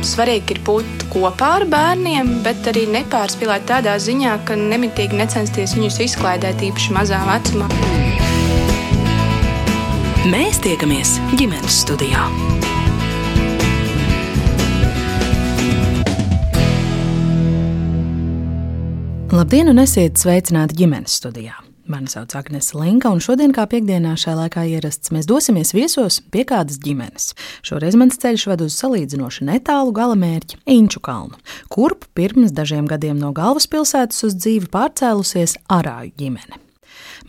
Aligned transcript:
Svarīgi 0.00 0.54
ir 0.56 0.60
būt 0.64 1.04
kopā 1.12 1.50
ar 1.58 1.66
bērniem, 1.68 2.38
bet 2.44 2.64
arī 2.70 2.86
nepārspīlēt 2.88 3.66
tādā 3.68 3.98
ziņā, 4.00 4.38
ka 4.48 4.56
nemitīgi 4.56 5.18
necensties 5.18 5.76
viņus 5.76 6.00
izklaidēt 6.06 6.64
īpaši 6.70 6.96
mazā 6.96 7.20
vecumā. 7.28 7.68
Mēs 10.32 10.60
tiekamies 10.64 11.18
ģimenes 11.36 11.80
studijā. 11.84 12.24
Labdien, 19.30 19.70
un 19.70 19.84
esiet 19.84 20.18
sveicināti 20.20 20.80
ģimenes 20.80 21.20
studijā! 21.20 21.69
Mani 21.88 22.06
sauc 22.08 22.34
Agnese 22.36 22.76
Linka, 22.78 23.10
un 23.10 23.20
šodien, 23.24 23.52
kā 23.56 23.64
piekdienā, 23.70 24.12
šajā 24.20 24.36
laikā 24.36 24.64
ierasts, 24.68 25.10
mēs 25.14 25.26
dosimies 25.28 25.72
viesos 25.74 26.20
pie 26.32 26.44
kādas 26.48 26.78
ģimenes. 26.82 27.32
Šoreiz 27.66 27.96
mans 27.98 28.18
ceļš 28.20 28.46
ved 28.50 28.64
uz 28.66 28.76
salīdzinoši 28.78 29.46
netālu 29.48 29.94
galamērķi- 29.96 30.60
Inču 30.78 31.00
kalnu, 31.00 31.40
kurp 31.72 32.04
pirms 32.14 32.52
dažiem 32.52 32.86
gadiem 32.86 33.18
no 33.18 33.32
galvaspilsētas 33.32 34.24
uz 34.24 34.34
dzīvi 34.34 34.68
pārcēlusies 34.68 35.56
Arāju 35.68 36.12
ģimene. 36.16 36.60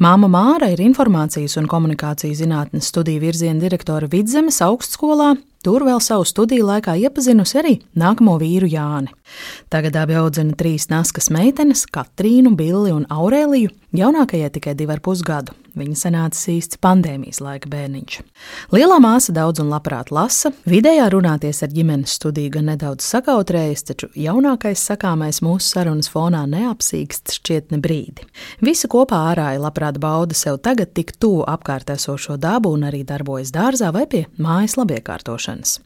Māma 0.02 0.28
Māra 0.32 0.72
ir 0.74 0.80
informācijas 0.82 1.58
un 1.58 1.68
komunikācijas 1.68 2.40
zinātnes 2.42 2.88
studiju 2.90 3.22
virziena 3.22 3.60
direktore 3.60 4.08
Vidzemes 4.10 4.62
augstskolā. 4.62 5.36
Tur 5.62 5.84
vēl 5.86 6.00
savu 6.02 6.26
studiju 6.26 6.66
laikā 6.66 6.96
iepazinusi 6.98 7.58
arī 7.62 7.74
nākamo 7.94 8.40
vīru 8.42 8.70
Jāni. 8.72 9.12
Tagad 9.72 9.98
abi 10.02 10.18
audzina 10.20 10.56
trīs 10.58 10.90
naskas 10.92 11.32
meitenes, 11.34 11.86
Katrīnu, 11.88 12.56
Billi 12.60 12.94
un 12.96 13.08
Aurēliju, 13.10 13.72
jaunākajai 13.96 14.54
tikai 14.58 14.78
divi 14.78 14.96
ar 14.96 15.04
pus 15.04 15.24
gadu. 15.26 15.56
Viņa 15.72 15.96
sanācis 15.96 16.50
īsts 16.52 16.80
pandēmijas 16.84 17.38
laika 17.40 17.70
bērniņš. 17.72 18.18
Lielā 18.76 18.98
māsa 19.00 19.32
daudz 19.32 19.62
un 19.64 19.70
labprāt 19.72 20.10
lasa, 20.12 20.50
vidējā 20.68 21.06
runāties 21.14 21.62
ar 21.64 21.72
ģimenes 21.72 22.18
studiju 22.18 22.52
gan 22.58 22.68
nedaudz 22.74 23.06
sakautrējas, 23.08 23.86
taču 23.88 24.10
jaunākais 24.20 24.84
sakāmais 24.90 25.40
mūsu 25.46 25.70
sarunas 25.70 26.12
fonā 26.12 26.42
neapsīkst 26.52 27.38
šķiet 27.38 27.72
ne 27.72 27.80
brīdi. 27.80 28.28
Visi 28.60 28.90
kopā 28.92 29.22
ārāja 29.30 29.62
labprāt 29.64 30.02
bauda 30.04 30.36
sev 30.36 30.60
tagad 30.60 30.92
tik 30.98 31.14
tuvu 31.16 31.46
apkārt 31.48 31.94
esošo 31.96 32.36
dabu 32.36 32.74
un 32.76 32.84
arī 32.90 33.06
darbojas 33.08 33.54
dārzā 33.56 33.94
vai 33.96 34.04
pie 34.12 34.26
mājas 34.44 34.76
labiekārtošanas. 34.76 35.78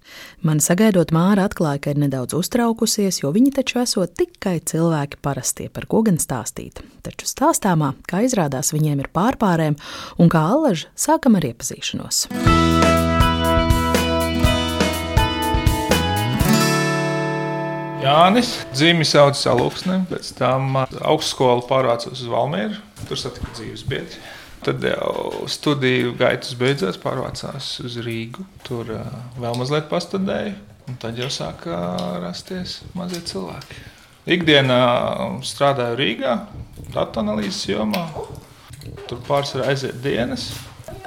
Man 0.42 0.64
sagaidot 0.66 1.14
Māra 1.14 1.46
atklāja, 1.46 1.84
ka 1.86 1.94
ir 1.94 2.02
nedaudz 2.02 2.34
uztraukusies, 2.34 3.22
jo 3.22 3.30
viņi 3.36 3.52
taču 3.58 3.82
esot 3.84 4.14
tikai 4.16 4.58
cilvēki 4.64 5.20
parastie, 5.26 5.68
par 5.74 5.88
ko 5.92 6.02
gan 6.08 6.20
stāstīt. 6.22 6.80
Taču 7.06 7.28
stāstāmā, 7.28 7.94
kā 8.08 8.24
izrādās, 8.26 8.72
viņiem 8.76 9.04
ir 9.04 9.12
pārpārēm, 9.16 9.76
un 10.22 10.32
kā 10.32 10.46
allaž 10.56 10.88
sākam 10.96 11.36
ar 11.40 11.50
iepazīšanos. 11.52 12.26
Jānis 18.06 18.52
dzimis 18.76 19.16
audzis 19.18 19.48
Aluksnē, 19.50 20.04
pēc 20.12 20.28
tam 20.38 20.76
augstskolu 20.78 21.66
pārvācās 21.66 22.20
uz 22.20 22.28
Valmieru, 22.30 22.78
tur 23.10 23.18
satika 23.18 23.50
dzīves 23.58 23.82
biedri. 23.90 24.22
Tad 24.66 24.82
jau 24.86 25.48
studiju 25.50 26.14
gaitas 26.18 26.54
beidzās, 26.58 27.00
pārvācās 27.02 27.72
uz 27.86 27.98
Rīgu. 28.06 28.46
Tur 28.66 28.94
vēl 29.42 29.58
mazliet 29.58 29.90
pastudēju, 29.90 30.54
un 30.88 30.98
tad 31.02 31.18
jau 31.20 31.30
sāka 31.34 31.78
rasties 32.24 32.80
mazie 32.98 33.22
cilvēki. 33.26 33.84
Ikdienā 34.36 34.80
strādāju 35.46 36.00
Rīgā, 36.00 36.36
datoranalīzes 36.96 37.68
jomā. 37.70 38.08
Tur 39.10 39.22
pārsvarā 39.28 39.70
aiziet 39.74 40.00
dienas. 40.02 40.50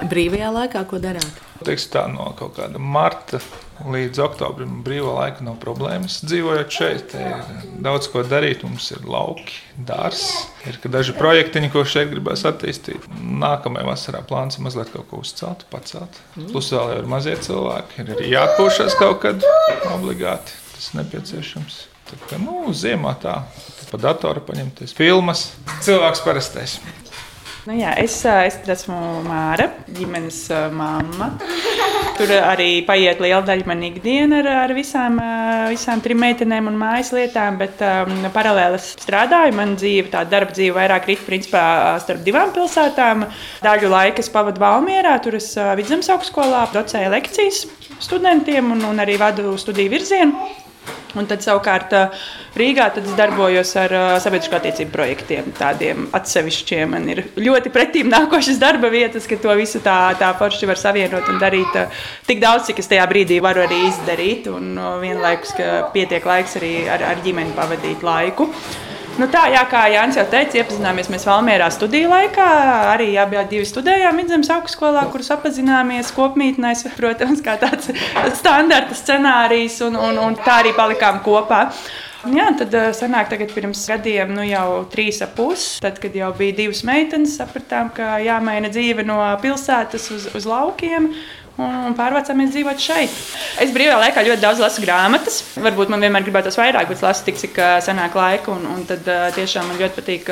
Brīvajā 0.07 0.51
laikā, 0.55 0.85
ko 0.87 0.99
darāt? 1.03 1.48
Teiksim, 1.65 1.91
tā 1.91 2.05
no 2.11 2.29
kaut 2.39 2.55
kāda 2.55 2.79
marta 2.79 3.39
līdz 3.87 4.19
oktobrim 4.23 4.79
brīvā 4.83 5.11
laika 5.15 5.43
nav 5.43 5.57
problēmas. 5.61 6.19
Dzīvojot 6.27 6.71
šeit, 6.73 7.15
ir 7.19 7.67
daudz 7.83 8.09
ko 8.11 8.23
darīt. 8.27 8.63
Mums 8.67 8.89
ir 8.95 9.03
lauki, 9.07 9.59
dārsts, 9.87 10.47
ir 10.69 10.79
daži 10.91 11.15
projektiņi, 11.17 11.71
ko 11.73 11.83
šeit 11.87 12.11
gribēs 12.13 12.45
attīstīt. 12.49 13.07
Nākamajā 13.19 13.87
vasarā 13.87 14.23
plāns 14.27 14.59
ir 14.59 14.65
mazliet 14.67 14.91
kaut 14.95 15.07
ko 15.11 15.21
uzcelt, 15.23 15.67
pacelt. 15.71 16.19
Plus 16.39 16.71
vēl 16.75 16.97
ir 16.99 17.11
mazie 17.11 17.35
cilvēki, 17.39 18.03
ir 18.03 18.15
arī 18.15 18.33
jāatpūšas 18.33 18.99
kaut 18.99 19.21
kad 19.25 19.47
obligāti. 19.93 20.55
Tas 20.75 20.93
nepieciešams. 20.95 21.81
Tā 22.09 22.17
kā 22.25 22.39
nu, 22.41 22.71
ziemā 22.73 23.11
tā, 23.21 23.35
pa 23.91 23.99
datoru 24.01 24.41
paņemties 24.47 24.95
filmas. 24.97 25.49
Cilvēks 25.85 26.23
parastais. 26.25 26.79
Nu, 27.69 27.75
jā, 27.77 27.91
es, 28.01 28.15
es 28.25 28.55
esmu 28.73 28.95
Māra, 29.27 29.67
ģimenes 29.93 30.39
mamma. 30.73 31.27
Tur 32.17 32.31
arī 32.33 32.79
paiet 32.87 33.19
liela 33.21 33.43
daļa 33.45 33.67
man 33.69 33.83
ikdiena 33.85 34.39
ar, 34.41 34.47
ar 34.63 34.71
visām, 34.73 35.19
visām 35.69 36.01
trim 36.01 36.17
meitenēm 36.17 36.65
un 36.71 36.79
mājas 36.81 37.11
lietām, 37.13 37.59
bet 37.61 37.83
um, 37.85 38.23
paralēli 38.33 38.79
strādāju. 38.81 39.53
Man 39.59 39.75
dzīve, 39.77 40.09
tā 40.15 40.23
darba 40.31 40.55
dzīve 40.57 40.79
vairāk 40.79 41.11
rit 41.11 41.21
principā 41.27 41.61
starp 42.01 42.25
divām 42.25 42.55
pilsētām. 42.55 43.27
Daļu 43.61 43.93
laika 43.93 44.25
es 44.25 44.31
pavadu 44.33 44.65
Valmierā, 44.65 45.19
tur 45.21 45.37
es 45.37 45.51
Vidzemes 45.77 46.09
augstskolā 46.09 46.63
docēju 46.73 47.13
lekcijas 47.13 47.67
studentiem 48.01 48.73
un, 48.73 48.81
un 48.89 49.05
arī 49.05 49.19
vadu 49.21 49.53
studiju 49.61 49.93
virzienu. 49.93 50.49
Un 51.17 51.25
tad 51.29 51.41
savukārt 51.41 51.93
Rīgā 52.59 52.89
tad 52.93 53.07
es 53.07 53.15
darbojos 53.17 53.71
ar 53.81 53.93
sabiedrisko 54.21 54.59
attiecību 54.59 54.93
projektiem, 54.93 55.47
tādiem 55.57 56.05
atsevišķiem. 56.13 56.93
Man 56.93 57.07
ir 57.09 57.23
ļoti 57.39 57.71
pretīm 57.73 58.11
nākošas 58.11 58.59
darba 58.61 58.91
vietas, 58.93 59.25
ka 59.29 59.39
to 59.41 59.55
visu 59.57 59.81
tā, 59.85 59.97
tā 60.19 60.29
forši 60.37 60.69
var 60.69 60.81
savienot 60.81 61.31
un 61.31 61.41
darīt 61.41 61.79
tik 62.27 62.43
daudz, 62.43 62.67
cik 62.69 62.83
es 62.83 62.91
tajā 62.91 63.07
brīdī 63.09 63.39
varu 63.41 63.65
arī 63.65 63.81
izdarīt. 63.87 64.51
Un 64.53 64.77
vienlaikus, 65.01 65.55
ka 65.57 65.89
pietiek 65.95 66.29
laiks 66.29 66.59
arī 66.61 66.75
ar, 66.91 67.07
ar 67.13 67.25
ģimeni 67.25 67.57
pavadīt 67.57 68.05
laiku. 68.05 68.51
Nu 69.19 69.27
tā, 69.27 69.41
jā, 69.51 69.65
kā 69.67 69.81
Jānis 69.91 70.15
jau 70.15 70.23
teica, 70.31 70.61
iepazināmies 70.61 71.09
mēs 71.11 71.25
Valmērā 71.27 71.67
studiju 71.75 72.07
laikā. 72.07 72.45
Arī 72.93 73.09
abi 73.19 73.41
divi 73.51 73.65
studējām 73.67 74.21
Vidzemes 74.21 74.51
augstskolā, 74.55 75.01
kurus 75.11 75.31
apzināmies 75.35 76.13
kopmītnēs, 76.15 76.85
protams, 76.95 77.41
kā 77.43 77.57
tāds 77.59 77.91
standarta 78.39 78.95
scenārijs, 78.95 79.81
un, 79.89 79.99
un, 79.99 80.21
un 80.23 80.37
tā 80.39 80.61
arī 80.61 80.71
palikām 80.77 81.19
kopā. 81.25 81.65
Jā, 82.31 82.49
tad 82.59 82.73
sanāk, 82.95 83.29
tagad 83.31 83.51
pirms 83.55 83.85
gadiem, 83.91 84.31
nu 84.35 84.43
jau 84.47 84.85
trīs 84.91 85.21
ap 85.23 85.35
pusi, 85.37 85.81
tad, 85.83 85.99
kad 86.03 86.15
jau 86.15 86.31
bija 86.35 86.55
divas 86.57 86.83
meitenes, 86.87 87.35
sapratām, 87.39 87.91
ka 87.95 88.17
jāmaina 88.23 88.71
dzīve 88.71 89.03
no 89.07 89.19
pilsētas 89.43 90.09
uz, 90.15 90.29
uz 90.35 90.47
laukiem 90.47 91.11
un 91.59 91.95
pārvācāmies 91.97 92.51
dzīvot 92.53 92.81
šeit. 92.81 93.13
Es 93.61 93.73
brīvā 93.75 93.97
laikā 93.99 94.23
ļoti 94.25 94.43
daudz 94.43 94.61
lasu 94.63 94.83
grāmatas. 94.83 95.41
Varbūt 95.59 95.91
man 95.91 96.03
vienmēr 96.03 96.25
gribētos 96.25 96.57
vairāk, 96.59 96.89
bet 96.91 97.03
lasu 97.03 97.25
tik, 97.27 97.39
cik 97.41 97.59
sanāk 97.85 98.15
laika. 98.17 98.53
Un, 98.55 98.65
un 98.73 98.85
tad 98.89 99.07
tiešām 99.35 99.69
man 99.69 99.79
ļoti 99.81 99.99
patīk 99.99 100.31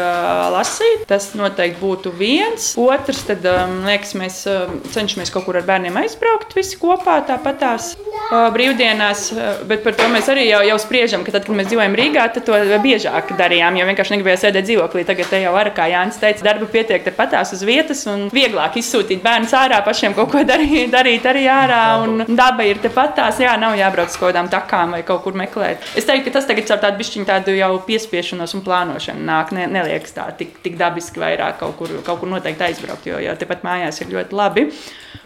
lasīt. 0.53 1.05
Tas 1.09 1.31
noteikti 1.37 1.81
būtu 1.81 2.13
viens. 2.17 2.71
Otrs, 2.79 3.23
tad 3.27 3.45
liekas, 3.87 4.13
mēs 4.19 4.41
cenšamies 4.95 5.33
kaut 5.33 5.47
kur 5.47 5.59
ar 5.59 5.67
bērniem 5.67 5.99
aizbraukt 6.03 6.55
visi 6.57 6.79
kopā. 6.81 7.19
Tāpat 7.27 7.61
tās 7.63 7.89
brīvdienās, 8.53 9.29
bet 9.69 9.83
par 9.85 9.95
to 9.97 10.07
mēs 10.11 10.29
arī 10.31 10.47
jau, 10.49 10.61
jau 10.67 10.77
spriežam, 10.81 11.23
ka 11.25 11.35
tad, 11.35 11.47
kad 11.47 11.57
mēs 11.57 11.69
dzīvojam 11.71 11.95
Rīgā, 11.97 12.27
tad 12.35 12.47
to 12.47 12.57
biežāk 12.83 13.33
darījām. 13.39 13.77
Jo 13.79 13.87
vienkārši 13.89 14.15
negribēja 14.15 14.41
sēdēt 14.45 14.67
dzīvoklī. 14.67 15.05
Tagad 15.07 15.35
jau 15.41 15.53
var, 15.55 15.71
kā 15.75 15.87
Jānis 15.91 16.19
teica, 16.21 16.45
darba 16.49 16.67
pietiek 16.71 17.05
tepat 17.05 17.35
tās 17.35 17.53
uz 17.55 17.63
vietas 17.67 18.03
un 18.09 18.27
vieglāk 18.33 18.79
izsūtīt 18.81 19.23
bērnus 19.23 19.55
ārā 19.57 19.79
pašiem 19.85 20.15
kaut 20.17 20.31
ko 20.33 20.43
darīt. 20.47 20.91
darīt 20.91 21.16
darīt 21.17 21.29
arī 21.29 21.45
ārā, 21.49 21.81
un 22.03 22.35
daba 22.37 22.65
ir 22.65 22.79
tepat 22.81 23.15
tās. 23.17 23.39
Jā, 23.41 23.57
nav 23.59 23.77
jābrauc 23.77 24.09
uz 24.09 24.17
kaut 24.17 24.31
kādām 24.31 24.49
takām 24.49 24.93
vai 24.95 25.03
kaut 25.03 25.23
kur 25.23 25.33
meklēt. 25.33 25.81
Es 25.95 26.05
teiktu, 26.05 26.27
ka 26.29 26.37
tas 26.37 26.47
tagad 26.47 26.67
caur 26.67 26.79
tādu 26.83 27.01
bišķiņu 27.01 27.27
tādu 27.27 27.55
jau 27.57 27.71
piespiešanos 27.87 28.55
un 28.57 28.63
plānošanu 28.65 29.25
nāk. 29.25 29.53
Ne, 29.55 29.67
neliekas 29.67 30.13
tā 30.13 30.29
tik, 30.37 30.59
tik 30.63 30.77
dabiski 30.77 31.21
vairāk 31.21 31.59
kaut 31.59 31.77
kur, 31.79 31.97
kaut 32.05 32.21
kur 32.21 32.29
noteikti 32.29 32.69
aizbraukt, 32.69 33.07
jo, 33.07 33.19
jo 33.23 33.35
tepat 33.39 33.65
mājās 33.65 34.01
ir 34.01 34.13
ļoti 34.13 34.37
labi. 34.37 34.67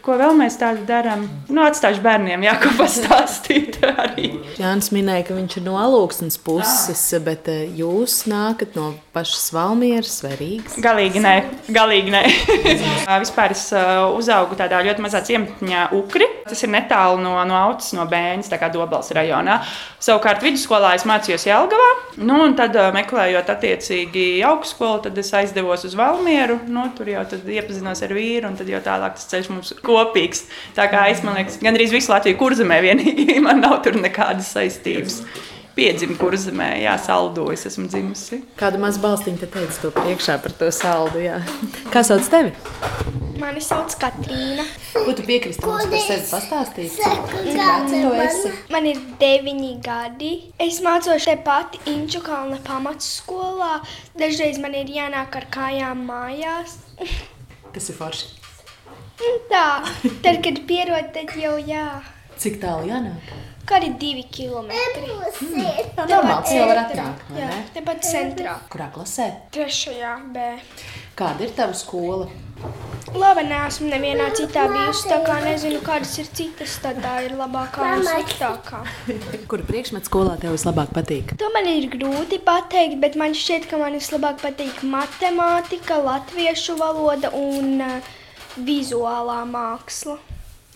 Ko 0.01 0.15
vēl 0.17 0.33
mēs 0.39 0.57
tādu 0.61 0.85
darām? 0.87 1.27
Nu, 1.51 1.61
atstāšu 1.67 2.01
bērniem, 2.01 2.45
jā, 2.47 2.55
ko 2.61 2.71
pastāstīt 2.81 3.77
arī. 3.85 4.31
Jānis 4.57 4.91
minēja, 4.95 5.27
ka 5.27 5.37
viņš 5.37 5.57
ir 5.59 5.65
no 5.67 5.77
alūksnes 5.81 6.39
puses, 6.41 7.03
bet 7.25 7.49
eh, 7.51 7.67
jūs 7.77 8.23
nākat 8.31 8.77
no 8.79 8.93
pašas 9.15 9.51
Valmieras 9.55 10.21
vai 10.25 10.33
Rīgas? 10.39 10.79
Galīgi 10.81 11.21
nē, 11.21 11.35
galīgi 11.73 12.13
nē. 12.13 12.23
Vispār 13.25 13.53
es 13.55 13.67
uzaugu 14.17 14.57
tādā 14.59 14.81
ļoti 14.87 15.05
mazā 15.05 15.21
ciematiņā 15.27 15.89
Ukri. 15.97 16.29
Tas 16.47 16.63
ir 16.65 16.71
netālu 16.73 17.21
no, 17.21 17.35
no 17.47 17.57
Autas, 17.59 17.91
no 17.95 18.07
Bēņas, 18.09 18.49
tā 18.51 18.57
kā 18.61 18.71
Dobals 18.73 19.11
rajonā. 19.15 19.59
Savukārt 20.01 20.41
vidusskolā 20.43 20.95
es 20.97 21.05
mācījos 21.07 21.45
Jelgavā, 21.45 21.89
nu, 22.23 22.39
un 22.47 22.55
tad 22.57 22.75
meklējot 22.95 23.51
attiecīgi 23.53 24.25
augstskolu, 24.47 25.03
tad 25.05 25.19
es 25.21 25.29
aizdevos 25.37 25.85
uz 25.87 25.95
Valmieru. 25.97 26.57
Nu, 26.71 26.87
tur 26.97 27.11
jau 27.11 27.23
iepazinos 27.45 28.01
ar 28.01 28.15
vīru, 28.17 28.49
un 28.49 28.57
tad 28.59 28.71
jau 28.71 28.81
tālāk 28.83 29.19
tas 29.19 29.29
ceļš 29.31 29.51
mums 29.53 29.73
kopīgs. 29.85 30.45
Tā 30.77 30.87
kā 30.91 31.07
es, 31.11 31.23
man 31.25 31.39
liekas, 31.39 31.59
gandrīz 31.61 31.93
visu 31.95 32.13
Latviju 32.13 32.39
kurzemē 32.41 32.81
vienīgi 32.85 33.39
man 33.45 33.63
nav 33.63 33.79
tur 33.85 33.97
nekādas 34.01 34.53
saistības. 34.55 35.21
Piedzimu 35.71 36.17
kurzemē, 36.19 36.73
jā, 36.83 36.97
saldu 36.99 37.45
es 37.53 37.63
esmu 37.69 37.87
dzimusi. 37.87 38.41
Kāda 38.59 38.79
maza 38.81 38.99
balstiņa 38.99 39.39
te 39.39 39.47
teica 39.53 39.77
to 39.79 39.91
priekšā 39.95 40.35
par 40.43 40.55
to 40.59 40.67
saldu, 40.75 41.21
jā. 41.23 41.37
Kā 41.93 42.03
sauc 42.03 42.27
tevi? 42.27 42.51
Mani 43.39 43.63
sauc 43.63 43.95
Katrīna. 44.01 44.65
Ko 44.91 45.15
tu 45.15 45.23
piekrīsti 45.25 45.63
mums 45.65 45.87
par 45.93 46.03
sevi 46.03 46.27
pastāstīt? 46.27 46.97
Cik 46.99 47.31
vecs 47.55 47.95
tu 47.95 48.11
esi? 48.25 48.51
Man 48.73 48.89
ir 48.91 48.99
deviņi 49.23 49.71
gadi. 49.85 50.33
Es 50.61 50.81
mācos 50.83 51.29
tepat 51.29 51.79
Inču 51.89 52.21
kalna 52.25 52.59
pamatskolā. 52.67 53.79
Dažreiz 54.19 54.59
man 54.61 54.75
ir 54.77 54.91
jānāk 54.91 55.39
ar 55.39 55.47
kājām 55.55 56.03
mājās. 56.11 56.77
Tas 57.71 57.89
ir 57.89 57.97
forši. 57.97 58.40
Tā, 59.51 59.65
tad, 60.23 60.41
kad 60.43 60.59
pierod, 60.67 61.11
tad 61.15 61.33
jau 61.37 61.55
jā. 61.61 61.85
Cik 62.41 62.61
tālu 62.61 62.89
jānāk? 62.89 63.31
Kādi 63.69 63.91
divi 64.01 64.23
kilometri? 64.33 65.11
Tā 65.95 66.07
normāli 66.09 66.55
jau 66.57 66.63
var 66.67 66.79
atnākt, 66.81 67.27
vai 67.29 67.43
Jā, 67.43 67.49
ne? 67.51 67.59
tepat 67.75 68.07
centrā. 68.07 68.55
Kurā 68.71 68.87
klasē? 68.91 69.27
Trešajā 69.53 70.15
B. 70.33 70.47
Kāda 71.19 71.45
ir 71.45 71.53
tava 71.55 71.75
skola? 71.77 72.25
Labi, 73.11 73.43
neesmu 73.49 73.89
nevienā 73.91 74.29
citā 74.37 74.63
bijusi, 74.71 75.09
tā 75.09 75.19
kā 75.25 75.37
nezinu, 75.43 75.81
kādas 75.85 76.13
ir 76.21 76.29
citas, 76.31 76.77
tad 76.81 77.01
tā 77.03 77.13
ir 77.25 77.35
labākā 77.37 77.87
un 77.97 78.05
sliktākā. 78.07 78.81
Kura 79.51 79.65
priekšmeta 79.67 80.09
skolā 80.09 80.37
tev 80.41 80.55
vislabāk 80.55 80.93
patīk? 80.95 81.35
To 81.41 81.49
man 81.55 81.69
ir 81.69 81.89
grūti 81.91 82.41
pateikt, 82.45 82.97
bet 83.03 83.17
man 83.19 83.35
šķiet, 83.37 83.67
ka 83.69 83.81
man 83.81 83.97
vislabāk 83.97 84.41
patīk 84.43 84.81
matemātika, 84.87 85.99
latviešu 86.05 86.77
valoda 86.79 87.33
un 87.37 87.81
uh, 87.83 88.11
vizuālā 88.57 89.41
māksla. 89.49 90.19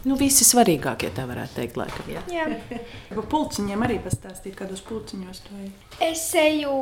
Nu, 0.06 0.14
visi 0.20 0.46
svarīgākie, 0.46 1.10
tā 1.18 1.24
varētu 1.26 1.58
teikt, 1.58 1.78
laikam. 1.82 2.10
Jā. 2.14 2.22
Jā. 2.30 2.46
Par 3.16 3.26
pulciņiem 3.32 3.86
arī 3.88 3.98
pastāstīt, 4.04 4.54
kādos 4.60 4.84
pulciņos 4.86 5.40
to 5.48 5.62
ir. 5.64 5.72
Es 6.06 6.28
eju 6.38 6.76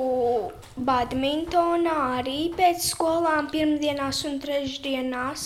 badmintonā 0.76 1.96
arī 2.20 2.50
pēc 2.58 2.84
skolām, 2.90 3.48
pirmdienās 3.54 4.26
un 4.28 4.42
trešdienās. 4.44 5.46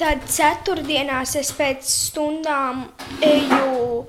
Tad 0.00 0.24
ceturtdienās 0.28 1.36
es 1.40 1.52
pēc 1.56 1.84
stundām 1.84 2.86
eju 3.24 4.06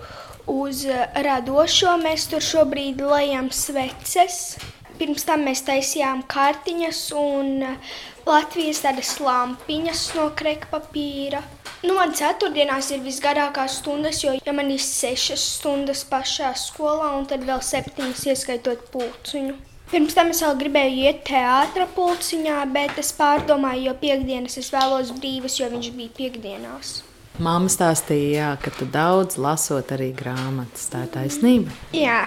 uz 0.48 0.86
radošo. 1.28 1.98
Mēs 2.00 2.30
tur 2.32 2.44
šobrīd 2.44 3.04
lejam 3.04 3.52
sveces. 3.52 4.58
Pirms 4.98 5.26
tam 5.28 5.44
mēs 5.46 5.62
taisījām 5.68 6.24
kartiņas 6.32 7.00
un 7.18 7.64
Latvijas 8.28 8.82
tādas 8.84 9.12
lampiņas 9.22 10.02
no 10.18 10.28
krekpapīra. 10.38 11.44
Nu, 11.86 11.94
man 11.94 12.16
ceturtdienās 12.18 12.90
ir 12.96 13.04
visgarākās 13.06 13.78
stundas, 13.82 14.24
jo 14.24 14.34
ja 14.36 14.56
man 14.58 14.72
ir 14.74 14.82
sešas 14.82 15.44
stundas 15.60 16.02
pašā 16.10 16.50
skolā 16.58 17.12
un 17.20 17.28
tad 17.30 17.46
vēl 17.48 17.62
septiņas 17.64 18.26
ieskaitot 18.34 18.90
pulciņu. 18.94 19.54
Pirms 19.92 20.18
tam 20.18 20.34
es 20.34 20.42
vēl 20.44 20.58
gribēju 20.64 21.06
iet 21.06 21.22
teātras 21.30 21.94
pulciņā, 21.96 22.58
bet 22.74 22.98
es 23.00 23.14
pārdomāju, 23.16 23.86
jo 23.88 23.96
piekdienas 24.02 24.58
es 24.60 24.74
vēlos 24.74 25.14
brīvas, 25.16 25.62
jo 25.62 25.70
viņš 25.72 25.94
bija 25.96 26.16
piekdienās. 26.18 26.98
Māma 27.38 27.70
stāstīja, 27.72 28.34
jā, 28.34 28.52
ka 28.66 28.74
tu 28.74 28.90
daudz 28.90 29.38
lasot 29.40 29.94
arī 29.94 30.10
grāmatas. 30.18 30.90
Tā 30.92 31.06
ir 31.06 31.14
taisnība. 31.14 31.76
Jā, 31.96 32.26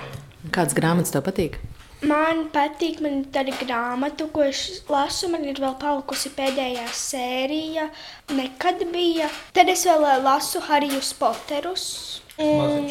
Kādas 0.48 0.72
grāmatas 0.72 1.12
tev 1.12 1.26
patīk? 1.26 1.58
Man 2.06 2.46
patīk, 2.54 3.00
man 3.04 3.20
ir 3.20 3.28
tāda 3.34 3.54
grāmata, 3.60 4.28
ko 4.32 4.44
es 4.46 4.82
lasu. 4.90 5.30
Man 5.32 5.44
ir 5.48 5.60
vēl 5.60 5.76
palikusi 5.80 6.32
pēdējā 6.36 6.86
sērija, 6.96 7.88
nekad 8.36 8.86
bija. 8.92 9.30
Tad 9.56 9.72
es 9.72 9.86
vēl 9.88 10.06
eh, 10.08 10.18
lasu 10.24 10.62
Harijus 10.68 11.12
Poterus. 11.18 11.86
Un. 12.40 12.88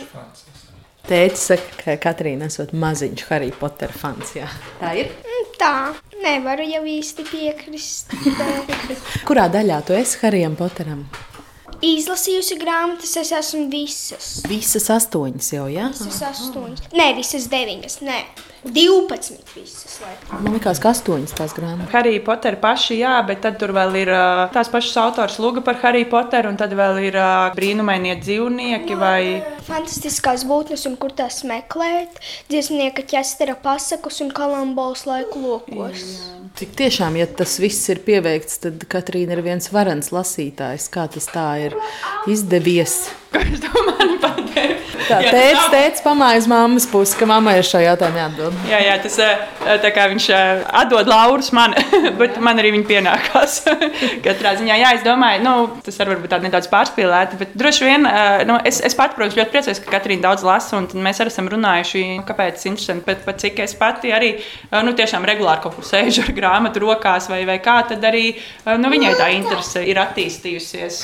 Tētis 1.09 1.47
saka, 1.49 1.71
ka 1.79 1.95
Katrīna 2.03 2.49
esot 2.51 2.69
maziņš 2.77 3.23
Harry 3.31 3.49
Potter 3.55 3.89
fans. 3.95 4.35
Jā. 4.37 4.49
Tā 4.77 4.91
ir. 4.99 5.09
mm, 5.23 5.47
tā, 5.57 5.73
nevaru 6.21 6.67
jau 6.69 6.83
īsti 6.85 7.25
piekrist. 7.31 8.13
Kurā 9.27 9.47
daļā 9.49 9.79
tu 9.87 9.97
esi 9.97 10.19
Harijam 10.21 10.59
Potteram? 10.59 11.07
Izlasījusi 11.79 12.57
grāmatas, 12.59 13.13
es 13.21 13.31
esmu 13.31 13.69
visas. 13.71 14.27
Visas 14.51 14.89
astoņas 14.91 15.53
jau, 15.53 15.65
jā? 15.71 15.87
Visas 15.95 16.19
astoņas. 16.27 16.89
Nē, 16.91 17.05
visas 17.15 17.47
deviņas. 17.51 18.01
Nē, 18.03 18.17
divpadsmit 18.63 19.53
visas. 19.55 19.99
laikam. 20.03 20.43
Man 20.43 20.55
liekas, 20.57 20.79
ka 20.81 20.91
astoņas 20.93 21.35
tās 21.37 21.53
grāmatas. 21.55 21.91
Harry 21.93 22.19
Potter 22.23 22.57
paši, 22.61 22.99
jā, 23.01 23.13
bet 23.27 23.41
tad 23.45 23.59
tur 23.61 23.73
vēl 23.75 23.95
ir 24.01 24.11
ā, 24.13 24.23
tās 24.53 24.71
pašas 24.71 24.97
autors 25.03 25.39
Lūga 25.39 25.63
par 25.65 25.79
Harry 25.83 26.05
Potteru, 26.09 26.51
un 26.51 26.59
tad 26.59 26.73
vēl 26.77 26.99
ir 27.07 27.19
ā, 27.19 27.29
brīnumainie 27.55 28.17
dzīvnieki 28.19 28.99
vai 28.99 29.21
Fantastiskās 29.69 30.43
būtnes 30.49 30.87
un 30.89 30.97
kur 30.99 31.13
tās 31.15 31.43
meklēt, 31.47 32.19
dziesmnieka 32.49 33.05
ķestera 33.09 33.55
pasakus 33.59 34.19
un 34.25 34.33
kalambols 34.35 35.05
laiku 35.09 35.43
lokos. 35.45 36.05
Tik 36.59 36.75
tiešām, 36.79 37.19
ja 37.19 37.27
tas 37.29 37.59
viss 37.61 37.87
ir 37.93 38.01
pieveikts, 38.03 38.59
tad 38.65 38.83
Katrīna 38.89 39.37
ir 39.37 39.45
viens 39.45 39.69
varens 39.71 40.11
lasītājs. 40.15 40.89
Kā 40.91 41.05
tas 41.11 41.29
tā 41.31 41.47
ir 41.69 41.77
izdevies? 42.27 43.03
Kurš 43.29 43.59
to 43.61 43.81
man 43.85 44.15
pateica? 44.23 44.85
Tā 45.09 45.17
Jā, 45.23 45.31
tēvs, 45.33 45.57
nav- 45.57 45.71
tēvs 45.73 46.01
pamājas 46.05 46.45
mammas 46.49 46.85
pusi, 46.89 47.15
ka 47.17 47.25
mammai 47.29 47.55
ir 47.59 47.65
šajā 47.65 47.91
jautājumā 47.91 48.19
jāatbild. 48.23 48.57
Jā, 48.69 48.79
jā, 48.83 48.95
tas 49.03 49.15
ā, 49.21 49.27
tā 49.83 49.91
kā 49.95 50.07
viņš 50.11 50.25
ā, 50.33 50.39
atdod 50.81 51.09
laurus 51.09 51.51
man, 51.55 51.73
bet 52.19 52.37
man 52.45 52.59
arī 52.61 52.71
viņa 52.75 52.87
pienākās. 52.89 53.55
Katrā 54.25 54.53
ziņā, 54.59 54.77
jā, 54.81 54.91
es 54.97 55.05
domāju, 55.05 55.41
nu, 55.45 55.53
tas 55.85 55.97
varbūt 56.01 56.29
tāda 56.33 56.45
nedaudz 56.47 56.69
pārspīlēta, 56.73 57.37
bet 57.41 57.53
droši 57.57 57.85
vien, 57.87 58.05
nu, 58.49 58.57
es, 58.69 58.81
es 58.85 58.97
pat, 58.97 59.13
protams, 59.17 59.37
ļoti 59.39 59.53
priecājos, 59.53 59.81
ka 59.85 59.93
Katrīna 59.95 60.25
daudz 60.27 60.45
lasa, 60.45 60.77
un 60.81 60.89
mēs 61.05 61.21
arī 61.23 61.33
esam 61.33 61.49
runājuši, 61.53 62.03
kāpēc 62.29 62.57
tas 62.59 62.65
ir 62.67 62.73
interesanti, 62.73 63.05
bet 63.09 63.23
pat 63.29 63.41
cik 63.45 63.61
es 63.65 63.77
pati 63.79 64.13
arī, 64.15 64.31
nu, 64.73 64.93
tiešām 64.97 65.25
regulāri 65.29 65.63
kaut 65.65 65.77
kur 65.79 65.87
sēžu 65.89 66.25
ar 66.27 66.33
grāmatu 66.37 66.83
rokās 66.85 67.29
vai, 67.31 67.41
vai 67.49 67.57
kā, 67.65 67.79
tad 67.93 68.05
arī, 68.09 68.25
nu, 68.77 68.93
viņai 68.93 69.15
tā 69.21 69.29
interese 69.37 69.85
ir 69.89 70.01
attīstījusies. 70.05 71.01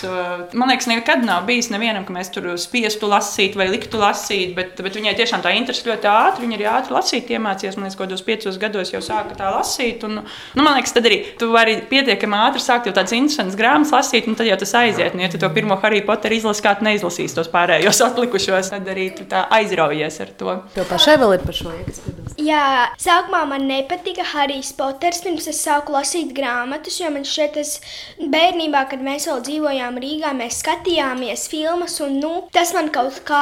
Man 0.58 0.74
liekas, 0.74 0.90
nekad 0.92 1.26
nav 1.26 1.46
bijis 1.50 1.72
nevienam, 1.74 2.06
ka 2.08 2.15
mēs 2.16 2.32
tur 2.34 2.48
spiestu 2.62 3.10
lasīt 3.12 3.58
vai 3.60 3.68
liktu 3.72 4.00
lasīt, 4.02 4.56
bet, 4.58 4.80
bet 4.82 4.98
viņai 5.00 5.16
tiešām 5.20 5.44
tā 5.46 5.54
interese 5.58 5.88
ļoti 5.88 6.10
ātri. 6.12 6.46
Viņa 6.46 6.60
arī 6.60 6.68
ātri 6.72 6.98
lasīt 6.98 7.32
iemācījās. 7.36 7.78
Man 7.78 7.88
liekas, 7.90 8.00
ka 8.00 8.10
25 8.12 8.62
gados 8.62 8.94
jau 8.96 9.04
sāka 9.06 9.38
tā 9.38 9.52
lasīt. 9.54 10.04
Un, 10.08 10.22
nu, 10.24 10.66
man 10.66 10.80
liekas, 10.80 10.96
tad 10.96 11.10
arī 11.10 11.22
tu 11.40 11.52
vari 11.54 11.78
pietiekami 11.90 12.40
ātri 12.48 12.64
sākt 12.64 12.90
jau 12.90 12.96
tādas 12.96 13.16
interesantas 13.18 13.60
grāmatas 13.60 13.94
lasīt, 13.96 14.30
un 14.32 14.40
tad 14.40 14.50
jau 14.50 14.60
tas 14.64 14.76
aiziet. 14.82 15.16
Un, 15.16 15.26
ja 15.26 15.32
tu 15.32 15.42
to 15.42 15.52
pirmo 15.56 15.78
Harry 15.84 16.04
Potteru 16.06 16.40
izlasi, 16.40 16.64
kā 16.66 16.76
tu 16.80 16.88
neizlasīsi 16.88 17.38
tos 17.38 17.52
pārējos 17.54 18.04
atlikušos, 18.10 18.74
tad 18.74 18.92
arī 18.92 19.10
tu 19.18 19.28
tā 19.30 19.46
aizraujies 19.60 20.22
ar 20.26 20.36
to. 20.40 20.60
Tev 20.76 20.90
pašai 20.92 21.20
vēl 21.22 21.38
ir 21.38 21.46
par 21.46 21.58
šo 21.58 21.76
piebilst? 21.86 22.40
Jā, 22.42 22.92
sākumā 23.00 23.46
man 23.50 23.66
nepatika 23.70 24.26
Harijs 24.34 24.74
Poters, 24.76 25.22
pirms 25.24 25.48
es 25.50 25.62
sāku 25.64 25.96
lasīt 25.96 26.34
grāmatas, 26.36 26.98
jo 27.00 27.10
man 27.14 27.26
šķiet, 27.28 27.56
tas 27.56 27.72
bērnībā, 28.20 28.86
kad 28.92 29.04
mēs 29.06 29.28
vēl 29.30 29.42
dzīvojām 29.46 30.00
Rīgā, 30.04 30.34
mēs 30.38 30.60
skatījāmies 30.64 31.48
filmas, 31.52 31.98
un 32.06 32.18
nu, 32.22 32.32
tas 32.54 32.72
man 32.76 32.90
kaut 32.94 33.18
kā 33.28 33.42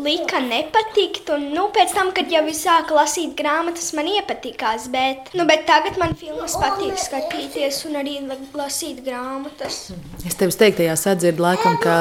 lika 0.00 0.40
nepatikt. 0.44 1.28
Un, 1.34 1.48
nu, 1.54 1.66
pēc 1.74 1.94
tam, 1.96 2.12
kad 2.16 2.30
jau 2.32 2.44
es 2.50 2.62
sāku 2.64 2.96
lasīt 2.98 3.34
grāmatas, 3.38 3.90
man 3.98 4.08
iepatikās, 4.12 4.88
bet, 4.94 5.32
nu, 5.38 5.46
bet 5.48 5.66
tagad 5.68 5.98
man 6.00 6.14
filmas 6.18 6.56
patīk 6.60 6.98
skatīties 7.02 7.82
un 7.90 7.98
arī 8.02 8.18
la- 8.26 8.38
lasīt 8.62 9.02
grāmatas. 9.06 9.88
Es 10.26 10.38
tev 10.38 10.54
teiktajā 10.54 10.94
sadzirdu, 10.98 11.44
laikam, 11.44 11.78
ka 11.82 11.98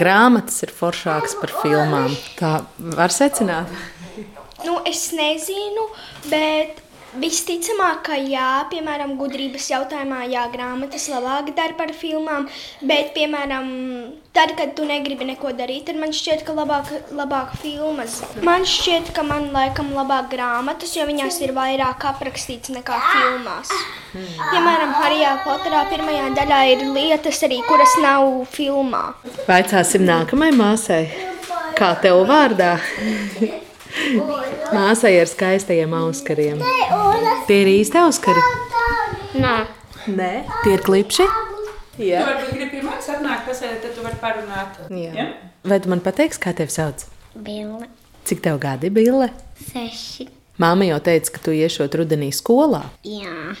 grāmatas 0.00 0.62
ir 0.66 0.72
foršākas 0.74 1.36
par 1.40 1.52
filmām. 1.62 2.14
Tā 2.38 2.54
var 2.96 3.14
secināt. 3.14 3.70
Nu, 4.64 4.78
es 4.88 5.10
nezinu, 5.12 5.88
bet 6.30 6.83
visticamāk, 7.20 8.02
ka 8.08 8.16
jā, 8.18 8.64
piemēram, 8.70 9.14
gudrības 9.18 9.68
jautājumā, 9.70 10.24
jā, 10.32 10.44
grāmatas 10.52 11.06
labāk 11.12 11.52
dara 11.56 11.76
par 11.78 11.92
filmām. 11.96 12.46
Bet, 12.82 13.12
piemēram, 13.16 13.68
tad, 14.36 14.54
kad 14.58 14.74
tu 14.76 14.86
negribi 14.88 15.26
neko 15.28 15.52
darīt, 15.56 15.86
tad 15.88 15.98
man 16.00 16.14
šķiet, 16.14 16.44
ka 16.46 16.54
labāk, 16.56 16.90
labāk 17.14 17.54
filmas. 17.62 18.20
Man 18.46 18.66
šķiet, 18.68 19.12
ka 19.16 19.26
man 19.26 19.50
laikam 19.54 19.92
labāk 19.96 20.30
grāmatas, 20.34 20.94
jo 20.98 21.06
viņās 21.08 21.40
ir 21.46 21.54
vairāk 21.56 22.08
aprakstīts 22.14 22.72
nekā 22.74 22.98
filmās. 23.10 23.72
Piemēram, 24.14 24.94
Harijā 25.00 25.36
Poterā 25.46 25.84
pirmajā 25.90 26.30
daļā 26.38 26.62
ir 26.74 26.86
lietas 26.94 27.42
arī, 27.46 27.60
kuras 27.66 27.98
nav 28.02 28.44
filmā. 28.54 29.06
Vaicāsim 29.48 30.06
nākamajai 30.06 30.58
māsai, 30.58 31.04
kā 31.78 31.94
tev 32.02 32.22
vārdā? 32.30 32.76
Māsai 34.74 35.14
ar 35.20 35.30
skaistajiem 35.30 35.94
auskariem. 35.98 36.60
Tie 37.48 37.58
ir 37.62 37.70
īsti 37.78 38.00
auskari. 38.02 38.42
Nā. 39.40 39.56
Nē, 40.10 40.30
tie 40.64 40.74
ir 40.76 40.82
klipši. 40.84 41.26
Jā. 42.02 42.24
varbūt 42.26 42.50
gribi 42.56 42.70
pirmais 42.74 43.06
atnākt, 43.08 43.44
pasēdēt, 43.46 43.84
tad 43.84 43.92
tu 43.94 44.02
vari 44.04 44.18
parunāt. 44.20 44.80
Jā. 44.90 45.28
Vai 45.64 45.78
tu 45.80 45.92
man 45.92 46.02
pateiksi, 46.04 46.40
kā 46.42 46.50
tevi 46.56 46.74
sauc? 46.74 47.04
Bille, 47.34 47.86
Cik 48.26 48.40
tev 48.44 48.58
gadi, 48.60 48.90
Bille? 48.90 49.30
seši. 49.70 50.26
Māma 50.60 50.86
jau 50.88 50.98
teica, 51.06 51.32
ka 51.34 51.42
tu 51.46 51.54
iešot 51.54 51.94
rudenī 52.00 52.32
skolā. 52.34 52.82
Jā, 53.06 53.54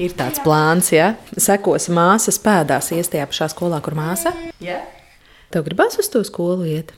Ir 0.00 0.14
tāds 0.16 0.40
plāns, 0.40 0.86
ja 0.94 1.10
sekos 1.36 1.90
māsas 1.92 2.38
pēdās, 2.40 2.86
ies 2.96 3.10
tajā 3.12 3.26
pašā 3.28 3.50
skolā, 3.52 3.82
kur 3.84 3.92
māsa. 3.98 4.32
Jā. 4.64 4.78
Tev 5.52 5.66
gribās 5.66 5.98
uz 6.00 6.08
to 6.08 6.22
skolu 6.24 6.64
iet? 6.64 6.94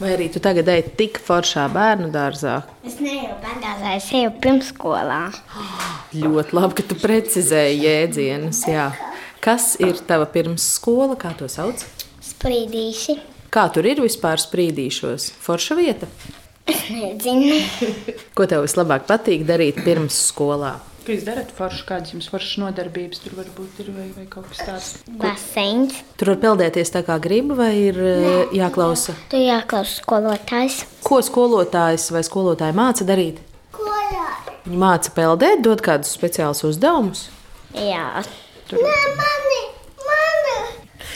Vai 0.00 0.14
arī 0.14 0.28
tu 0.32 0.40
tagad 0.40 0.68
ej 0.72 0.86
tik 0.96 1.18
foršā 1.20 1.66
bērnu 1.72 2.08
dārzā? 2.14 2.62
es 2.86 2.96
neju 3.02 3.34
bērngāzā, 3.42 3.96
es 3.98 4.06
eju 4.16 4.30
pirmsskolā. 4.42 5.20
Ļoti 6.16 6.56
labi, 6.56 6.76
ka 6.78 6.84
tu 6.88 6.96
precizēji 7.00 7.82
jēdzienus. 7.84 8.62
Jā. 8.70 8.86
Kas 9.44 9.74
ir 9.82 10.00
tava 10.08 10.28
pirmsskola? 10.32 11.18
Kā 11.20 11.34
to 11.36 11.48
sauc? 11.50 11.84
Sprīdīši. 12.24 13.18
Kā 13.52 13.66
tur 13.74 13.84
ir 13.90 14.00
vispār 14.00 14.40
sprīdīšos? 14.40 15.28
Forša 15.44 15.76
vieta. 15.76 16.08
Nezinu. 16.66 17.58
Ko 18.36 18.48
tev 18.48 18.64
vislabāk 18.64 19.04
patīk 19.10 19.44
darīt 19.48 19.82
pirms 19.84 20.16
skolā? 20.30 20.78
Ko 21.02 21.14
jūs 21.16 21.24
darat 21.26 21.48
forši, 21.50 21.84
kādas 21.88 22.12
jums 22.14 22.28
foršas 22.30 22.60
nodarbības 22.62 23.22
tur 23.24 23.34
varbūt 23.40 23.80
ir 23.82 23.88
vai, 23.90 24.08
vai 24.14 24.26
kaut 24.30 24.46
kas 24.52 24.60
tāds? 24.62 24.90
Baseins. 25.18 25.96
Tur 26.20 26.30
var 26.34 26.42
peldēties 26.44 26.94
tā 26.94 27.02
kā 27.06 27.16
grib, 27.22 27.50
vai 27.58 27.72
ir 27.88 27.98
eh, 27.98 28.52
jāklausa? 28.54 29.16
Tu 29.32 29.40
jāklausa 29.42 29.98
skolotājs. 29.98 30.82
Ko 31.02 31.18
skolotājs 31.26 32.06
vai 32.14 32.22
skolotāja 32.26 32.76
māca 32.76 33.06
darīt? 33.08 33.42
Viņa 34.62 34.78
māca 34.78 35.10
peldēt, 35.16 35.62
dod 35.66 35.82
kādus 35.82 36.14
speciālus 36.14 36.62
uzdevumus. 36.68 37.26
Jā. 37.74 38.22
Nē, 38.70 38.78
mani, 38.78 39.16
mani. 39.18 39.62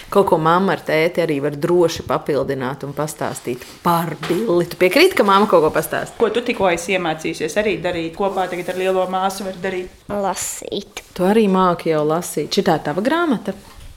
Kaut 0.07 0.29
ko 0.31 0.37
mamma 0.39 0.77
ar 0.77 0.83
tēti 0.87 1.19
arī 1.25 1.41
var 1.43 1.57
droši 1.59 2.05
papildināt 2.07 2.85
un 2.87 2.93
pastāstīt 2.95 3.65
par 3.83 4.13
billi. 4.29 4.69
Tu 4.71 4.79
piekrīti, 4.79 5.17
ka 5.19 5.27
mamma 5.27 5.49
kaut 5.51 5.65
ko 5.65 5.71
pastāsta? 5.75 6.15
Ko 6.21 6.29
tu 6.31 6.45
tikko 6.47 6.69
esi 6.71 6.95
iemācījusies 6.95 7.57
arī 7.59 7.75
darīt 7.83 8.15
kopā 8.15 8.45
tagad 8.53 8.71
ar 8.71 8.79
lielo 8.79 9.07
māsu? 9.11 9.49
Var 9.49 9.59
darīt? 9.65 10.05
Lasīt. 10.13 11.03
Tu 11.17 11.27
arī 11.27 11.49
māki 11.51 11.91
jau 11.91 12.05
lasīt. 12.07 12.53
Šī 12.55 12.65
tā 12.69 12.79
ir 12.79 12.87
tava 12.87 13.03
grāmata. 13.03 13.57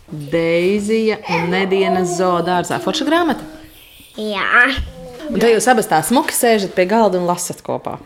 Deizija 0.09 1.19
un 1.35 1.53
Nedēļas 1.53 2.15
zoodārzā. 2.17 2.81
Forša 2.81 3.05
grāmata. 3.05 3.45
Jā. 4.17 4.65
Un 5.29 5.37
te 5.37 5.53
jūs 5.53 5.69
abas 5.69 5.91
tā 5.91 6.01
smuki 6.01 6.33
sēžat 6.33 6.73
pie 6.73 6.87
galda 6.89 7.21
un 7.21 7.29
lasat 7.29 7.61
kopā. 7.61 7.99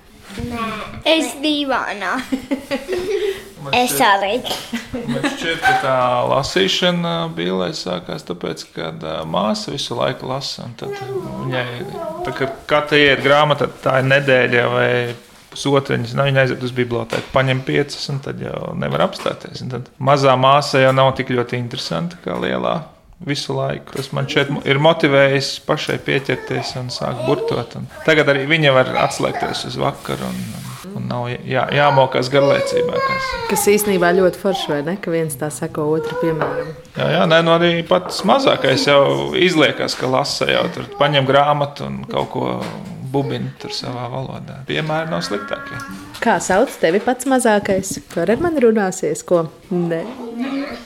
Es 1.08 1.38
divānā. 1.40 2.18
Es 3.72 3.96
arī. 4.04 4.38
Man 4.94 5.24
šķiet, 5.24 5.60
ka 5.64 5.74
tā 5.84 5.98
lasīšana 6.30 7.14
bija 7.36 7.70
sākās 7.78 8.26
tāpēc, 8.28 8.66
ka 8.76 8.92
māsa 9.30 9.74
visu 9.74 9.98
laiku 9.98 10.30
lasa. 10.32 10.68
Tad 10.80 10.96
viņai, 11.00 11.68
tā, 12.26 12.34
kad 12.36 12.58
katra 12.70 13.00
iet 13.00 13.24
grāmatā, 13.24 13.70
tā 13.84 14.00
ir 14.02 14.10
nedēļa 14.12 14.66
vai 14.74 14.90
pusotriņas. 15.54 16.16
Nu, 16.18 16.26
viņa 16.28 16.44
aiziet 16.44 16.66
uz 16.66 16.74
bibliotēku, 16.76 17.32
paņem 17.34 17.62
piecas, 17.68 18.08
un 18.12 18.20
tad 18.26 18.42
jau 18.42 18.74
nevar 18.80 19.08
apstāties. 19.08 19.62
Un 19.66 19.72
tad 19.76 19.94
mazā 20.02 20.36
māsa 20.40 20.82
jau 20.84 20.94
nav 20.96 21.14
tik 21.20 21.32
ļoti 21.34 21.60
interesanta 21.62 22.20
kā 22.26 22.38
lielā. 22.42 22.82
Visu 23.24 23.54
laiku. 23.56 23.94
Tas 23.96 24.10
man 24.12 24.26
šeit 24.28 24.50
ir 24.68 24.82
motivējis 24.84 25.54
pašai 25.64 25.96
pieķerties 26.04 26.74
un 26.82 26.90
sākt 26.92 27.22
burtot. 27.24 27.78
Un 27.80 27.86
tagad 28.04 28.28
arī 28.34 28.44
viņa 28.50 28.74
var 28.76 28.90
atslēgties 29.06 29.64
uz 29.70 29.78
vakaru 29.80 30.28
un, 30.28 30.42
un, 30.96 31.08
nav 31.10 31.28
jā, 31.32 31.66
jāmokās 31.76 32.30
garlaicībā. 32.34 33.02
Kas. 33.08 33.28
Kas 33.52 33.68
īstenībā 33.74 34.14
ļoti 34.18 34.42
forši, 34.42 34.72
vai 34.72 34.80
ne? 34.88 34.96
Ka 35.02 35.14
viens 35.14 35.36
tā 35.40 35.50
sako 35.54 35.90
otru, 35.98 36.18
piemēram. 36.22 36.74
Jā, 36.98 37.12
jā 37.18 37.28
nē, 37.30 37.42
nu 37.46 37.56
arī 37.58 37.76
pats 37.88 38.24
mazākais 38.28 38.88
jau 38.90 39.04
izliekas, 39.38 39.98
ka 40.00 40.10
lasa 40.12 40.50
jau 40.52 40.66
tur 40.76 40.90
paņem 41.00 41.30
grāmatu 41.30 41.88
un 41.90 42.02
kaut 42.10 42.30
ko 42.34 42.50
bubina 43.14 43.52
tur 43.62 43.74
savā 43.76 44.08
valodā. 44.12 44.60
Piemēri 44.68 45.12
nav 45.12 45.22
sliktākie. 45.26 45.78
Kā 46.24 46.40
sauc 46.42 46.74
tevi 46.82 47.02
pats 47.04 47.28
mazākais? 47.30 47.96
Tur 48.14 48.32
ar 48.34 48.42
mani 48.42 48.64
runāsies, 48.64 49.22
ko? 49.28 49.46
Nē. 49.70 50.02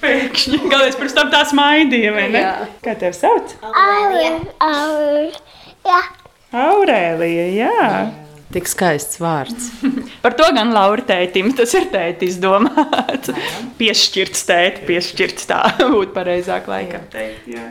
Pēkšņi. 0.02 0.62
Galvenais 0.68 1.00
pirms 1.00 1.16
tam 1.18 1.32
tā 1.34 1.44
smaidīja, 1.48 2.14
vai 2.16 2.28
ne? 2.34 2.44
Jā. 2.44 2.70
Kā 2.84 2.98
tev 3.00 3.16
sauc? 3.16 3.56
Aur, 3.64 4.40
aur. 4.68 5.42
Jā. 5.88 6.00
Aurēlija, 6.58 7.52
jā. 7.56 7.92
Tik 8.54 8.70
skaists 8.72 9.20
vārds. 9.20 9.72
Par 10.24 10.36
to 10.40 10.46
gan 10.56 10.72
Laura 10.76 11.04
tētim, 11.04 11.50
tas 11.58 11.74
ir 11.76 11.90
tētis 11.92 12.38
domāts. 12.40 13.34
Piešķirts 13.80 14.46
tēti, 14.48 14.86
piešķirts 14.88 15.50
tā 15.50 15.64
būtu 15.96 16.14
pareizāk 16.16 16.70
laikam 16.72 17.04
teikt. 17.12 17.50
Jā. 17.52 17.68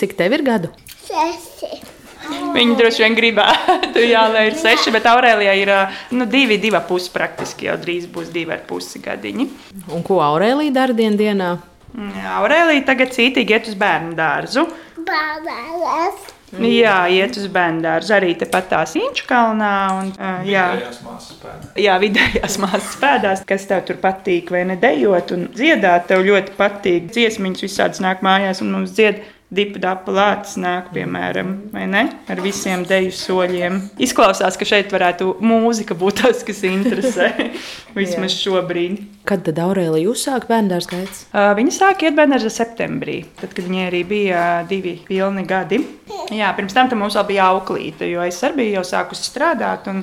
Cik 0.00 0.16
tev 0.18 0.34
ir 0.34 0.42
gadu? 0.46 0.72
Sesi. 1.06 1.78
Viņi 2.26 2.74
droši 2.74 3.04
vien 3.04 3.14
gribētu, 3.14 4.02
jā, 4.14 4.24
lai 4.32 4.48
ir 4.48 4.56
seši, 4.58 4.90
bet 4.94 5.06
Aurēlijā 5.06 5.52
ir 5.60 5.72
nu, 6.16 6.26
divi, 6.26 6.58
divi 6.58 6.80
pusi 6.88 7.12
praktiski. 7.14 7.68
Jau 7.70 7.76
drīz 7.78 8.08
būs 8.10 8.32
divi 8.34 8.56
ar 8.56 8.64
pusi 8.66 8.98
gadiņi. 9.04 9.46
Un 9.94 10.02
ko 10.06 10.18
Aurēlija 10.24 10.74
dara 10.74 10.96
dien 10.96 11.14
dienā? 11.20 11.54
Aurēlija 12.36 12.82
tagad 12.88 13.14
cītīgi 13.14 13.54
iet 13.54 13.70
uz 13.70 13.78
bērnu 13.78 14.16
dārzu. 14.18 14.66
Bābēlēs. 15.06 16.35
Jā, 16.54 16.98
iet 17.10 17.34
uz 17.40 17.48
bērnu 17.50 17.82
dārzu 17.82 18.14
arī 18.14 18.30
tepat 18.38 18.68
tās 18.70 18.94
Inču 18.98 19.26
kalnā. 19.26 19.72
Un, 19.98 20.12
ā, 20.14 20.32
jā. 20.46 20.66
Jā, 21.80 21.96
vidējās 22.02 22.58
māsas 22.62 22.94
pēdās, 23.02 23.42
kas 23.48 23.66
tev 23.66 23.82
tur 23.88 23.98
patīk, 24.02 24.52
vai 24.54 24.62
ne 24.68 24.78
dejot 24.80 25.34
un 25.34 25.48
dziedāt. 25.56 26.06
Tev 26.10 26.22
ļoti 26.26 26.54
patīk 26.58 27.10
dziesmiņas, 27.10 27.66
visādas 27.66 28.04
nāk 28.04 28.22
mājās 28.26 28.62
un 28.62 28.72
mums 28.76 28.94
dzied. 28.94 29.24
Dipa 29.46 29.78
dapa 29.78 30.10
lācis 30.10 30.56
nāk, 30.58 30.88
piemēram, 30.90 31.52
vai 31.70 31.84
ne? 31.86 32.00
Ar 32.26 32.40
visiem 32.42 32.80
deju 32.82 33.12
soļiem. 33.14 33.76
Izklausās, 34.02 34.56
ka 34.58 34.66
šeit 34.66 34.90
varētu 34.90 35.36
mūzika 35.38 35.94
būt 35.94 36.18
tas, 36.24 36.40
kas 36.46 36.64
interesē. 36.66 37.28
Vismaz 37.94 38.34
šobrīd. 38.40 39.04
Kad 39.26 39.44
tad 39.46 39.60
Aurēlija 39.62 40.10
uzsāka 40.10 40.50
bērnu 40.50 40.80
skaits? 40.82 41.28
Uh, 41.30 41.52
Viņa 41.58 41.76
sāka 41.78 42.08
iet 42.08 42.18
bērnā 42.18 42.40
septembrī, 42.50 43.20
tad, 43.38 43.54
kad 43.54 43.68
viņai 43.70 43.86
arī 43.86 44.02
bija 44.10 44.42
uh, 44.64 44.66
divi 44.66 44.96
pilni 45.06 45.46
gadi. 45.46 45.78
Jā, 46.34 46.50
pirms 46.58 46.74
tam 46.74 46.90
tam 46.90 47.04
mums 47.04 47.14
vēl 47.14 47.30
bija 47.30 47.46
auklīte, 47.54 48.10
jo 48.10 48.26
es 48.26 48.42
arī 48.42 48.64
biju 48.64 48.80
jau 48.80 48.86
sākusi 48.90 49.30
strādāt. 49.30 49.86
Un, 49.92 50.02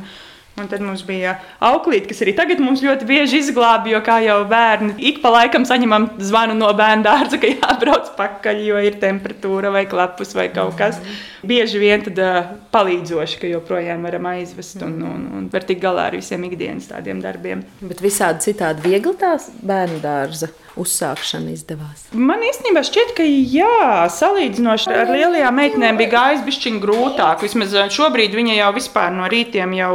Un 0.54 0.68
tad 0.70 0.84
mums 0.86 1.02
bija 1.02 1.32
auklīte, 1.66 2.12
kas 2.12 2.20
arī 2.22 2.36
tagad 2.38 2.60
mums 2.62 2.84
ļoti 2.86 3.08
bieži 3.10 3.40
izglābj, 3.42 3.90
jo 3.96 4.02
kā 4.06 4.20
jau 4.22 4.36
bērni 4.46 4.94
ik 5.10 5.18
pa 5.24 5.32
laikam 5.34 5.66
saņemam 5.66 6.12
zvanu 6.22 6.54
no 6.60 6.70
bērnu 6.78 7.08
dārza, 7.08 7.40
ka 7.42 7.50
jābrauc 7.50 8.12
pakaļ, 8.20 8.60
jo 8.68 8.84
ir 8.86 9.00
temperatūra 9.02 9.72
vai 9.74 9.88
klapus 9.90 10.36
vai 10.38 10.52
kaut 10.54 10.78
kas. 10.78 11.02
Bieži 11.44 11.82
vien 11.82 12.04
tad 12.06 12.20
uh, 12.24 12.52
palīdzoši, 12.74 13.40
ka 13.42 13.52
joprojām 13.52 14.06
varam 14.08 14.30
aizvest 14.32 14.84
un, 14.86 14.98
un, 15.04 15.26
un 15.38 15.48
var 15.54 15.68
tikt 15.68 15.84
galā 15.84 16.10
ar 16.10 16.18
visiem 16.20 16.44
ikdienas 16.48 16.88
tādiem 16.92 17.20
darbiem. 17.24 17.66
Bet 17.84 18.04
visādi 18.04 18.48
citādi 18.50 18.88
viegli 18.88 19.16
tās 19.20 19.50
bērnu 19.64 20.00
dārza 20.04 20.54
uzsākšana 20.80 21.54
izdevās. 21.54 22.08
Man 22.18 22.42
īstenībā 22.46 22.82
šķiet, 22.86 23.14
ka 23.18 23.26
jā, 23.26 24.08
salīdzinoši 24.14 24.90
ar 24.94 25.12
lielajām 25.14 25.58
meitenēm 25.60 26.00
bija 26.00 26.14
gājis 26.16 26.46
bišķiņ 26.48 26.80
grūtāk. 26.82 27.44
Vismaz 27.46 27.76
šobrīd 27.94 28.34
viņa 28.38 28.58
jau 28.58 28.72
vispār 28.78 29.14
no 29.14 29.28
rītiem 29.30 29.76
jau, 29.78 29.92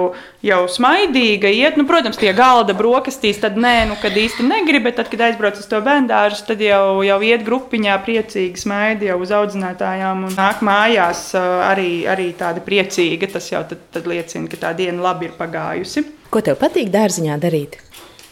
jau 0.46 0.60
smaidīga 0.70 1.50
iet. 1.50 1.78
Nu, 1.80 1.86
protams, 1.88 2.18
pie 2.20 2.30
galda 2.36 2.76
brokastīs, 2.78 3.40
tad 3.42 3.58
nē, 3.58 3.74
nu, 3.90 3.98
kad 4.02 4.14
īsti 4.18 4.46
negrib, 4.46 4.86
bet 4.86 5.00
tad, 5.00 5.10
kad 5.10 5.26
aizbrauc 5.28 5.58
uz 5.58 5.66
to 5.70 5.82
bērndārzu, 5.84 6.46
tad 6.52 6.62
jau, 6.62 7.00
jau 7.06 7.18
iet 7.26 7.42
grupiņā 7.46 7.98
priecīgi 8.06 8.62
smaidi 8.62 9.10
jau 9.10 9.18
uz 9.24 9.34
audzinātājām 9.34 10.28
un 10.28 10.38
nāk 10.38 10.62
mājās 10.66 11.26
arī, 11.66 11.90
arī 12.10 12.30
tāda 12.38 12.62
priecīga. 12.64 13.30
Tas 13.32 13.50
jau 13.52 13.62
tad, 13.68 13.82
tad 13.94 14.08
liecina, 14.10 14.48
ka 14.50 14.60
tā 14.68 14.72
diena 14.78 15.02
labi 15.10 15.28
ir 15.30 15.36
pagājusi. 15.38 16.04
Ko 16.32 16.42
tev 16.44 16.58
patīk 16.60 16.92
dārziņā 16.94 17.38
darīt? 17.42 17.78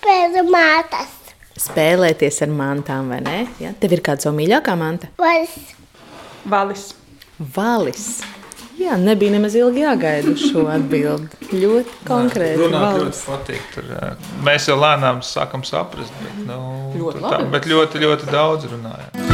Pēc 0.04 0.40
mātes. 0.50 1.14
Spēlēties 1.56 2.42
ar 2.44 2.52
mantām, 2.52 3.08
vai 3.14 3.22
ne? 3.24 3.38
Ja? 3.62 3.72
Tev 3.80 3.96
ir 3.96 4.04
kāda 4.04 4.26
savu 4.26 4.36
mīļākā 4.42 4.76
manta? 4.76 5.08
Vas. 5.20 5.56
Valis. 6.46 6.90
Valis. 7.56 8.08
Jā, 8.76 8.98
nebija 9.00 9.32
nemaz 9.32 9.54
ilgi 9.56 9.80
jāgaida 9.80 10.34
uz 10.34 10.42
šo 10.50 10.66
atbildi. 10.68 11.48
Ļoti 11.56 11.94
konkrēti. 12.04 12.60
Runāt 12.60 12.84
valis. 12.84 13.22
ļoti 13.24 13.30
patīk. 13.30 13.70
Tur, 13.72 13.88
mēs 14.44 14.68
jau 14.68 14.76
lēnām 14.76 15.22
sākam 15.24 15.64
saprast, 15.64 16.12
bet, 16.20 16.42
nu, 16.44 16.58
Ļoti 17.00 17.24
tā, 17.24 17.40
bet 17.56 17.70
ļoti, 17.72 18.04
ļoti 18.04 18.28
daudz 18.34 18.68
runājam. 18.74 19.25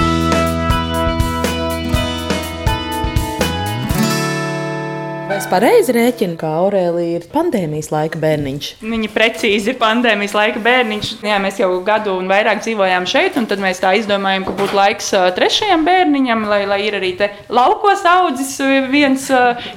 Es 5.42 5.49
pareizi 5.50 5.94
rēķinu, 5.96 6.37
ka 6.38 6.49
Aurēlija 6.61 7.18
ir 7.18 7.25
pandēmijas 7.32 7.88
laika 7.92 8.20
bērniņš? 8.22 8.68
Viņa 8.84 9.08
precīzi 9.14 9.72
ir 9.72 9.78
pandēmijas 9.80 10.37
laika 10.37 10.62
bērniņš. 10.62 11.11
Jā, 11.26 11.38
mēs 11.42 11.58
jau 11.58 11.70
gadu 11.87 12.14
un 12.20 12.30
vairāk 12.30 12.62
dzīvojām 12.62 13.08
šeit, 13.11 13.38
un 13.40 13.49
tad 13.50 13.62
mēs 13.62 13.82
tā 13.82 13.94
izdomājām, 13.99 14.46
ka 14.46 14.54
būtu 14.61 14.78
laiks 14.78 15.11
trešajam 15.38 15.87
bērniņam, 15.88 16.46
lai, 16.50 16.61
lai 16.70 16.78
ir 16.87 16.99
arī 17.00 17.14
te 17.18 17.32
laukos 17.50 18.04
audzis 18.06 18.54
viens 18.92 19.26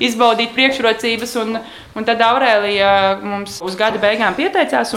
izbaudīt 0.04 0.54
priekšrocības. 0.58 1.36
Un, 1.42 1.58
un 1.96 2.06
tad 2.08 2.22
Aurēlija 2.24 2.90
mums 3.24 3.60
uz 3.66 3.78
gada 3.80 4.00
beigām 4.02 4.36
pieteicās. 4.38 4.94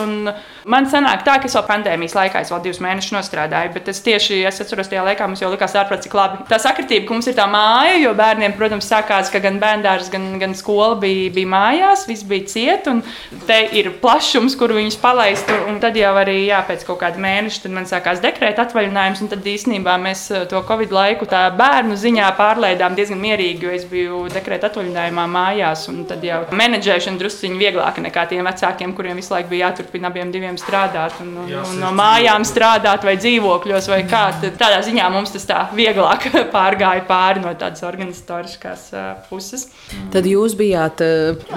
Man 0.69 0.89
sanāk 0.91 1.23
tā, 1.25 1.39
ka 1.41 1.49
es 1.49 1.55
vēl 1.57 1.65
pandēmijas 1.69 2.17
laikā, 2.19 2.43
es 2.43 2.51
vēl 2.53 2.61
divus 2.67 2.81
mēnešus 2.85 3.15
nostrādāju, 3.15 3.73
bet 3.77 3.89
es 3.93 4.03
tieši 4.05 4.43
es 4.49 4.59
atceros, 4.61 4.91
tajā 4.91 5.05
laikā 5.07 5.29
mums 5.29 5.41
jau 5.43 5.51
likās 5.53 5.77
ārprāt, 5.79 6.03
cik 6.05 6.17
labi. 6.19 6.43
Tā 6.51 6.59
sakritība, 6.61 7.07
ka 7.09 7.17
mums 7.17 7.31
ir 7.31 7.37
tā 7.39 7.47
māja, 7.51 7.95
jo 8.03 8.13
bērniem, 8.19 8.57
protams, 8.59 8.89
sākās, 8.91 9.31
ka 9.33 9.41
gan 9.45 9.61
bērndārs, 9.63 10.11
gan, 10.13 10.27
gan 10.43 10.57
skola 10.59 10.99
bija, 11.01 11.31
bija 11.37 11.53
mājās, 11.55 12.05
viss 12.11 12.27
bija 12.29 12.51
ciet, 12.51 12.91
un 12.91 13.01
te 13.49 13.61
ir 13.79 13.93
plašums, 14.03 14.59
kur 14.59 14.75
viņus 14.77 14.99
palaist. 15.01 15.49
Un 15.69 15.81
tad 15.81 15.97
jau 15.97 16.13
arī 16.21 16.41
jā, 16.49 16.61
pēc 16.69 16.85
kaut 16.89 17.01
kāda 17.05 17.23
mēneša 17.23 17.65
tad 17.65 17.77
man 17.79 17.89
sākās 17.89 18.21
dekrēta 18.25 18.67
atvaļinājums, 18.67 19.25
un 19.25 19.33
tad 19.33 19.47
īstenībā 19.49 19.97
mēs 20.03 20.27
eh, 20.35 20.45
to 20.51 20.61
Covid 20.69 20.93
laiku 20.93 21.31
tā 21.31 21.47
bērnu 21.57 21.97
ziņā 21.97 22.29
pārlaidām 22.37 22.99
diezgan 22.99 23.23
mierīgi, 23.23 23.65
jo 23.65 23.73
es 23.79 23.89
biju 23.89 24.27
dekrēta 24.35 24.69
atvaļinājumā 24.73 25.25
mājās, 25.33 25.89
un 25.93 26.05
tad 26.09 26.25
jau 26.27 26.43
menedžeri 26.53 26.88
menedžēšana 26.89 27.21
druskuļi 27.21 27.59
vieglāka 27.61 28.03
nekā 28.03 28.25
tiem 28.31 28.47
vecākiem, 28.49 28.95
kuriem 28.97 29.19
visu 29.19 29.33
laiku 29.35 29.53
bija 29.53 29.69
jāturpina 29.69 30.09
abiem 30.09 30.31
diviem 30.33 30.57
strādāt, 30.61 31.19
un, 31.23 31.35
un, 31.45 31.51
un 31.61 31.81
no 31.83 31.91
mājām 31.97 32.45
strādāt, 32.49 33.05
vai 33.05 33.17
dzīvokļos, 33.21 33.89
vai 33.93 34.01
kā. 34.09 34.25
Tad 34.41 34.57
tādā 34.61 34.81
ziņā 34.87 35.09
mums 35.13 35.33
tas 35.35 35.47
tā 35.49 35.61
vieglāk 35.77 36.29
pārgāja 36.57 37.05
pāri 37.09 37.43
no 37.45 37.53
tādas 37.59 37.85
organizatoriskās 37.87 38.89
puses. 39.29 39.69
Tad 40.15 40.29
jūs 40.29 40.57
bijāt 40.59 41.03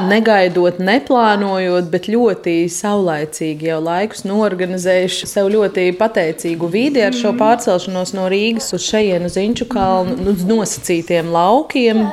negaidot, 0.09 0.81
neplānojot, 0.83 1.87
bet 1.91 2.09
ļoti 2.11 2.57
saulaicīgi 2.71 3.71
jau 3.71 3.79
laikus 3.83 4.25
norganizējuši 4.27 5.31
sev 5.31 5.51
ļoti 5.55 5.87
pateicīgu 5.99 6.71
vidi 6.71 7.05
ar 7.05 7.15
šo 7.15 7.33
pārcelšanos 7.39 8.15
no 8.17 8.27
Rīgas 8.31 8.71
uz 8.75 8.85
šejienu 8.89 9.31
uz 9.31 9.39
Inču 9.41 9.67
kalnu, 9.71 10.17
uz 10.33 10.45
nosacītiem 10.47 11.31
laukiem. 11.33 12.05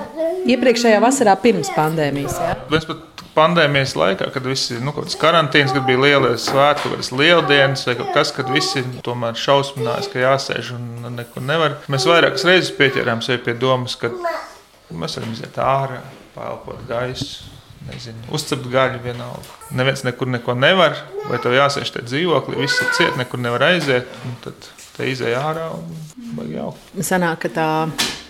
Iepriekšējā 0.49 1.03
vasarā 1.03 1.35
pirms 1.43 1.73
pandēmijas. 1.75 2.39
Ja? 2.41 2.57
Mēs 2.73 2.87
pat 2.89 3.08
pandēmijas 3.39 3.95
laikā, 3.99 4.29
kad 4.35 4.47
visi 4.49 4.79
nu, 4.83 4.93
karantīnas, 5.23 5.75
kad 5.77 5.87
bija 5.89 6.03
lielie 6.03 6.33
svētki, 6.43 6.93
kādas 6.93 7.13
lieldienas 7.15 7.87
vai 7.89 7.97
kas, 8.15 8.33
kad 8.37 8.51
visi 8.53 8.83
tomēr 9.07 9.39
šausminājās, 9.39 10.11
ka 10.13 10.25
jāsēž 10.25 10.73
un 10.77 11.13
nekur 11.17 11.45
nevar. 11.47 11.79
Mēs 11.93 12.09
vairākas 12.09 12.47
reizes 12.49 12.75
pieķērām 12.79 13.23
sevi 13.25 13.45
pie 13.47 13.55
domas, 13.59 13.97
ka 14.01 14.11
mēs 14.91 15.19
varam 15.19 15.37
iziet 15.37 15.63
ārā, 15.63 16.03
pēlpot 16.37 16.85
gaisu. 16.91 17.55
Nezinu, 17.89 18.27
uzcept 18.35 18.67
gaļu 18.69 18.99
vienalga. 19.01 19.55
Neviens 19.79 20.03
nekur 20.05 20.29
neko 20.29 20.53
nevar, 20.59 20.99
vai 21.31 21.39
tev 21.41 21.55
jāsēž 21.57 21.93
te 21.95 22.03
dzīvoklī, 22.05 22.59
viss 22.61 22.83
ir 22.85 22.91
ciet, 22.99 23.15
nekur 23.17 23.41
nevar 23.41 23.65
aiziet. 23.71 24.11
Tad 24.45 24.67
te 24.97 25.07
izēja 25.09 25.41
ārā 25.47 25.69
un 25.77 25.87
baigi 26.37 26.59
jaukt. 26.59 26.91
Sanāk, 27.07 27.47
ka 27.47 27.53
tā 27.55 27.69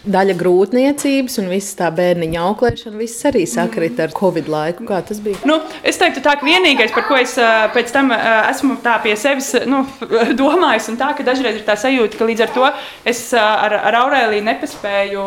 daļa 0.07 0.37
grūtniecības 0.39 1.39
un 1.43 1.49
viss 1.51 1.77
tā 1.79 1.89
bērniņa 1.95 2.43
auklēšana, 2.49 2.99
viss 3.01 3.27
arī 3.29 3.45
sakrit 3.51 3.99
ar 4.03 4.13
Covid 4.17 4.49
laiku. 4.51 4.87
Kā 4.89 5.01
tas 5.07 5.21
bija? 5.25 5.41
Nu, 5.49 5.59
es 5.87 5.99
teiktu, 6.01 6.23
tā, 6.25 6.37
ka 6.39 6.47
vienīgais, 6.47 6.93
par 6.95 7.07
ko 7.09 7.19
es 7.19 7.35
pēc 7.75 7.93
tam 7.95 8.13
esmu 8.15 8.79
tā 8.85 8.99
pie 9.05 9.15
sevis 9.19 9.53
nu, 9.69 9.85
domājis, 10.43 10.91
un 10.93 10.99
tā, 11.01 11.11
ka 11.19 11.27
dažreiz 11.27 11.59
ir 11.59 11.67
tā 11.67 11.77
sajūta, 11.79 12.19
ka 12.19 12.29
līdz 12.29 12.45
ar 12.47 12.55
to 12.55 12.71
es 13.09 13.23
ar, 13.39 13.75
ar 13.91 13.99
Aurēliju 14.05 14.47
nepaspēju 14.47 15.25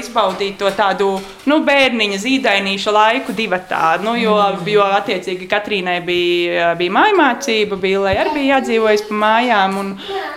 izbaudīt 0.00 0.58
to 0.60 0.70
tādu 0.76 1.10
nu, 1.50 1.60
bērniņa 1.66 2.20
zīdainīša 2.22 2.94
laiku 2.94 3.36
divatā. 3.36 3.96
Nu, 4.02 4.14
jo, 4.20 4.36
jo, 4.68 4.84
attiecīgi, 5.00 5.48
Katrīnai 5.50 5.98
bija, 6.06 6.72
bija 6.78 6.96
mājmācība, 6.98 7.78
Bīlai 7.82 8.14
arī 8.20 8.36
bija 8.38 8.56
jādzīvojas 8.56 9.06
pa 9.08 9.18
mājām, 9.24 9.78
un, 9.80 9.92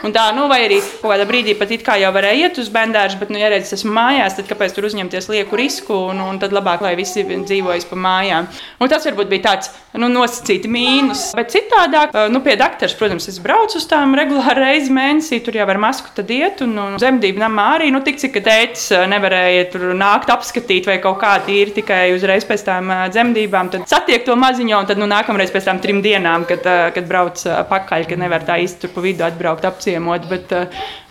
un 0.06 0.16
tā, 0.16 0.28
nu, 0.38 0.48
vai 0.52 0.64
arī 0.66 0.82
kaut 0.82 1.12
kādā 1.14 1.28
brīdī 1.30 1.56
pat 1.60 1.74
it 1.76 1.86
kā 1.86 1.98
jau 2.02 2.12
varēja 2.16 2.50
iet 2.50 2.60
uz 2.62 2.72
bendāžu, 2.74 3.20
bet, 3.22 3.32
nu, 3.34 3.40
ja 3.42 3.52
redz, 3.54 3.75
esmu 3.76 3.94
mājās, 3.96 4.38
tad 4.38 4.50
kāpēc 4.50 4.76
tur 4.76 4.88
uzņemties 4.90 5.30
lieku 5.32 5.60
risku 5.60 5.98
un, 6.12 6.22
un 6.24 6.40
tad 6.42 6.56
labāk, 6.56 6.84
lai 6.86 6.96
visi 7.00 7.26
dzīvojas 7.26 7.88
pa 7.90 8.00
mājām. 8.00 8.50
Un 8.82 8.92
tas 8.92 9.06
varbūt 9.08 9.32
bija 9.32 9.46
tāds 9.50 9.72
nu, 9.96 10.10
nosacīti 10.12 10.70
mīnus. 10.72 11.28
Bet 11.38 11.54
citādāk, 11.54 12.16
nu, 12.34 12.42
pie 12.46 12.58
doktora, 12.60 12.92
protams, 13.00 13.30
es 13.32 13.40
braucu 13.44 13.80
uz 13.80 13.88
tām 13.90 14.16
regulāri 14.18 14.64
reizi 14.64 14.94
mēnesī, 14.96 15.42
tur 15.44 15.58
jau 15.60 15.68
ar 15.72 15.80
masku 15.82 16.12
tad 16.16 16.32
iet, 16.34 16.64
un, 16.66 16.76
un 16.82 16.98
zemdību 17.02 17.42
namā 17.42 17.68
arī, 17.78 17.92
nu, 17.94 18.02
tik 18.06 18.20
cik 18.22 18.40
tētis 18.46 18.90
nevarēja 19.12 19.68
tur 19.74 19.88
nākt 19.98 20.32
apskatīt 20.34 20.90
vai 20.90 20.98
kaut 21.04 21.20
kā 21.24 21.36
tīri 21.46 21.76
tikai 21.76 22.04
uzreiz 22.16 22.48
pēc 22.48 22.66
tām 22.68 22.92
dzemdībām, 23.14 23.72
tad 23.74 23.88
satiek 23.90 24.26
to 24.28 24.36
maziņo, 24.40 24.82
un 24.84 24.90
tad 24.90 25.02
nu, 25.02 25.10
nākamreiz 25.10 25.54
pēc 25.54 25.70
tam 25.70 25.82
trim 25.84 26.02
dienām, 26.06 26.48
kad, 26.50 26.66
kad 26.96 27.10
brauc 27.10 27.42
pakaļ, 27.70 28.08
kad 28.10 28.22
nevar 28.22 28.46
tā 28.48 28.60
īsti 28.64 28.86
tur 28.86 28.94
pa 28.96 29.04
vidu 29.06 29.26
atbraukt 29.28 29.66
apciemot. 29.68 30.28
Bet, 30.30 30.54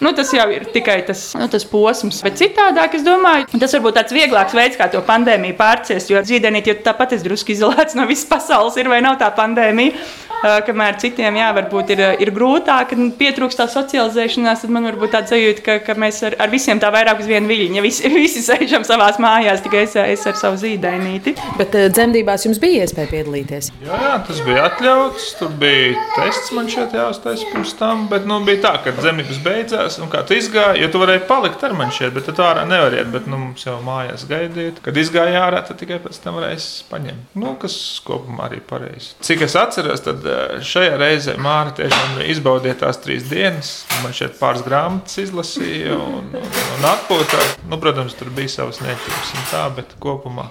nu, 0.04 0.12
tas 0.16 0.32
jau 0.34 0.46
ir 0.52 0.66
tikai 0.74 1.00
tas, 1.08 1.26
nu, 1.38 1.48
tas 1.52 1.66
posms. 1.68 2.22
Bet 2.24 2.38
citādāk, 2.40 2.53
es 2.98 3.06
domāju, 3.06 3.60
tas 3.60 3.74
varbūt 3.76 3.98
tāds 3.98 4.14
vieglāks 4.14 4.54
veids, 4.56 4.78
kā 4.80 4.88
to 4.92 5.02
pandēmiju 5.04 5.56
pārciest. 5.58 6.10
Jo 6.10 6.22
zīdainīt, 6.24 6.68
jo 6.70 6.76
tāpat 6.84 7.16
es 7.16 7.24
drusku 7.24 7.54
izolēts 7.54 7.96
no 7.98 8.06
visas 8.10 8.28
pasaules, 8.30 8.76
ir 8.80 8.88
vai 8.88 9.02
nav 9.04 9.18
tā 9.20 9.30
pandēmija. 9.34 9.96
Kamēr 10.44 10.98
citiem, 11.00 11.38
jā, 11.40 11.46
varbūt 11.56 11.94
ir, 11.94 12.00
ir 12.20 12.30
grūtāk, 12.34 12.90
pietrūkst 13.16 13.62
tā 13.62 13.64
socializēšanās, 13.72 14.60
tad 14.60 14.72
man 14.74 14.84
varbūt 14.90 15.14
tāds 15.14 15.32
sajūta, 15.32 15.62
ka, 15.64 15.76
ka 15.86 15.94
mēs 15.96 16.18
ar, 16.28 16.36
ar 16.44 16.50
visiem 16.52 16.80
tā 16.82 16.90
vairāk 16.92 17.22
uz 17.22 17.30
vienu 17.30 17.48
viļņu. 17.48 17.78
Ja 17.78 17.84
visi, 17.84 18.10
visi 18.18 18.42
sēžam 18.44 18.84
savā 18.84 19.08
mājās, 19.24 19.62
tikai 19.64 19.86
es, 19.86 19.96
es 19.96 20.26
ar 20.28 20.36
savu 20.36 20.60
zīdainīti. 20.60 21.32
Bet 21.56 21.72
dzemdībās 21.94 22.44
jums 22.44 22.60
bija 22.60 22.84
iespēja 22.84 23.08
piedalīties? 23.14 23.70
Jā, 23.86 24.00
jā 24.04 24.12
tas 24.28 24.42
bija 24.44 24.66
atļauts. 24.68 25.30
Tur 25.40 25.56
bija 25.62 25.96
tests 26.18 26.52
man 26.52 26.68
šeit 26.68 26.92
jāuztais 26.92 27.46
pirms 27.48 27.72
tam, 27.80 28.04
bet 28.12 28.28
nu, 28.28 28.42
bija 28.44 28.66
tā, 28.66 28.74
ka 28.84 28.92
dzemdības 28.98 29.40
beidzās 29.46 29.96
un 30.04 30.12
kā 30.12 30.26
tu 30.28 30.36
izgāji, 30.36 30.84
jo 30.84 30.92
tu 30.92 31.00
varēji 31.00 31.24
palikt 31.30 31.64
ar 31.64 31.72
mani 31.78 31.96
šeit, 31.96 32.12
bet 32.12 32.28
tu 32.28 32.36
ārā 32.44 32.64
nevariet. 32.68 33.10
Bet 33.14 33.28
nu, 33.30 33.38
mums 33.40 33.64
jau 33.66 33.76
mājās 33.84 34.26
gaidiet. 34.30 34.80
Kad 34.84 34.98
izgāja 35.00 35.44
ārā, 35.46 35.62
tad 35.66 35.80
tikai 35.80 36.00
pēc 36.04 36.20
tam 36.24 36.38
varēs 36.38 36.68
paņemt. 36.90 37.34
Nu, 37.40 37.54
kas 37.60 37.76
kopumā 38.06 38.48
arī 38.48 38.60
pareizi. 38.64 39.14
Cik 39.24 39.44
es 39.48 39.56
atceros, 39.58 40.04
tad 40.04 40.24
šajā 40.64 40.98
reizē 41.00 41.36
Māra 41.40 41.74
tiešām 41.76 42.22
izbaudīja 42.28 42.78
tās 42.84 43.00
trīs 43.04 43.28
dienas. 43.30 43.74
Man 44.04 44.16
šeit 44.16 44.38
pāris 44.40 44.64
grāmatas 44.66 45.20
izlasīja 45.24 45.98
un, 45.98 46.32
un, 46.40 46.50
un 46.78 46.88
atpūtā. 46.94 47.42
Nu, 47.70 47.80
protams, 47.82 48.16
tur 48.18 48.32
bija 48.34 48.52
savas 48.58 48.82
niecības 48.84 49.36
un 49.36 49.48
tā, 49.52 49.68
bet 49.76 49.96
kopumā. 50.02 50.50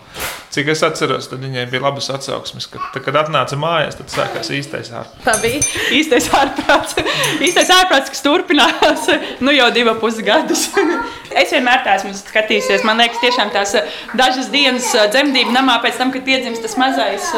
Cik 0.54 0.68
es 0.70 0.84
atceros, 0.86 1.26
tad 1.32 1.42
viņai 1.42 1.64
bija 1.72 1.82
labas 1.82 2.12
atsauksmes, 2.14 2.68
ka, 2.70 2.78
tad, 2.94 3.02
kad 3.08 3.16
atnāca 3.24 3.58
mājās, 3.58 3.96
tad 3.98 4.12
sākās 4.14 4.52
īstais 4.54 4.92
ārprāts. 4.94 5.24
Tā 5.26 5.34
bija 5.42 5.62
īstais 5.98 6.28
ārprāts, 6.38 7.00
īstais 7.42 7.72
ārprāts 7.74 8.14
kas 8.14 8.22
turpinās 8.22 9.08
nu, 9.42 9.54
jau 9.56 9.72
divus 9.74 9.98
pusgadus. 10.02 10.68
es 11.42 11.54
vienmēr 11.56 11.82
esmu 11.94 12.14
skatījusies, 12.18 12.86
man 12.88 13.02
liekas, 13.02 13.22
tiešām 13.24 13.54
tās 13.54 13.76
dažas 14.18 14.52
dienas 14.54 14.90
dzemdību 15.14 15.54
namā 15.56 15.80
pēc 15.84 16.00
tam, 16.02 16.14
kad 16.14 16.26
piedzimst 16.28 16.64
tas 16.66 16.78
mazais, 16.80 17.32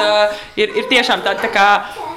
ir, 0.59 0.71
ir 0.71 0.89
tiešām 0.91 1.25
tāda 1.25 1.45
tā 1.45 1.51
kā 1.53 1.69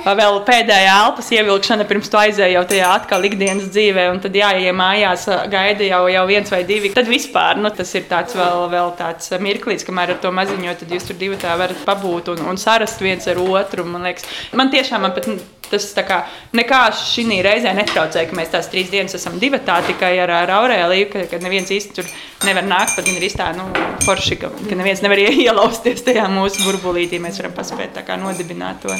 vēl 0.06 0.38
pēdējā 0.46 0.94
elpas 1.04 1.30
ievilkšana, 1.34 1.86
pirms 1.88 2.10
tu 2.10 2.18
aizēji 2.20 2.56
jau 2.56 2.64
tajā 2.68 2.92
atkal 3.00 3.26
ikdienas 3.28 3.68
dzīvē, 3.74 4.08
un 4.12 4.20
tad 4.22 4.36
jāiet 4.38 4.76
mājās, 4.76 5.26
gaida 5.50 5.86
jau, 5.88 6.02
jau 6.12 6.24
viens 6.28 6.52
vai 6.52 6.62
divi. 6.68 6.92
Tad 6.94 7.10
vispār 7.10 7.58
nu, 7.60 7.70
tas 7.74 7.92
ir 7.98 8.06
tāds 8.10 8.36
vēl, 8.38 8.66
vēl 8.72 8.94
tāds 8.98 9.34
mirklis, 9.42 9.86
kamēr 9.88 10.14
ar 10.14 10.22
to 10.22 10.32
maziņo, 10.34 10.76
tad 10.80 10.94
jūs 10.94 11.08
tur 11.10 11.18
divi 11.20 11.38
tā 11.40 11.56
varat 11.58 11.84
pabūt 11.88 12.32
un, 12.34 12.44
un 12.52 12.60
sarast 12.60 13.02
viens 13.04 13.28
ar 13.28 13.40
otru. 13.42 13.86
Man, 13.88 14.06
liekas, 14.08 14.28
man 14.56 14.72
tiešām 14.74 15.04
man 15.04 15.16
pat 15.16 15.30
tas 15.70 15.86
kā, 16.08 16.22
nekā 16.56 16.80
šī 16.96 17.26
reizē 17.44 17.72
netraucēja, 17.76 18.28
ka 18.30 18.36
mēs 18.38 18.52
tās 18.52 18.70
trīs 18.72 18.90
dienas 18.92 19.16
esam 19.16 19.38
divi 19.40 19.60
tā 19.64 19.78
tikai 19.86 20.14
ar, 20.22 20.32
ar 20.42 20.52
Aurēliju, 20.58 21.08
ka, 21.12 21.24
ka 21.30 21.40
neviens 21.42 21.70
īsti 21.74 21.96
tur 21.98 22.08
nevar 22.46 22.66
nākt. 22.66 22.96
Pat 22.96 23.06
gan 23.06 23.18
ir 23.18 23.36
tā, 23.36 23.48
nu, 23.56 23.66
forši, 24.06 24.38
ka, 24.42 24.50
ka 24.68 24.78
neviens 24.78 25.02
nevar 25.04 25.20
ielausties 25.46 26.04
tajā 26.06 26.26
mūsu 26.32 26.64
burbulītī. 26.66 27.20
Mēs 27.22 27.40
varam 27.42 27.54
paspēt 27.56 28.00
kā, 28.06 28.18
nodibināt 28.20 28.82
to, 28.84 28.96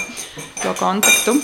to 0.62 0.74
kontaktu. 0.78 1.36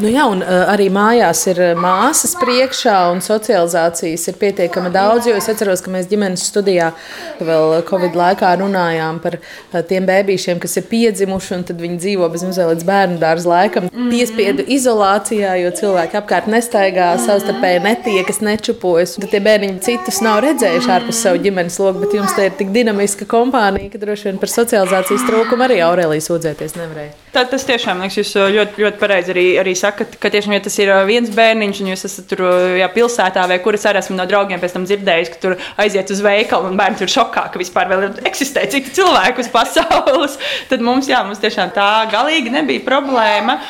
Nu 0.00 0.08
jā, 0.08 0.24
un 0.30 0.40
uh, 0.40 0.64
arī 0.72 0.88
mājās 0.92 1.42
ir 1.52 1.60
māsas 1.78 2.32
priekšā, 2.40 2.96
un 3.12 3.20
socializācijas 3.24 4.26
ir 4.32 4.38
pietiekami 4.40 4.92
daudz. 4.94 5.28
Jo 5.28 5.36
es 5.36 5.50
atceros, 5.52 5.82
ka 5.84 5.92
mēs 5.92 6.08
ģimenes 6.10 6.46
studijā 6.50 6.92
vēl 7.40 7.80
Covid 7.88 8.16
laikā 8.16 8.54
runājām 8.62 9.20
par 9.22 9.36
uh, 9.40 9.80
tiem 9.86 10.08
bērniem, 10.08 10.60
kas 10.62 10.78
ir 10.80 10.88
piedzimuši, 10.90 11.54
un 11.58 11.66
tad 11.68 11.80
viņi 11.82 12.00
dzīvo 12.00 12.28
bez 12.32 12.46
mazliet 12.46 12.74
līdz 12.74 12.88
bērnu 12.88 13.20
dārza 13.20 13.50
laikam. 13.50 13.90
Mm 13.90 14.29
piespiedu 14.30 14.64
izolācijā, 14.70 15.54
jo 15.60 15.70
cilvēki 15.74 16.18
apkārt 16.20 16.48
nestaigā, 16.50 17.10
savstarpēji 17.20 17.82
netiekas, 17.84 18.40
nečupojas. 18.44 19.16
Tad 19.20 19.32
tie 19.32 19.40
bērniņi 19.44 19.82
citus 19.84 20.20
nav 20.24 20.40
redzējuši 20.44 20.92
ārpus 20.94 21.22
savu 21.24 21.40
ģimenes 21.44 21.78
loku, 21.82 22.04
bet 22.04 22.14
jums 22.14 22.34
te 22.36 22.46
ir 22.48 22.54
tik 22.58 22.70
dinamiska 22.74 23.26
kompānija, 23.30 23.90
ka 23.92 24.00
droši 24.02 24.30
vien 24.30 24.40
par 24.42 24.52
socializācijas 24.52 25.26
trūkumu 25.28 25.66
arī 25.66 25.80
Aurēlijas 25.86 26.30
sūdzēties 26.30 26.76
nevarēja. 26.78 27.16
Tā, 27.34 27.44
tas 27.46 27.66
tiešām 27.66 28.02
liekas, 28.02 28.18
jūs 28.18 28.32
ļoti, 28.54 28.82
ļoti 28.82 28.98
pareizi 28.98 29.34
arī, 29.34 29.44
arī 29.62 29.74
sakat, 29.78 30.16
ka 30.18 30.32
tiešām, 30.34 30.56
ja 30.56 30.64
tas 30.64 30.78
ir 30.82 30.90
viens 31.06 31.30
bērniņš, 31.34 31.82
un 31.82 31.92
jūs 31.92 32.06
esat 32.08 32.26
tur 32.32 32.42
jā, 32.78 32.88
pilsētā, 32.94 33.44
vai 33.50 33.60
kur 33.62 33.78
es 33.78 33.86
arī 33.86 34.02
esmu 34.02 34.18
no 34.18 34.26
draugiem 34.30 34.62
pēc 34.62 34.74
tam 34.74 34.86
dzirdējis, 34.88 35.30
ka 35.34 35.42
tur 35.44 35.54
aiziet 35.80 36.10
uz 36.10 36.24
veikalu 36.26 36.72
un 36.72 36.80
bērni 36.80 36.98
tur 36.98 37.12
šokā, 37.12 37.46
ka 37.52 37.62
vispār 37.62 38.10
eksistē 38.26 38.66
citi 38.72 38.96
cilvēki 38.98 39.44
uz 39.44 39.52
pasaules, 39.52 40.40
tad 40.72 40.82
mums, 40.82 41.10
jā, 41.10 41.22
mums 41.26 41.42
tiešām 41.42 41.70
tā 41.76 41.92
galīgi 42.10 42.50
nebija 42.50 42.82
problēma. 42.86 43.60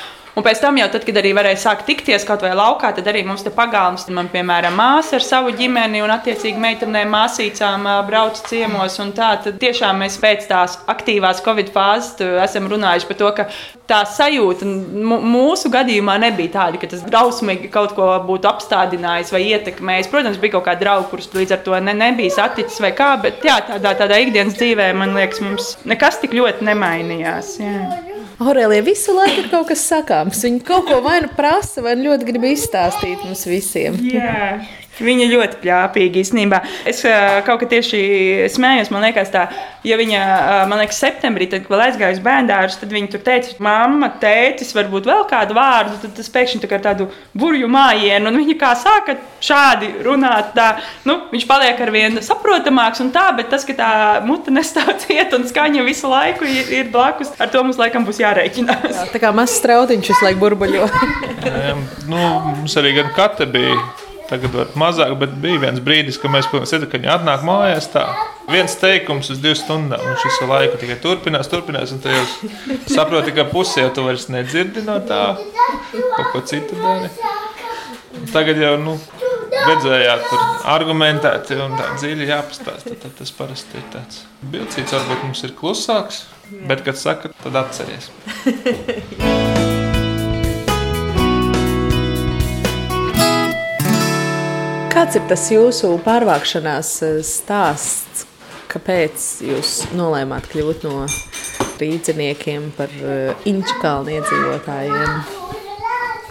Un 0.40 0.44
pēc 0.46 0.62
tam, 0.62 0.78
jau 0.80 0.86
tad, 0.88 1.02
kad 1.04 1.18
arī 1.20 1.34
varēja 1.36 1.58
sākt 1.60 1.82
tikties 1.84 2.22
kaut 2.24 2.40
vai 2.40 2.54
laukā, 2.56 2.94
tad 2.96 3.08
arī 3.10 3.20
mums 3.28 3.42
te 3.44 3.50
pagalms, 3.52 4.06
man, 4.16 4.30
piemēram, 4.32 4.72
māsa 4.72 5.18
ar 5.18 5.24
savu 5.26 5.50
ģimeni 5.52 6.00
un, 6.00 6.08
attiecīgi, 6.14 6.56
meitenēm, 6.62 7.10
māsīcām 7.12 7.84
brauc 8.08 8.40
ciemos. 8.48 8.96
Tā, 9.18 9.34
tad 9.44 9.58
tiešām 9.60 10.00
mēs 10.00 10.16
pēc 10.22 10.46
tās 10.48 10.78
aktīvās 10.88 11.42
Covid 11.44 11.68
fāzes 11.74 12.16
esam 12.46 12.70
runājuši 12.72 13.10
par 13.10 13.18
to, 13.20 13.32
ka 13.36 13.46
tā 13.90 13.98
sajūta 14.08 14.64
mūsu 14.64 15.68
gadījumā 15.74 16.16
nebija 16.24 16.54
tāda, 16.54 16.80
ka 16.80 16.88
tas 16.88 17.04
drausmīgi 17.04 17.68
kaut 17.74 17.92
ko 17.98 18.08
būtu 18.24 18.48
apstādinājis 18.48 19.34
vai 19.36 19.42
ietekmējis. 19.50 20.08
Protams, 20.08 20.40
bija 20.40 20.56
kaut 20.56 20.70
kādi 20.70 20.86
draugi, 20.86 21.10
kurus 21.12 21.28
līdz 21.36 21.58
ar 21.58 21.64
to 21.66 21.82
ne, 21.84 21.96
nebija 22.00 22.38
saticis 22.38 22.80
vai 22.80 22.94
kā, 22.96 23.10
bet 23.20 23.44
jā, 23.44 23.58
tādā, 23.74 23.92
tādā 24.00 24.22
ikdienas 24.24 24.56
dzīvē, 24.56 24.88
man 24.96 25.12
liekas, 25.20 25.44
mums 25.44 25.74
nekas 25.84 26.22
tik 26.24 26.38
ļoti 26.40 26.70
nemainījās. 26.70 27.58
Jā. 27.60 28.19
Aurēlija 28.40 28.84
visu 28.86 29.12
laiku 29.12 29.42
ir 29.42 29.48
kaut 29.52 29.68
kas 29.68 29.82
sakāms. 29.90 30.40
Viņa 30.46 30.62
kaut 30.64 30.86
ko 30.88 31.00
vai 31.04 31.18
nu 31.26 31.28
prasa, 31.36 31.82
vai 31.84 31.92
nu 31.98 32.08
ļoti 32.08 32.28
grib 32.30 32.46
izstāstīt 32.48 33.26
mums 33.26 33.44
visiem. 33.48 33.98
Jā. 34.08 34.62
Viņa 35.00 35.28
ļoti 35.30 35.60
pļāpīga 35.62 36.20
īstenībā. 36.20 36.60
Es 36.88 37.02
uh, 37.08 37.40
kaut 37.46 37.62
kā 37.62 37.70
tieši 37.74 38.00
smējos, 38.52 38.90
man 38.92 39.06
liekas, 39.06 39.30
tā, 39.32 39.46
ja 39.86 39.96
viņa, 40.00 40.20
uh, 40.20 40.62
man 40.70 40.82
liekas, 40.82 41.00
septembrī, 41.00 41.48
tad, 41.50 41.64
kad 41.64 41.74
vēl 41.74 41.84
aizgāja 41.86 42.16
uz 42.16 42.22
bērndārus, 42.24 42.78
tad 42.80 42.92
viņa 42.94 43.12
tur 43.14 43.24
teica, 43.24 43.54
mamma, 43.64 44.10
tētis, 44.20 44.74
varbūt 44.76 45.08
vēl 45.08 45.24
kādu 45.30 45.56
vārdu, 45.56 45.96
tad 46.04 46.14
tas 46.18 46.32
pēkšņi 46.32 46.62
tā 46.64 46.70
kā 46.70 46.80
tādu 46.84 47.08
burju 47.38 47.70
mājienu, 47.70 48.30
un 48.30 48.40
viņa 48.42 48.56
kā 48.60 48.72
sāka 48.78 49.16
šādi 49.44 49.90
runāt, 50.04 50.52
tā, 50.56 50.68
nu, 51.08 51.16
viņš 51.32 51.46
paliek 51.48 51.80
ar 51.80 51.92
vien 51.94 52.20
saprotamāks 52.24 53.02
un 53.04 53.12
tā, 53.14 53.28
bet 53.36 53.50
tas, 53.52 53.64
ka 53.68 53.76
tā 53.78 53.92
mute 54.26 54.52
nestāv 54.54 54.92
ciet 55.04 55.34
un 55.36 55.48
skaņa 55.48 55.86
visu 55.86 56.10
laiku 56.10 56.48
ir, 56.48 56.74
ir 56.80 56.92
blakus, 56.92 57.32
ar 57.40 57.52
to 57.52 57.64
mums 57.64 57.80
laikam 57.80 58.06
būs 58.08 58.20
jārēķinās. 58.22 58.86
Jā, 58.92 59.08
tā 59.14 59.22
kā 59.22 59.32
mazs 59.36 59.58
strautiņš 59.62 60.12
visu 60.12 60.28
laiku 60.28 60.44
burbuļo. 60.44 60.86
nu, 62.12 62.22
mums 62.60 62.78
arī 62.80 62.96
gan 63.00 63.12
kate 63.16 63.48
bija 63.50 63.78
Tagad 64.30 64.52
var 64.54 64.68
mazāk, 64.78 65.16
bet 65.18 65.32
bija 65.42 65.58
viens 65.64 65.80
brīdis, 65.82 66.18
kad 66.22 66.30
mēs 66.30 66.46
redzam, 66.54 66.86
ka 66.86 67.00
viņi 67.00 67.10
atnāk 67.16 67.42
mājās. 67.46 67.88
Tā. 67.90 68.04
Viens 68.50 68.76
teikums 68.78 69.30
uz 69.34 69.40
divām 69.42 69.58
stundām, 69.58 70.04
un 70.06 70.18
šis 70.22 70.38
laiku 70.46 70.78
tikai 70.78 70.98
turpinās, 71.02 71.50
turpinās. 71.50 71.94
Un 71.96 72.04
jūs 72.06 72.36
saprotat, 72.94 73.32
ka 73.34 73.48
pusē 73.50 73.88
jau 73.88 73.94
tu 73.96 74.06
vairs 74.06 74.28
nedzirdi 74.30 74.84
no 74.86 75.00
tā, 75.06 75.22
kaut 75.90 76.30
ko 76.30 76.44
citu 76.46 76.78
dari. 76.78 77.10
Tagad 78.30 78.60
jau 78.62 78.76
nu, 78.78 78.94
redzējāt, 79.50 80.28
tur 80.30 80.44
argumentēti 80.74 81.58
un 81.64 81.74
tā 81.78 81.88
dziļi 81.96 82.30
jāpastāsta. 82.30 82.94
Tad 83.02 83.16
tas 83.18 83.34
parasti 83.34 83.80
ir 83.80 83.88
tāds 83.94 84.22
bilcīts, 84.52 84.94
varbūt 84.94 85.26
mums 85.26 85.42
ir 85.46 85.56
klusāks, 85.58 86.22
bet, 86.70 86.86
kad 86.86 87.00
saka, 87.00 87.34
tad 87.42 87.60
atceries. 87.64 88.10
Kāds 95.00 95.16
ir 95.16 95.22
tas 95.30 95.46
jūsu 95.48 95.94
pārvākšanās 96.04 96.90
eh, 97.06 97.14
stāsts? 97.24 98.26
Kāpēc 98.68 99.24
jūs 99.48 99.72
nolēmāt 99.96 100.50
kļūt 100.52 100.84
no 100.84 101.06
rīzniekiem 101.80 102.68
par 102.76 102.92
eh, 103.00 103.48
Inču 103.48 103.80
kalnu 103.80 104.18
iedzīvotājiem? 104.18 105.39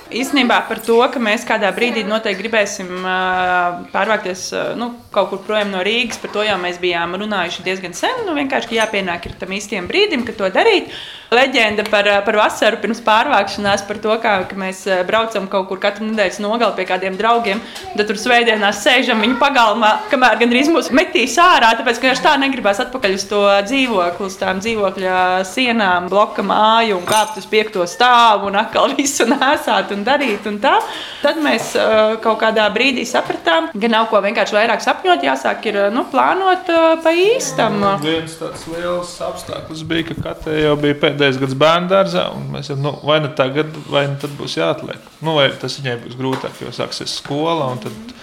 Īstenībā 0.10 0.56
par 0.66 0.80
to, 0.82 0.98
ka 1.14 1.22
mēs 1.22 1.44
kādā 1.46 1.70
brīdī 1.76 2.02
noteikti 2.08 2.42
gribēsim 2.42 2.90
uh, 3.04 3.84
pārvākties 3.94 4.48
uh, 4.56 4.72
nu, 4.80 4.90
kaut 5.14 5.30
kur 5.30 5.44
prom 5.46 5.70
no 5.70 5.84
Rīgas, 5.86 6.18
par 6.22 6.34
to 6.34 6.46
jau 6.48 6.58
mēs 6.62 6.80
bijām 6.82 7.14
runājuši 7.20 7.66
diezgan 7.68 7.94
sen. 7.98 8.24
Nu, 8.26 8.34
vienkārši 8.38 8.80
jāpienāk 8.80 9.30
tam 9.38 9.54
īstajam 9.54 9.90
brīdim, 9.90 10.26
kad 10.26 10.40
to 10.40 10.50
darīt. 10.54 10.90
Leģenda 11.30 11.84
par, 11.86 12.08
par 12.26 12.38
vasaru 12.40 12.80
pirms 12.82 13.04
pārvākšanās, 13.06 13.84
par 13.86 14.00
to, 14.02 14.16
kā 14.22 14.32
mēs 14.58 14.80
eh, 14.90 15.04
braucam 15.06 15.46
kaut 15.52 15.68
kur 15.70 15.78
katru 15.82 16.08
nedēļas 16.08 16.40
nogali 16.42 16.74
pie 16.80 16.86
kādiem 16.90 17.20
draugiem. 17.20 17.62
Tad 17.94 18.10
tur 18.10 18.18
svētdienās 18.18 18.80
sēžam 18.82 19.22
viņu 19.22 19.38
pagalmā, 19.38 19.92
kamēr 20.10 20.40
gandrīz 20.42 20.72
mūs 20.74 20.90
metīs 20.90 21.38
ārā, 21.38 21.76
tāpēc 21.78 22.02
ka 22.02 22.10
viņš 22.10 22.24
tā 22.26 22.34
negribās 22.42 22.82
atpakaļ 22.82 23.14
uz 23.20 23.28
to 23.30 23.44
dzīvokli, 23.68 24.26
uz 24.26 24.40
tām 24.42 24.64
dzīvokļa 24.64 25.20
sienām, 25.46 26.10
bloka 26.10 26.42
māju 26.46 26.98
un 26.98 27.06
kāpt 27.10 27.38
uz 27.38 27.46
piekto 27.52 27.86
stāvu 27.86 28.50
un 28.50 28.58
atkal 28.64 28.98
visu 28.98 29.30
nesāt 29.36 29.94
un 29.94 29.99
darīt. 30.08 30.48
Un 30.50 30.60
tā. 30.64 30.76
Tad 31.24 31.40
mēs 31.44 31.72
uh, 31.78 32.16
kaut 32.24 32.40
kādā 32.44 32.68
brīdī 32.74 33.06
sapratām, 33.08 33.70
ka 33.74 33.92
nav 33.92 34.10
ko 34.12 34.22
vienkārši 34.24 34.56
vairāk 34.56 34.84
sapņot, 34.84 35.26
jāsāk 35.26 35.68
ir 35.72 35.80
nu, 35.96 36.06
plānot 36.12 36.70
uh, 36.74 36.94
pa 37.04 37.14
īstam. 37.16 37.80
Viens 38.04 38.38
tāds 38.40 38.66
liels 38.72 39.16
apstākļus 39.30 39.84
bija, 39.90 40.10
ka 40.12 40.20
katra 40.30 40.56
jau 40.58 40.76
bija 40.80 40.98
pēdējais 41.04 41.42
gads 41.42 41.58
bērnu 41.60 41.92
dārzā, 41.92 42.30
un 42.36 42.50
mēs 42.56 42.72
jau 42.72 42.78
nu, 42.80 42.96
vai 43.06 43.20
nu 43.24 43.34
tagad, 43.36 43.74
vai 43.90 44.06
nu 44.12 44.20
tad 44.22 44.36
būs 44.40 44.60
jāatliek. 44.60 45.10
Nu, 45.24 45.36
vai 45.40 45.50
tas 45.60 45.80
viņai 45.80 45.98
būs 46.06 46.20
grūtāk, 46.20 46.62
jo 46.64 46.74
sāksies 46.76 47.20
skola, 47.22 47.72
un 47.74 47.84
tad 47.84 48.16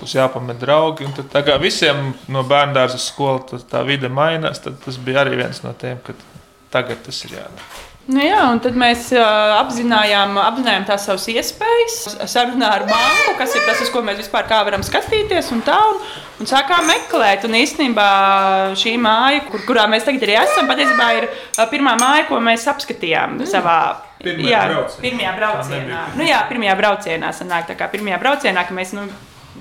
būs 0.00 0.16
jāpamet 0.16 0.60
draugi. 0.62 1.08
Tad, 1.16 1.30
tā 1.34 1.44
kā 1.46 1.58
visiem 1.62 2.12
no 2.32 2.44
bērnu 2.48 2.76
dārza 2.76 3.00
skola 3.00 3.60
tā 3.70 3.84
vide 3.86 4.10
mainās, 4.12 4.62
tad 4.64 4.80
tas 4.84 4.98
bija 5.00 5.24
arī 5.24 5.38
viens 5.42 5.62
no 5.66 5.74
tiem, 5.78 6.02
ka 6.04 6.16
tagad 6.74 7.04
tas 7.06 7.24
ir 7.26 7.38
jādara. 7.40 7.89
Nu 8.08 8.22
jā, 8.24 8.38
un 8.48 8.58
tad 8.64 8.74
mēs 8.80 9.10
uh, 9.12 9.20
apzinājām, 9.60 10.32
apzinājām 10.40 10.86
tās 10.88 11.04
savas 11.06 11.26
iespējas, 11.30 11.98
sarunā 12.32 12.70
ar 12.78 12.86
banku, 12.88 13.34
kas 13.38 13.54
ir 13.54 13.62
tas, 13.68 13.82
uz 13.84 13.90
ko 13.92 14.02
mēs 14.06 14.18
vispār 14.22 14.48
varam 14.50 14.82
skatīties. 14.86 15.50
Un 15.54 15.60
tā, 15.66 15.76
un, 15.92 16.00
un 16.40 16.48
sākām 16.48 16.88
meklēt. 16.88 17.44
Un 17.46 17.54
īstenībā 17.60 18.08
šī 18.80 18.96
māja, 18.98 19.44
kur, 19.50 19.62
kurā 19.68 19.86
mēs 19.92 20.08
tagad 20.08 20.26
arī 20.26 20.38
esam, 20.40 20.70
patiesībā 20.70 21.08
ir 21.20 21.28
pirmā 21.70 21.94
māja, 22.00 22.26
ko 22.30 22.40
mēs 22.42 22.66
apskatījām 22.72 23.38
mm. 23.38 23.50
savā. 23.52 23.80
Pirmajā 24.20 24.52
jā, 24.52 24.62
braucienā. 24.72 25.02
Pirmajā 25.06 25.34
braucienā. 25.38 26.04
Nu, 26.16 26.26
jā, 26.28 26.44
pirmajā 26.50 26.76
braucienā 26.80 27.34
sanāk, 27.36 27.68
tā 27.70 27.76
kā 27.78 27.88
pirmajā 27.92 28.18
braucienā, 28.20 28.64
ka 28.68 28.76
mēs 28.76 28.94
nu, 28.96 29.06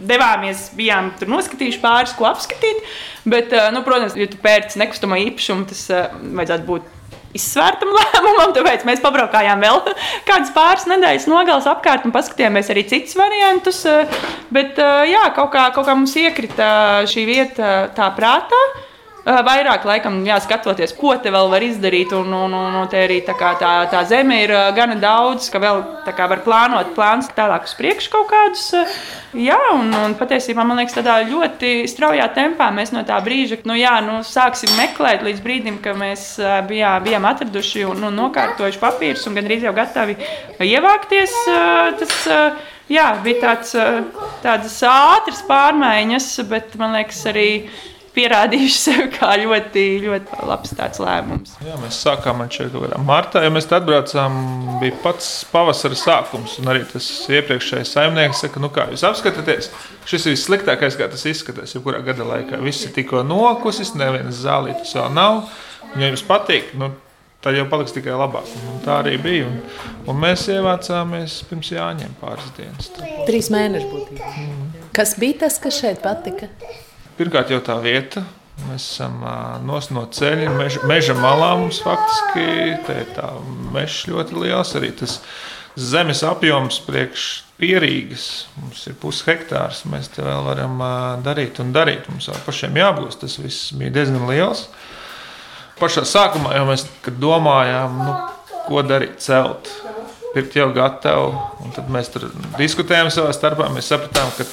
devāmies, 0.09 0.69
bijām 0.79 1.13
tur 1.19 1.29
noskatījuši 1.31 1.83
pāris, 1.83 2.15
ko 2.17 2.27
apskatīt. 2.31 2.81
Bet, 3.29 3.53
nu, 3.75 3.83
protams, 3.85 4.17
ja 4.19 4.27
tu 4.31 4.39
pērci 4.41 4.81
nekustamo 4.81 5.19
īpašumu, 5.27 5.67
tas 5.69 5.85
vajadzētu 5.91 6.67
būt 6.67 6.95
izsvērtam 7.37 7.93
lēmumam, 7.97 8.53
tāpēc 8.57 8.85
mēs 8.89 9.03
pabraukājām 9.03 9.63
vēl 9.65 9.81
kādas 10.29 10.53
pāris 10.55 10.87
nedēļas 10.89 11.29
nogales 11.31 11.69
apkārt 11.69 12.07
un 12.07 12.15
paskatījāmies 12.15 12.73
arī 12.73 12.85
citus 12.89 13.17
variantus. 13.19 13.83
Bet 14.53 14.79
jā, 14.79 15.25
kaut 15.37 15.51
kā, 15.53 15.69
kaut 15.75 15.87
kā 15.87 15.95
mums 15.97 16.15
iekrita 16.19 16.69
šī 17.09 17.25
vieta 17.29 17.73
tā 17.95 18.11
prātā. 18.17 18.61
Vairāk, 19.27 19.83
laikam, 19.83 20.21
jāskatoties, 20.23 20.93
ko 20.95 21.11
te 21.19 21.31
vēl 21.33 21.49
var 21.51 21.63
izdarīt. 21.65 22.13
Un, 22.15 22.31
un, 22.33 22.53
un, 22.55 22.75
un 22.79 22.87
te 22.89 23.01
arī 23.03 23.19
tā, 23.27 23.35
tā, 23.59 23.71
tā 23.91 24.03
zeme 24.07 24.37
ir 24.45 24.53
gana 24.77 24.95
daudz, 24.99 25.49
ka 25.51 25.59
vēl 25.61 25.81
kā, 26.07 26.27
var 26.31 26.41
plānot 26.45 26.93
plānus 26.95 27.27
tālāk 27.35 27.67
uz 27.67 27.75
priekšu 27.77 28.13
kaut 28.13 28.29
kādus. 28.31 28.63
Jā, 29.35 29.59
un, 29.75 29.91
un 29.93 30.15
patiesībā 30.17 30.63
man 30.65 30.79
liekas, 30.79 30.95
tādā 30.97 31.19
ļoti 31.27 31.83
straujā 31.91 32.29
tempā 32.37 32.71
mēs 32.73 32.93
no 32.95 33.03
tā 33.05 33.19
brīža, 33.25 33.59
nu, 33.69 33.75
jā, 33.77 33.97
nu, 34.05 34.21
sāksim 34.25 34.71
meklēt 34.79 35.25
līdz 35.27 35.43
brīdim, 35.45 35.77
kad 35.83 35.99
mēs 35.99 36.31
bijām, 36.71 37.03
bijām 37.05 37.27
atraduši 37.29 37.85
un, 37.91 38.07
un 38.07 38.19
nokārtojuši 38.23 38.81
papīrus 38.81 39.27
un 39.29 39.37
gandrīz 39.37 39.67
jau 39.67 39.75
gatavi 39.75 40.17
ievākties. 40.63 41.35
Tas, 41.99 42.17
jā, 42.89 43.11
bija 43.25 43.43
tāds, 43.43 43.75
tādas 44.41 44.81
ātras 44.87 45.43
pārmaiņas, 45.45 46.31
bet 46.49 46.79
man 46.79 46.97
liekas, 46.97 47.21
arī 47.29 47.49
pierādījuši 48.15 48.77
sevi 48.79 49.07
kā 49.13 49.31
ļoti, 49.41 49.83
ļoti 50.03 50.39
labs 50.49 50.99
lēmums. 51.01 51.55
Jā, 51.65 51.77
mēs 51.81 51.99
sākām 52.03 52.43
ar 52.43 52.51
kādā 52.51 52.99
martā, 53.05 53.43
ja 53.45 53.51
mēs 53.53 53.69
atbraucām, 53.73 54.37
bija 54.81 54.97
pats 55.03 55.29
pavasara 55.51 55.97
sākums. 55.99 56.57
Un 56.61 56.71
arī 56.73 56.85
tas 56.89 57.07
iepriekšējais 57.31 57.93
saimnieks 57.95 58.43
saka, 58.45 58.61
nu 58.63 58.71
kā 58.73 58.89
jūs 58.93 59.05
apskatāties, 59.07 59.71
šis 60.09 60.27
ir 60.27 60.35
vissliktākais, 60.37 60.97
kā 60.99 61.09
tas 61.11 61.27
izskatās. 61.29 61.75
Jebkurā 61.75 62.01
gada 62.05 62.27
laikā 62.27 62.61
viss 62.63 62.87
ir 62.87 62.95
tikko 62.95 63.23
nokusis, 63.27 63.95
nevienas 63.99 64.41
zālītes 64.45 64.95
vēl 64.97 65.13
nav. 65.15 65.45
Un, 65.89 66.01
ja 66.03 66.11
jums 66.11 66.25
patīk, 66.27 66.73
nu, 66.79 66.91
tad 67.43 67.55
jau 67.57 67.65
paliks 67.71 67.95
tikai 67.95 68.17
labāk. 68.19 68.49
Un 68.69 68.83
tā 68.85 68.99
arī 69.03 69.15
bija. 69.21 69.47
Un, 69.47 69.61
un 70.11 70.19
mēs 70.21 70.45
ievācāmies 70.51 71.39
pirms 71.49 71.71
jāņem 71.73 72.19
pāris 72.21 72.51
dienas. 72.57 72.91
Trīs 73.29 73.49
mēneši 73.53 73.89
būtībā. 73.93 74.35
Mm. 74.43 74.85
Kas 74.95 75.15
bija 75.21 75.45
tas, 75.45 75.59
kas 75.61 75.79
šeit 75.79 76.01
patika? 76.03 76.49
Pirmkārt, 77.19 77.49
jau 77.51 77.59
tā 77.59 77.75
vieta. 77.83 78.21
Mēs 78.69 78.85
esam 78.93 79.17
nos 79.67 79.89
no 79.91 80.05
ceļa, 80.07 80.53
meža, 80.55 80.83
meža 80.87 81.15
malā. 81.19 81.49
Mums 81.59 81.81
faktiski 81.83 82.45
ir 82.95 83.09
tā 83.11 83.33
meža 83.75 84.13
ļoti 84.13 84.37
liels. 84.39 84.71
Arī 84.79 84.93
tas 85.01 85.17
zemes 85.75 86.23
apjoms 86.23 86.79
priekš 86.87 87.25
pierīgas. 87.59 88.29
Mums 88.61 88.85
ir 88.87 88.95
pusi 89.01 89.27
hektārs. 89.27 89.83
Mēs 89.91 90.07
te 90.15 90.23
vēl 90.23 90.47
varam 90.47 90.79
darīt 91.25 91.59
un 91.59 91.75
darīt. 91.75 92.07
Mums 92.07 92.31
vēl 92.31 92.39
pašiem 92.47 92.79
jābūt. 92.79 93.19
Tas 93.25 93.35
viss 93.43 93.73
bija 93.75 93.97
diezgan 93.99 94.23
liels. 94.31 94.69
Pašā 95.83 96.07
sākumā 96.07 96.55
jau 96.55 96.65
mēs 96.71 96.87
domājām, 97.19 97.99
nu, 97.99 98.17
ko 98.71 98.87
darīt, 98.87 99.19
celt. 99.23 99.67
Pirkt 100.31 100.55
jau 100.55 100.71
gatavu, 100.71 101.31
un 101.65 101.71
tad 101.75 101.87
mēs 101.91 102.11
tur 102.15 102.29
diskutējām 102.55 103.11
savā 103.11 103.35
starpā. 103.35 103.67
Mēs 103.75 103.91
sapratām, 103.91 104.31
ka 104.39 104.47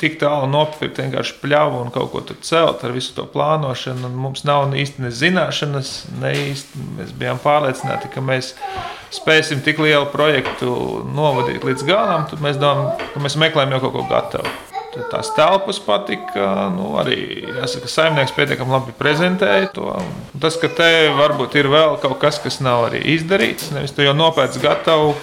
tik 0.00 0.18
tālu 0.20 0.48
nopirkt 0.50 0.98
vienkārši 1.00 1.36
pļāvu 1.42 1.80
un 1.84 1.92
kaut 1.94 2.10
ko 2.12 2.22
tur 2.26 2.38
celt 2.44 2.84
ar 2.84 2.94
visu 2.94 3.14
to 3.16 3.26
plānošanu. 3.30 4.10
Mums 4.10 4.44
nav 4.48 4.74
īsti 4.74 5.04
ne 5.04 5.12
zināšanas, 5.14 5.94
ne 6.20 6.34
īsti 6.50 6.84
mēs 6.98 7.14
bijām 7.20 7.40
pārliecināti, 7.42 8.10
ka 8.14 8.24
mēs 8.24 8.54
spēsim 9.14 9.62
tik 9.64 9.82
lielu 9.82 10.06
projektu 10.12 10.74
novadīt 11.14 11.66
līdz 11.66 11.86
galam. 11.88 12.28
Tad 12.30 12.44
mēs 12.44 12.60
domājam, 12.60 13.10
ka 13.14 13.24
mēs 13.24 13.38
meklējam 13.40 13.76
jau 13.76 13.82
kaut 13.86 13.96
ko 13.98 14.06
gatavu. 14.10 14.54
Tad 14.94 15.08
tās 15.10 15.32
telpas 15.34 15.80
patika. 15.82 16.68
Nu, 16.74 16.92
arī 17.02 17.18
jāsaka, 17.48 17.90
saimnieks 17.90 18.34
pietiekami 18.36 18.76
labi 18.76 18.94
prezentēja 18.98 19.72
to. 19.74 19.88
Un 20.34 20.42
tas, 20.42 20.58
ka 20.60 20.70
te 20.70 20.90
varbūt 21.18 21.56
ir 21.58 21.70
vēl 21.72 21.98
kaut 22.02 22.20
kas, 22.22 22.38
kas 22.42 22.60
nav 22.62 22.88
arī 22.90 23.02
izdarīts, 23.16 23.72
nevis 23.74 23.94
tu 23.94 24.06
jau 24.06 24.14
nopērci 24.16 24.62
gatavu 24.62 25.14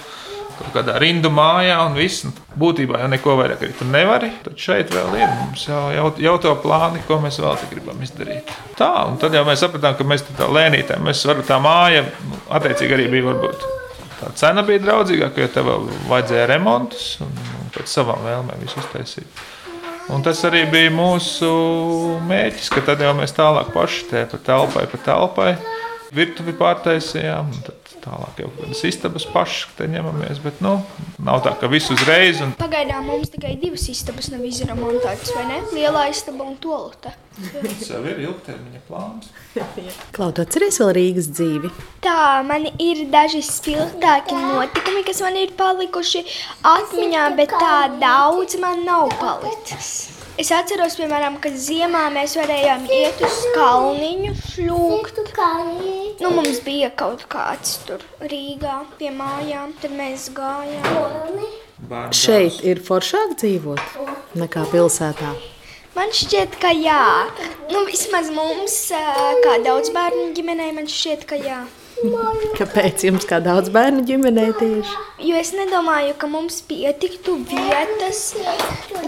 kaut 0.62 0.76
kādā 0.78 0.96
rindu 1.02 1.30
mājā 1.32 1.76
un 1.86 1.96
viss. 1.98 2.24
Nu, 2.26 2.32
būtībā 2.58 3.02
jau 3.02 3.10
neko 3.12 3.36
vairāk 3.40 3.64
arī 3.64 3.76
tur 3.78 3.90
nevari. 3.90 4.32
Tad 4.44 4.58
šeit 4.60 4.92
vēl 4.94 5.16
ir 5.18 5.28
mums 5.28 5.66
jau, 5.68 5.82
jau, 5.94 6.08
jau 6.22 6.34
to 6.46 6.54
plāni, 6.64 7.02
ko 7.08 7.20
mēs 7.22 7.40
vēl 7.42 7.68
gribam 7.70 8.02
izdarīt. 8.04 8.52
Tā, 8.78 8.90
un 9.10 9.20
tad 9.22 9.36
jau 9.36 9.44
mēs 9.48 9.62
sapratām, 9.64 9.96
ka 9.98 10.08
mēs 10.08 10.26
tā 10.30 10.48
lēnītēm, 10.48 11.04
mēs 11.06 11.24
varam 11.28 11.46
tā 11.48 11.60
māja, 11.62 12.06
nu, 12.28 12.42
attiecīgi 12.58 12.98
arī 12.98 13.08
bija 13.12 13.30
varbūt. 13.30 13.66
Tā 14.22 14.30
cena 14.38 14.62
bija 14.62 14.84
draudzīgāka, 14.84 15.42
jo 15.42 15.50
tev 15.50 15.72
vajadzēja 16.10 16.46
remontus 16.52 17.16
un, 17.24 17.32
un 17.58 17.72
pēc 17.74 17.90
savām 17.90 18.22
vēlmēm 18.22 18.62
visu 18.62 18.78
uztaisīt. 18.78 19.42
Un 20.12 20.22
tas 20.22 20.40
arī 20.46 20.64
bija 20.70 20.90
mūsu 20.94 21.48
mērķis, 22.26 22.70
ka 22.74 22.82
tad 22.86 23.02
jau 23.02 23.12
mēs 23.18 23.34
tālāk 23.34 23.70
paši 23.74 24.08
te 24.10 24.24
pa 24.30 24.38
telpai, 24.46 24.84
pa 24.90 24.98
telpai 25.06 25.52
virtuvi 26.14 26.54
pārtaisījām. 26.58 27.50
Tad 27.66 27.81
tālāk 28.02 28.42
jau 28.42 28.50
kādas 28.58 28.82
istabas 28.88 29.26
pašas 29.32 29.72
te 29.78 29.88
ņemamies. 29.90 30.40
Bet 30.44 30.62
nu, 30.64 30.76
nav 31.22 31.42
tā, 31.46 31.54
ka 31.60 31.70
viss 31.72 31.92
uzreiz. 31.94 32.40
Un... 32.44 32.54
Pagaidām 32.60 33.06
mums 33.08 33.32
tikai 33.32 33.54
divas 33.60 33.88
istabas 33.92 34.30
nav 34.32 34.44
izremontētas, 34.48 35.34
vai 35.36 35.48
ne? 35.50 35.60
Lielā 35.74 36.08
istaba 36.12 36.46
un 36.48 36.56
tolute. 36.62 37.14
Tas 37.32 37.86
jau 37.88 38.02
ir 38.04 38.18
ilgtermiņa 38.26 38.82
plāns. 38.88 39.30
Klau, 40.14 40.30
tu 40.36 40.44
atceries 40.44 40.80
vēl 40.82 40.92
Rīgas 40.98 41.30
dzīvi? 41.32 41.72
Tā, 42.04 42.42
man 42.46 42.66
ir 42.76 43.06
daži 43.12 43.40
spilgtāki 43.46 44.36
notikumi, 44.36 45.04
kas 45.08 45.22
man 45.24 45.38
ir 45.40 45.54
palikuši 45.58 46.26
atmiņā, 46.74 47.28
bet 47.38 47.54
tā 47.56 47.76
daudz 48.02 48.58
man 48.60 48.84
nav 48.88 49.14
palicis. 49.22 50.21
Es 50.40 50.48
atceros, 50.48 50.94
piemēram, 50.96 51.34
ka 51.44 51.50
ziemā 51.52 52.06
mēs 52.14 52.38
varējām 52.40 52.86
iet 52.88 53.18
uz 53.20 53.34
kalniņu, 53.52 54.30
šļūkt. 54.48 55.18
Nu, 56.22 56.30
mums 56.32 56.62
bija 56.64 56.88
kaut 56.96 57.26
kāds 57.32 57.74
tur 57.84 58.00
Rīgā 58.32 58.78
pie 58.96 59.10
mājām, 59.12 59.74
tad 59.82 59.92
mēs 59.98 60.30
gājām. 60.32 61.42
Šeit 62.16 62.62
ir 62.64 62.80
foršāk 62.80 63.36
dzīvot 63.42 64.00
nekā 64.40 64.64
pilsētā. 64.72 65.34
Man 65.92 66.16
šķiet, 66.16 66.56
ka 66.62 66.72
jā. 66.72 67.28
Nu, 67.68 67.84
vismaz 67.90 68.32
mums, 68.32 68.78
kā 69.44 69.58
daudz 69.66 69.92
bērnu 69.92 70.30
ģimenei, 70.38 70.72
man 70.72 70.88
šķiet, 70.88 71.28
ka 71.28 71.36
jā. 71.36 71.60
Kāpēc 72.58 73.04
jums 73.06 73.26
kā 73.28 73.38
daudz 73.42 73.70
bērnu 73.72 74.02
ģimenē 74.08 74.46
tieši? 74.58 74.94
Jo 75.22 75.38
es 75.38 75.52
nedomāju, 75.54 76.14
ka 76.18 76.28
mums 76.30 76.58
pietiktu 76.66 77.36
vietas 77.46 78.32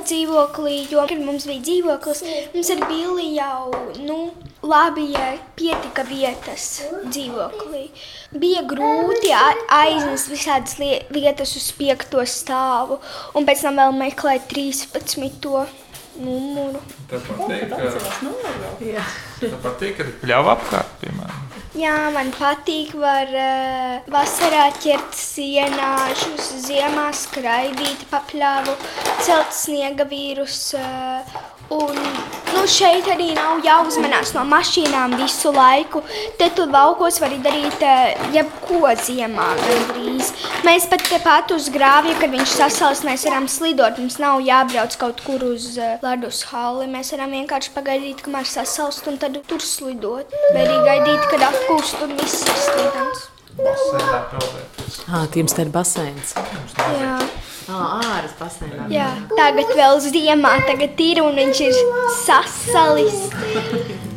dzīvoklī, 0.04 0.76
jo, 0.92 1.02
kad 1.10 1.22
mums 1.24 1.46
bija 1.50 1.62
dzīvoklis, 1.66 2.22
mums 2.54 2.70
ar 2.74 2.82
Billi 2.86 3.30
jau, 3.34 3.72
nu, 4.04 4.18
labi, 4.64 5.08
ja 5.14 5.32
pietika 5.58 6.04
vietas 6.08 6.68
dzīvoklī. 7.08 7.88
Bija 8.40 8.62
grūti 8.70 9.32
a- 9.34 9.64
aiznest 9.80 10.30
visādas 10.32 10.78
lietas 10.78 11.56
uz 11.58 11.70
piekto 11.78 12.22
stāvu, 12.28 13.00
un 13.34 13.48
pēc 13.48 13.66
tam 13.66 13.80
vēl 13.82 13.96
meklēt 14.04 14.46
13. 14.52 15.66
numuru. 16.22 16.78
Tas 17.10 17.26
patīk, 17.26 17.66
ka, 17.74 17.90
tas 19.40 19.58
patīk, 19.66 19.98
ka 19.98 20.08
pļāva 20.22 20.54
apkārt, 20.58 20.94
piemēram. 21.02 21.53
Jā, 21.74 21.94
man 22.14 22.28
patīk, 22.36 22.92
var 23.02 23.30
uh, 23.34 24.04
vasarā 24.14 24.68
ķert 24.78 25.16
sienāžus, 25.18 26.52
ziemā 26.68 27.08
skraidīt 27.18 28.04
pa 28.12 28.20
pļāvu, 28.28 28.76
celt 29.26 29.50
sniega 29.58 30.06
vīrus. 30.06 30.60
Uh, 30.78 31.40
un 31.74 31.98
nu, 32.54 32.64
šeit 32.70 33.08
arī 33.10 33.32
nav 33.36 33.62
jāuzmanās 33.64 34.32
no 34.36 34.44
mašīnām 34.48 35.16
visu 35.20 35.52
laiku. 35.54 36.02
Te 36.38 36.48
tur 36.56 36.70
laukos 36.72 37.20
var 37.22 37.34
darīt 37.44 37.84
uh, 37.84 38.26
jebko 38.34 38.94
ziemā 39.04 39.48
gandrīz. 39.60 40.32
Mēs 40.66 40.88
pat 40.90 41.04
tepat 41.08 41.54
uz 41.56 41.68
grāvja, 41.74 42.16
kad 42.20 42.32
viņš 42.34 42.56
sasals, 42.60 43.04
mēs 43.06 43.26
varam 43.28 43.48
slidot. 43.50 44.00
Mums 44.00 44.18
nav 44.22 44.42
jābrauc 44.44 44.96
kaut 45.00 45.22
kur 45.26 45.44
uz 45.50 45.74
uh, 45.78 45.96
ledus 46.04 46.44
halli. 46.50 46.88
Mēs 46.90 47.14
varam 47.16 47.34
vienkārši 47.36 47.74
pagaidīt, 47.76 48.24
kamēr 48.24 48.48
sasalst 48.48 49.08
un 49.10 49.20
tad 49.22 49.38
tur 49.50 49.62
slidot. 49.64 50.34
Vai 50.54 50.66
arī 50.66 50.80
gaidīt, 50.88 51.30
kad 51.32 51.48
apkūst 51.50 52.04
un 52.06 52.18
viss 52.20 52.44
ir 52.46 52.60
slidams. 52.68 53.30
Basēnā 53.54 54.20
peldēties. 54.32 55.02
Ah, 55.06 55.26
te 55.30 55.44
ir 55.44 55.74
baseins. 55.74 56.34
Jā. 56.98 57.18
Āras 57.68 58.34
baseinā. 58.38 58.88
Jā, 58.92 59.10
tagad 59.36 59.70
vēl 59.76 60.00
ziemā, 60.04 60.56
tagad 60.68 61.00
ir 61.00 61.22
un 61.24 61.38
viņš 61.38 61.62
ir 61.68 61.78
sasalis. 62.24 63.30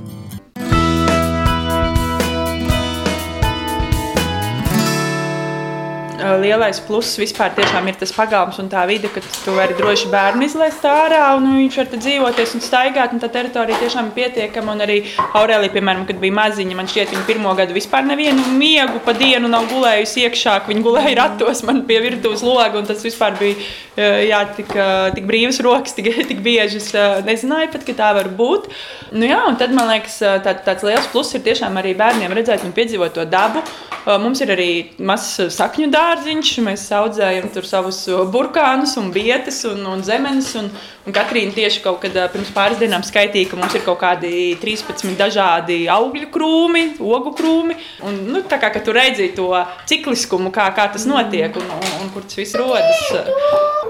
lielais 6.41 6.79
pluss 6.87 7.17
vispār 7.19 7.55
ir 7.57 7.97
tas 7.99 8.11
pagalms 8.15 8.59
un 8.59 8.69
tā 8.69 8.83
vide, 8.89 9.09
ka 9.13 9.21
tu 9.21 9.53
vari 9.55 9.75
droši 9.77 10.09
bērnu 10.11 10.45
izlaist 10.45 10.83
ārā 10.85 11.35
un 11.37 11.47
viņš 11.57 11.77
var 11.79 11.89
dzīvoties 11.93 12.55
un 12.57 12.63
staigāt. 12.65 13.13
Un 13.13 13.21
tā 13.23 13.29
teritorija 13.31 13.79
tiešām 13.81 14.09
ir 14.09 14.15
pietiekama. 14.17 14.75
Un 14.75 14.83
arī 14.85 14.97
Aurēlija, 15.37 15.73
piemēram, 15.73 16.05
kad 16.09 16.19
bija 16.21 16.35
maziņa, 16.37 16.77
man 16.77 16.89
šķiet, 16.91 17.13
viņa 17.15 17.25
pirmo 17.27 17.53
gadu 17.57 17.75
vispār 17.77 18.05
nevienu 18.07 18.43
miegu 18.57 19.01
pa 19.05 19.15
dienu 19.17 19.49
nav 19.51 19.69
gulējusi 19.71 20.25
iekšā. 20.27 20.57
Viņa 20.67 20.85
gulēja 20.85 21.15
ratos 21.21 21.63
man 21.67 21.83
pie 21.87 21.99
virtuves 22.03 22.43
loga 22.45 22.81
un 22.81 22.87
tas 22.89 23.03
vispār 23.05 23.37
bija 23.39 23.57
eh, 23.95 24.27
jā, 24.29 24.43
tik, 24.57 24.73
eh, 24.75 25.09
tik 25.15 25.27
brīvas 25.29 25.61
rokas, 25.63 25.95
tik, 25.97 26.11
tik 26.31 26.43
bieži. 26.45 26.81
Es 26.81 26.93
eh, 26.95 27.19
nezināju 27.27 27.71
pat, 27.73 27.85
ka 27.87 27.97
tā 27.97 28.13
var 28.17 28.31
būt. 28.37 28.69
Nu, 29.15 29.27
jā, 29.27 29.39
un 29.49 29.57
tad 29.59 29.73
man 29.75 29.89
liekas, 29.91 30.19
eh, 30.25 30.39
tā, 30.45 30.57
tāds 30.65 30.85
liels 30.87 31.09
pluss 31.13 31.35
ir 31.37 31.45
tiešām 31.45 31.77
arī 31.79 31.95
bērniem 31.97 32.33
redzēt 32.35 32.65
un 32.67 32.75
piedzīvot 32.75 33.15
to 33.17 33.27
dabu. 33.29 33.63
Eh, 34.07 34.17
Mums 34.21 34.41
ir 34.43 34.51
arī 34.53 34.71
mazs 35.03 35.53
sakņu 35.55 35.89
dārziņš, 36.17 36.51
mēs 36.65 36.83
audzējam 36.97 37.49
tur 37.53 37.65
savus 37.67 37.99
eh, 38.09 38.17
burkānus 38.33 38.95
un 38.97 39.11
bietas 39.13 39.61
un, 39.69 39.83
un 39.85 40.03
zemenes. 40.03 40.49
Un, 40.57 40.69
un 41.07 41.15
Katrīna 41.15 41.53
tieši 41.55 41.83
kaut 41.83 42.01
kad 42.01 42.15
eh, 42.17 42.27
pirms 42.33 42.49
pāris 42.55 42.79
dienām 42.81 43.05
skaitīja, 43.05 43.51
ka 43.51 43.59
mums 43.59 43.75
ir 43.77 43.83
kaut 43.85 43.99
kādi 44.01 44.55
13 44.61 45.13
dažādi 45.19 45.85
augļu 45.91 46.31
krūmi, 46.33 46.83
ogu 46.99 47.33
krūmi. 47.37 47.77
Un, 48.07 48.19
nu, 48.33 48.41
tā 48.49 48.59
kā 48.61 48.73
tu 48.81 48.95
redzi 48.95 49.29
to 49.37 49.51
cikliskumu, 49.89 50.51
kā, 50.55 50.69
kā 50.75 50.89
tas 50.93 51.05
notiek 51.09 51.53
un, 51.59 51.69
un, 51.77 51.93
un 52.01 52.11
kur 52.15 52.25
tas 52.25 52.39
viss 52.39 52.57
rodas. 52.57 53.13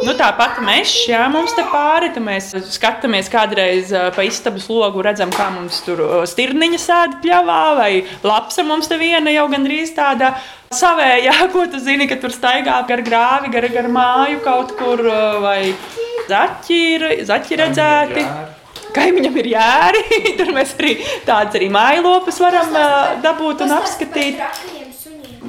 Nu, 0.03 0.13
Tāpat 0.17 0.59
mēs 0.61 0.91
jā, 1.09 1.23
mums 1.33 1.55
te 1.57 1.63
pāri, 1.71 2.11
mēs 2.21 2.51
skatāmies 2.75 3.31
kādreiz 3.33 3.89
ā, 3.95 4.07
pa 4.13 4.25
istabas 4.27 4.67
logu, 4.69 5.01
redzam, 5.05 5.31
kā 5.33 5.47
mums 5.55 5.79
tur 5.85 6.03
stirniņa 6.29 6.83
sēž 6.83 7.17
pļāvā, 7.23 7.63
vai 7.79 7.91
lapsa 8.25 8.65
mums 8.67 8.89
te 8.91 8.99
viena 9.01 9.33
jau 9.33 9.47
gandrīz 9.53 9.95
tāda. 9.97 10.35
Savējā, 10.75 11.33
ko 11.53 11.65
tu 11.71 11.79
zini, 11.79 12.07
ka 12.09 12.17
tur 12.19 12.33
staigā 12.35 12.79
gar 12.89 13.01
grāvi, 13.05 13.51
gar, 13.53 13.67
gar 13.71 13.87
māju 13.91 14.41
kaut 14.45 14.73
kur, 14.79 15.03
ā, 15.07 15.21
vai 15.43 15.61
zaķi, 16.27 16.79
ir- 16.97 17.25
zaķi 17.29 17.59
redzēti. 17.63 18.25
Kaimiņam 18.97 19.35
ir 19.43 19.47
jēri, 19.51 20.01
tur 20.39 20.51
mēs 20.55 20.73
arī 20.79 20.95
tādas 21.27 21.55
arī 21.59 21.67
mājlopus 21.71 22.39
varam 22.41 22.73
ā, 22.75 22.87
dabūt 23.23 23.63
un 23.67 23.75
apskatīt. 23.77 24.41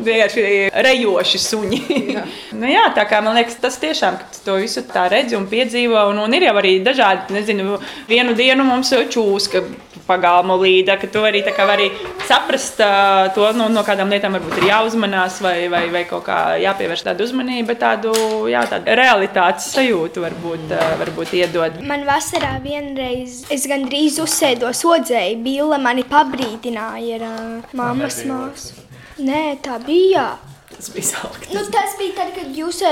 Vienkārši 0.05 0.45
rejoši 0.87 1.41
suņi. 1.43 1.81
nu, 2.61 2.71
jā, 2.71 2.87
tā 2.97 3.05
kā 3.09 3.23
man 3.25 3.39
liekas, 3.39 3.59
tas 3.63 3.79
tiešām 3.83 4.19
ka 4.21 4.31
tu 4.35 4.45
to 4.47 4.57
visu 4.63 4.85
tā 4.89 5.09
redzi 5.13 5.39
un 5.39 5.49
piedzīvo. 5.51 6.09
Un, 6.13 6.23
un 6.25 6.39
ir 6.39 6.49
jau 6.49 6.57
arī 6.61 6.79
dažādi, 6.85 7.35
nezinu, 7.37 7.79
vienu 8.11 8.37
dienu 8.39 8.67
mums 8.69 8.93
čūska 9.13 9.65
pagalma 10.09 10.57
līda, 10.59 10.97
ka 11.01 11.09
tu 11.13 11.23
arī, 11.29 11.43
tā 11.45 11.53
kā 11.57 11.67
vari 11.69 11.91
saprast 12.29 12.81
uh, 12.85 13.29
to, 13.37 13.45
no, 13.57 13.69
no 13.73 13.85
kādām 13.87 14.13
lietām 14.13 14.37
varbūt 14.39 14.63
ir 14.63 14.69
jāuzmanās 14.71 15.39
vai, 15.45 15.57
vai, 15.73 15.85
vai 15.93 16.05
kaut 16.09 16.25
kā 16.29 16.39
jāpievērš 16.63 17.05
tādu 17.11 17.27
uzmanību, 17.29 17.69
bet 17.69 17.83
tādu, 17.85 18.15
jā, 18.51 18.65
tādu 18.71 18.97
realitātes 18.99 19.69
sajūtu 19.77 20.25
varbūt, 20.25 20.67
uh, 20.73 20.97
varbūt 21.05 21.37
iedod. 21.43 21.81
Man 21.89 22.09
vasarā 22.09 22.57
vienreiz, 22.65 23.43
es 23.53 23.69
gandrīz 23.71 24.21
uzsēdos 24.25 24.85
odzēju, 24.89 25.41
Billa 25.45 25.81
mani 25.83 26.07
pabrīdināja 26.09 27.21
ar 27.21 27.29
uh, 27.29 27.73
mammas 27.77 28.23
māsu. 28.29 28.88
Nē, 29.19 29.59
tā 29.65 29.79
bija. 29.83 30.37
Tas 30.69 30.93
bija 30.95 31.09
salks. 31.09 31.49
Nu, 31.55 31.65
tas 31.73 31.97
bija 31.99 32.15
tad, 32.21 32.35
kad 32.37 32.53
jūs, 32.55 32.83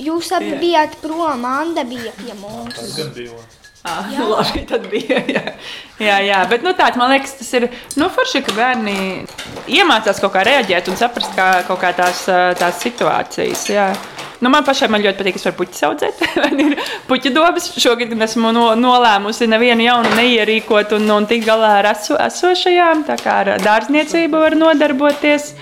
jūs 0.00 0.30
abi 0.36 0.54
bijāt 0.62 0.96
prom, 1.02 1.44
Anna 1.44 1.84
bija 1.88 2.14
pie 2.16 2.32
mums. 2.38 2.78
Tas 2.78 2.96
gan 2.96 3.12
bija. 3.16 3.42
Ah, 3.84 4.06
nu, 4.08 4.30
labi, 4.30 4.62
tad 4.64 4.86
bija. 4.88 5.18
Jā, 5.28 5.42
jā, 6.00 6.14
jā. 6.24 6.38
bet 6.48 6.62
nu, 6.64 6.72
tāds, 6.72 6.96
man 6.96 7.10
liekas, 7.12 7.34
tas 7.36 7.50
ir 7.58 7.66
nu, 8.00 8.08
forši, 8.08 8.40
ka 8.46 8.54
bērni 8.56 8.96
iemācās 9.68 10.22
kaut 10.24 10.32
kā 10.32 10.44
reaģēt 10.48 10.88
un 10.88 10.96
saprast 10.96 11.36
kā, 11.36 11.48
kaut 11.68 11.82
kā 11.82 11.90
tās, 11.98 12.24
tās 12.56 12.80
situācijas. 12.80 13.66
Jā. 13.68 13.90
Nu, 14.44 14.50
man 14.52 14.64
pašai 14.66 14.90
man 14.92 15.00
ļoti 15.00 15.16
patīk, 15.16 15.36
ka 15.38 15.40
es 15.40 15.46
varu 15.48 15.56
puķis 15.62 15.84
audzēt. 15.88 16.18
Man 16.42 16.58
ir 16.60 16.74
puķu 17.08 17.30
dobas. 17.32 17.70
Šogad 17.80 18.10
esmu 18.26 18.50
no, 18.52 18.66
nolēmusi 18.76 19.48
nevienu 19.48 19.86
jaunu 19.86 20.10
neierīkot 20.18 20.92
un, 20.98 21.08
un 21.14 21.28
tikt 21.30 21.46
galā 21.48 21.78
ar 21.78 21.88
eso, 21.94 22.18
esošajām. 22.20 23.06
Tā 23.08 23.16
kā 23.22 23.38
ar 23.40 23.54
dārzniecību 23.64 24.42
var 24.42 24.58
nodarboties. 24.60 25.54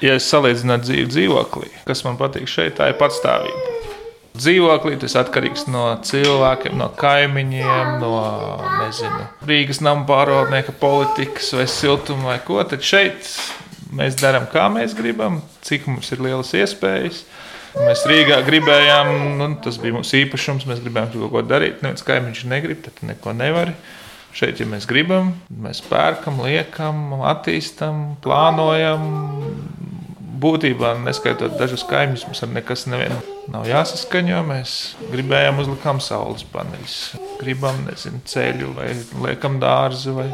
Ja 0.00 0.16
es 0.16 0.30
salīdzinātu 0.32 0.88
dzīvi 0.88 1.10
dzīvoklī, 1.12 1.68
kas 1.84 2.00
man 2.06 2.16
patīk 2.18 2.48
šeit, 2.48 2.78
tā 2.80 2.88
ir 2.90 2.96
patstāvība. 2.98 3.76
Dzīvoklī 4.32 4.96
tas 5.02 5.18
atkarīgs 5.20 5.66
no 5.68 5.84
cilvēkiem, 6.08 6.80
no 6.80 6.88
kaimiņiem, 6.96 7.98
no 8.00 8.16
nezinu, 8.80 9.26
Rīgas 9.44 9.82
nama 9.84 10.06
pārvaldnieka 10.08 10.72
politikas 10.80 11.52
vai 11.52 11.68
siltuma 11.68 12.32
vai 12.32 12.38
ko. 12.46 12.56
Tad 12.64 12.80
šeit 12.80 13.28
mēs 13.92 14.16
darām, 14.24 14.48
kā 14.48 14.70
mēs 14.72 14.96
gribam, 14.96 15.42
cik 15.68 15.84
mums 15.92 16.08
ir 16.16 16.24
lielas 16.24 16.56
iespējas. 16.56 17.26
Mēs 17.72 18.02
Rīgā 18.04 18.36
gribējām, 18.44 19.10
nu, 19.38 19.48
tas 19.64 19.78
bija 19.80 19.96
mūsu 19.96 20.18
īpašums, 20.20 20.66
mēs 20.68 20.82
gribējām 20.84 21.12
kaut 21.14 21.32
ko 21.32 21.42
darīt. 21.46 21.80
Neviens 21.80 22.04
kaimiņš 22.04 22.42
negrib, 22.50 22.82
tad 22.84 23.00
neko 23.08 23.32
nevari. 23.36 23.72
Šeit, 24.36 24.60
ja 24.60 24.66
mēs 24.68 24.84
gribam, 24.88 25.34
mēs 25.60 25.82
pērkam, 25.84 26.40
liekam, 26.44 27.20
attīstam, 27.28 28.14
plānojam. 28.24 29.06
Būtībā, 30.42 30.96
neskaitot 31.04 31.54
dažus 31.60 31.84
kaimiņus, 31.88 32.24
mums 32.28 32.42
ar 32.44 32.50
nekas 32.50 32.86
nevienu 32.90 33.20
nav 33.52 33.68
jāsaskaņo. 33.68 34.40
Mēs 34.48 34.72
gribējām 35.12 35.60
uzlikām 35.62 36.00
saules 36.02 36.44
paneļus. 36.52 36.96
gribam 37.40 37.84
nezinu, 37.86 38.20
ceļu 38.26 38.72
vai 38.76 38.90
liekam 39.22 39.60
dārzu 39.62 40.16
vai 40.18 40.28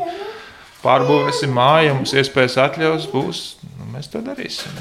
pārbūvēsim 0.82 1.52
māju, 1.54 1.96
mums 1.98 2.14
iespējas 2.16 2.58
atļaus 2.68 3.08
būs, 3.12 3.42
nu, 3.78 3.88
mēs 3.94 4.10
to 4.12 4.22
darīsim. 4.24 4.78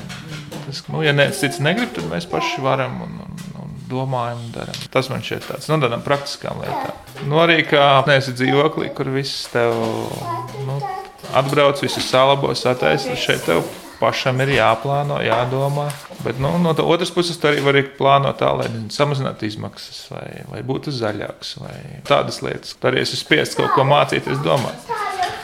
Tas, 0.67 0.83
nu, 0.91 1.01
ja 1.05 1.13
neviens 1.15 1.39
cits 1.41 1.61
negrib, 1.63 1.93
tad 1.95 2.09
mēs 2.11 2.27
paši 2.29 2.61
varam 2.65 2.99
un, 3.05 3.17
un, 3.23 3.41
un 3.63 3.73
domājam 3.89 4.43
un 4.43 4.53
darām. 4.55 4.77
Tas 4.93 5.09
man 5.13 5.25
šķiet 5.25 5.49
tāds 5.49 5.71
nu, 5.71 5.79
tādām 5.83 6.03
praktiskām 6.05 6.61
lietām. 6.63 7.25
Nu, 7.29 7.41
arī 7.43 7.61
kā 7.67 7.87
neesi 8.09 8.35
dzīvoklī, 8.37 8.91
kur 8.97 9.09
viss 9.15 9.47
tev 9.53 9.73
nu, 10.67 10.77
atbrauc, 11.37 11.81
visus 11.83 12.07
salabos, 12.11 12.65
attaisno 12.69 13.17
šeit 13.19 13.47
tev 13.47 13.65
pašam 13.97 14.41
ir 14.45 14.53
jāplāno, 14.57 15.17
jādomā. 15.25 15.87
Bet 16.25 16.41
nu, 16.41 16.51
no 16.61 16.73
otras 16.85 17.11
puses, 17.13 17.39
arī 17.45 17.63
var 17.65 17.79
plānot 17.97 18.39
tā, 18.41 18.51
lai 18.57 18.67
samazinātu 18.93 19.47
izmaksas, 19.47 20.03
vai, 20.13 20.27
vai 20.51 20.61
būtu 20.65 20.93
zaļāks, 20.93 21.57
vai 21.61 21.75
tādas 22.07 22.41
lietas. 22.45 22.75
Tad 22.77 22.91
arī 22.91 23.03
esmu 23.05 23.21
spiests 23.21 23.57
kaut 23.57 23.73
ko 23.75 23.85
mācīties, 23.87 24.41
domāt. 24.45 24.96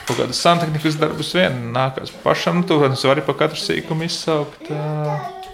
Kaut 0.03 0.17
kādas 0.19 0.41
santehnikas 0.43 0.97
darbus 0.99 1.31
vien 1.37 1.69
nākās 1.75 2.11
pašam. 2.23 2.59
Nu, 2.61 2.67
Protams, 2.67 3.05
var 3.07 3.15
arī 3.15 3.23
pa 3.27 3.35
katru 3.43 3.61
sīkumu 3.61 4.07
izsaukt. 4.09 4.67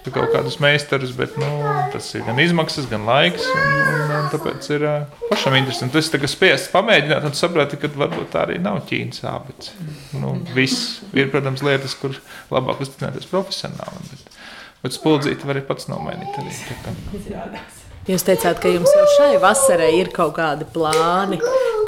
Kaut 0.10 0.32
kādus 0.34 0.56
meistarus, 0.58 1.12
bet 1.14 1.36
nu, 1.38 1.48
tas 1.94 2.08
ir 2.18 2.24
gan 2.26 2.40
izmaksas, 2.42 2.88
gan 2.90 3.04
laiks. 3.06 3.46
Un, 3.52 3.76
un, 3.92 4.14
un 4.16 4.30
tāpēc 4.32 4.70
ir 4.74 4.86
pašam 5.28 5.58
interesanti. 5.60 5.94
Tas 6.00 6.10
ir 6.10 6.26
spiests 6.32 6.72
pamēģināt 6.74 7.28
un 7.30 7.38
saprast, 7.38 7.76
ka 7.78 7.92
varbūt 7.94 8.32
tā 8.34 8.48
arī 8.48 8.58
nav 8.64 8.80
ķīnas 8.90 9.22
sāpes. 9.22 9.70
Nu, 10.18 10.34
viss 10.56 11.04
ir, 11.14 11.30
protams, 11.30 11.62
lietas, 11.68 11.94
kur 12.00 12.18
labāk 12.50 12.82
uzticēties 12.88 13.30
profesionāli. 13.30 14.08
Bet, 14.10 14.40
bet 14.88 14.98
spuldzīti 14.98 15.46
var 15.46 15.60
arī 15.60 15.68
pats 15.70 15.92
nomainīt. 15.92 16.42
Arī, 16.42 17.62
Jūs 18.10 18.24
teicāt, 18.26 18.58
ka 18.64 18.72
jums 18.72 18.90
jau 18.90 19.06
šai 19.20 19.34
vasarai 19.44 19.92
ir 20.00 20.10
kaut 20.16 20.32
kādi 20.40 20.66
plāni, 20.74 21.38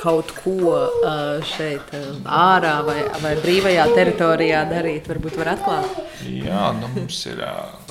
kaut 0.02 0.32
ko 0.42 0.78
šeit 1.46 1.94
ārā 2.26 2.78
vai, 2.88 3.00
vai 3.22 3.36
brīvajā 3.42 3.86
teritorijā 3.96 4.64
darīt. 4.70 5.10
Varbūt 5.12 5.38
var 5.40 5.54
atklāt. 5.54 6.00
Jā, 6.26 6.72
nu, 6.78 6.90
mums 6.96 7.20
ir 7.30 7.42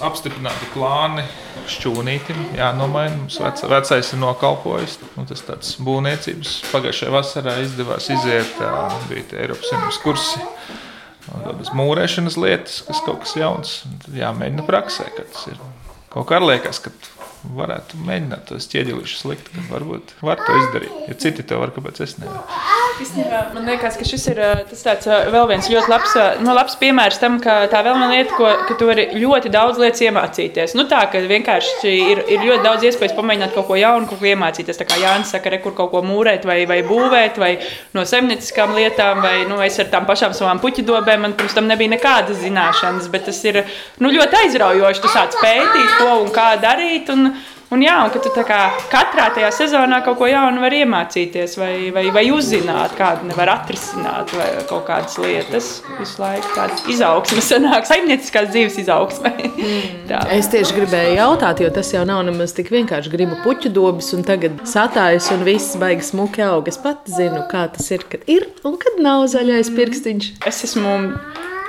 apstiprināti 0.06 0.70
plāni 0.74 1.24
šķūnītim. 1.70 2.42
Jā, 2.58 2.72
nomaina. 2.78 3.16
Mums 3.22 3.38
vec, 3.42 3.62
vecais 3.70 4.12
ir 4.14 4.22
nokalpojis. 4.22 4.98
Nu, 5.16 5.26
tas 5.30 5.44
tāds 5.46 5.74
būvniecības 5.82 6.56
pagājušajā 6.70 7.14
vasarā 7.14 7.58
izdevās 7.64 8.10
iziet, 8.12 8.60
bija 9.10 9.42
Eiropas 9.44 9.70
Savienības 9.70 10.02
kursi 10.04 10.44
tādas 11.30 11.70
mūrēšanas 11.76 12.38
lietas, 12.40 12.80
kas 12.86 13.02
kaut 13.06 13.22
kas 13.24 13.36
jauns. 13.38 13.74
Jāmēģina 14.14 14.66
praksē, 14.66 15.10
ka 15.14 15.26
tas 15.30 15.50
ir. 15.52 15.60
Kaut 16.10 16.26
kā 16.30 16.40
liekas, 16.42 16.80
ka 16.82 16.90
varētu 17.56 18.00
mēģināt 18.06 18.46
tos 18.50 18.68
ķieģelīšus 18.72 19.26
likt, 19.30 19.50
ka 19.54 19.66
varbūt 19.70 20.14
var 20.24 20.42
to 20.44 20.58
izdarīt. 20.64 20.94
Ja 21.08 21.18
citi 21.26 21.46
to 21.46 21.60
var, 21.62 21.74
kāpēc 21.76 22.02
es 22.06 22.18
nevaru? 22.20 22.79
Man 23.54 23.64
liekas, 23.64 23.96
ka 23.96 24.04
šis 24.04 24.26
ir 24.28 24.38
tāds 24.68 25.06
vēl 25.08 25.46
viens 25.48 25.68
ļoti 25.72 25.88
labs, 25.88 26.14
nu, 26.44 26.52
labs 26.56 26.74
piemērs 26.80 27.20
tam, 27.22 27.38
ka 27.40 27.62
tā 27.72 27.80
vēl 27.86 27.96
viena 27.96 28.08
lieta, 28.12 28.34
ko, 28.36 28.48
ka 28.68 28.74
tu 28.76 28.88
vari 28.88 29.06
ļoti 29.16 29.52
daudz 29.52 29.80
lietas 29.80 30.02
iemācīties. 30.04 30.74
Nu, 30.76 30.84
tā, 30.90 31.00
ka 31.12 31.22
vienkārši 31.30 31.92
ir, 32.12 32.20
ir 32.28 32.44
ļoti 32.44 32.66
daudz 32.66 32.84
iespējas 32.90 33.14
pamēģināt 33.16 33.54
kaut 33.56 33.70
ko 33.70 33.78
jaunu, 33.80 34.08
kaut 34.10 34.20
ko 34.20 34.28
iemācīties. 34.28 34.80
Tā 34.82 34.86
kā 34.88 34.98
Jānis 35.00 35.32
saka, 35.32 35.52
re, 35.54 35.60
kur 35.64 35.72
kaut 35.78 35.92
ko 35.94 36.02
mūrēt 36.04 36.44
vai, 36.48 36.58
vai 36.68 36.82
būvēt, 36.86 37.40
vai 37.40 37.54
no 37.96 38.04
zemnieciskām 38.08 38.74
lietām, 38.76 39.22
vai 39.24 39.46
nu, 39.48 39.62
es 39.64 39.78
ar 39.80 39.88
tām 39.92 40.08
pašām 40.08 40.36
savām 40.36 40.60
puķidobēm, 40.60 41.24
man 41.24 41.36
pirms 41.38 41.56
tam 41.56 41.70
nebija 41.70 41.94
nekādas 41.94 42.42
zināšanas, 42.44 43.08
bet 43.12 43.24
tas 43.30 43.40
ir 43.48 43.62
nu, 44.02 44.12
ļoti 44.12 44.44
aizraujoši. 44.44 45.04
Tu 45.06 45.14
sāc 45.14 45.40
pētīt, 45.40 45.96
ko 46.02 46.20
un 46.26 46.30
kā 46.36 46.52
darīt. 46.60 47.08
Un, 47.16 47.32
Un, 47.70 47.84
jā, 47.84 47.94
un 48.02 48.10
ka 48.10 48.18
tu 48.18 48.30
kā 48.34 48.60
katrā 48.90 49.28
tajā 49.34 49.50
sezonā 49.54 50.00
kaut 50.02 50.18
ko 50.18 50.26
jaunu 50.26 50.58
vari 50.62 50.80
iemācīties, 50.82 51.52
vai, 51.60 51.74
vai, 51.94 52.02
vai 52.10 52.24
uzzināt, 52.34 52.96
kādu 52.98 53.28
nevar 53.28 53.52
atrisināt, 53.52 54.32
vai 54.34 54.48
kaut 54.66 54.88
kādas 54.88 55.14
lietas. 55.22 55.68
Visu 56.00 56.18
laiku 56.18 56.50
tāda 56.56 56.78
izaugsme 56.90 57.44
sanāk, 57.46 57.86
saimnieciskās 57.86 58.50
dzīves 58.50 58.80
izaugsme. 58.82 59.30
Mm. 59.60 60.16
es 60.34 60.50
tieši 60.50 60.74
gribēju 60.80 61.14
jautāt, 61.20 61.62
jo 61.62 61.70
tas 61.74 61.92
jau 61.94 62.02
nav 62.08 62.24
nemaz 62.26 62.56
tik 62.56 62.72
vienkārši. 62.74 63.12
Gribu 63.12 63.38
puķu 63.44 63.70
dobas, 63.76 64.10
un 64.16 64.26
tagad 64.26 64.64
satājas, 64.66 65.30
un 65.34 65.46
viss 65.46 65.78
baigas 65.78 66.10
smuki 66.10 66.42
aug. 66.42 66.66
Es 66.70 66.80
pat 66.80 67.06
zinu, 67.06 67.44
kā 67.52 67.68
tas 67.70 67.86
ir, 67.94 68.02
kad 68.10 68.26
ir 68.26 68.48
un 68.66 68.80
kad 68.82 68.98
nav 68.98 69.28
zaļais 69.30 69.70
pirkstiņš. 69.78 70.32
Es 70.50 70.64
esmu 70.66 70.96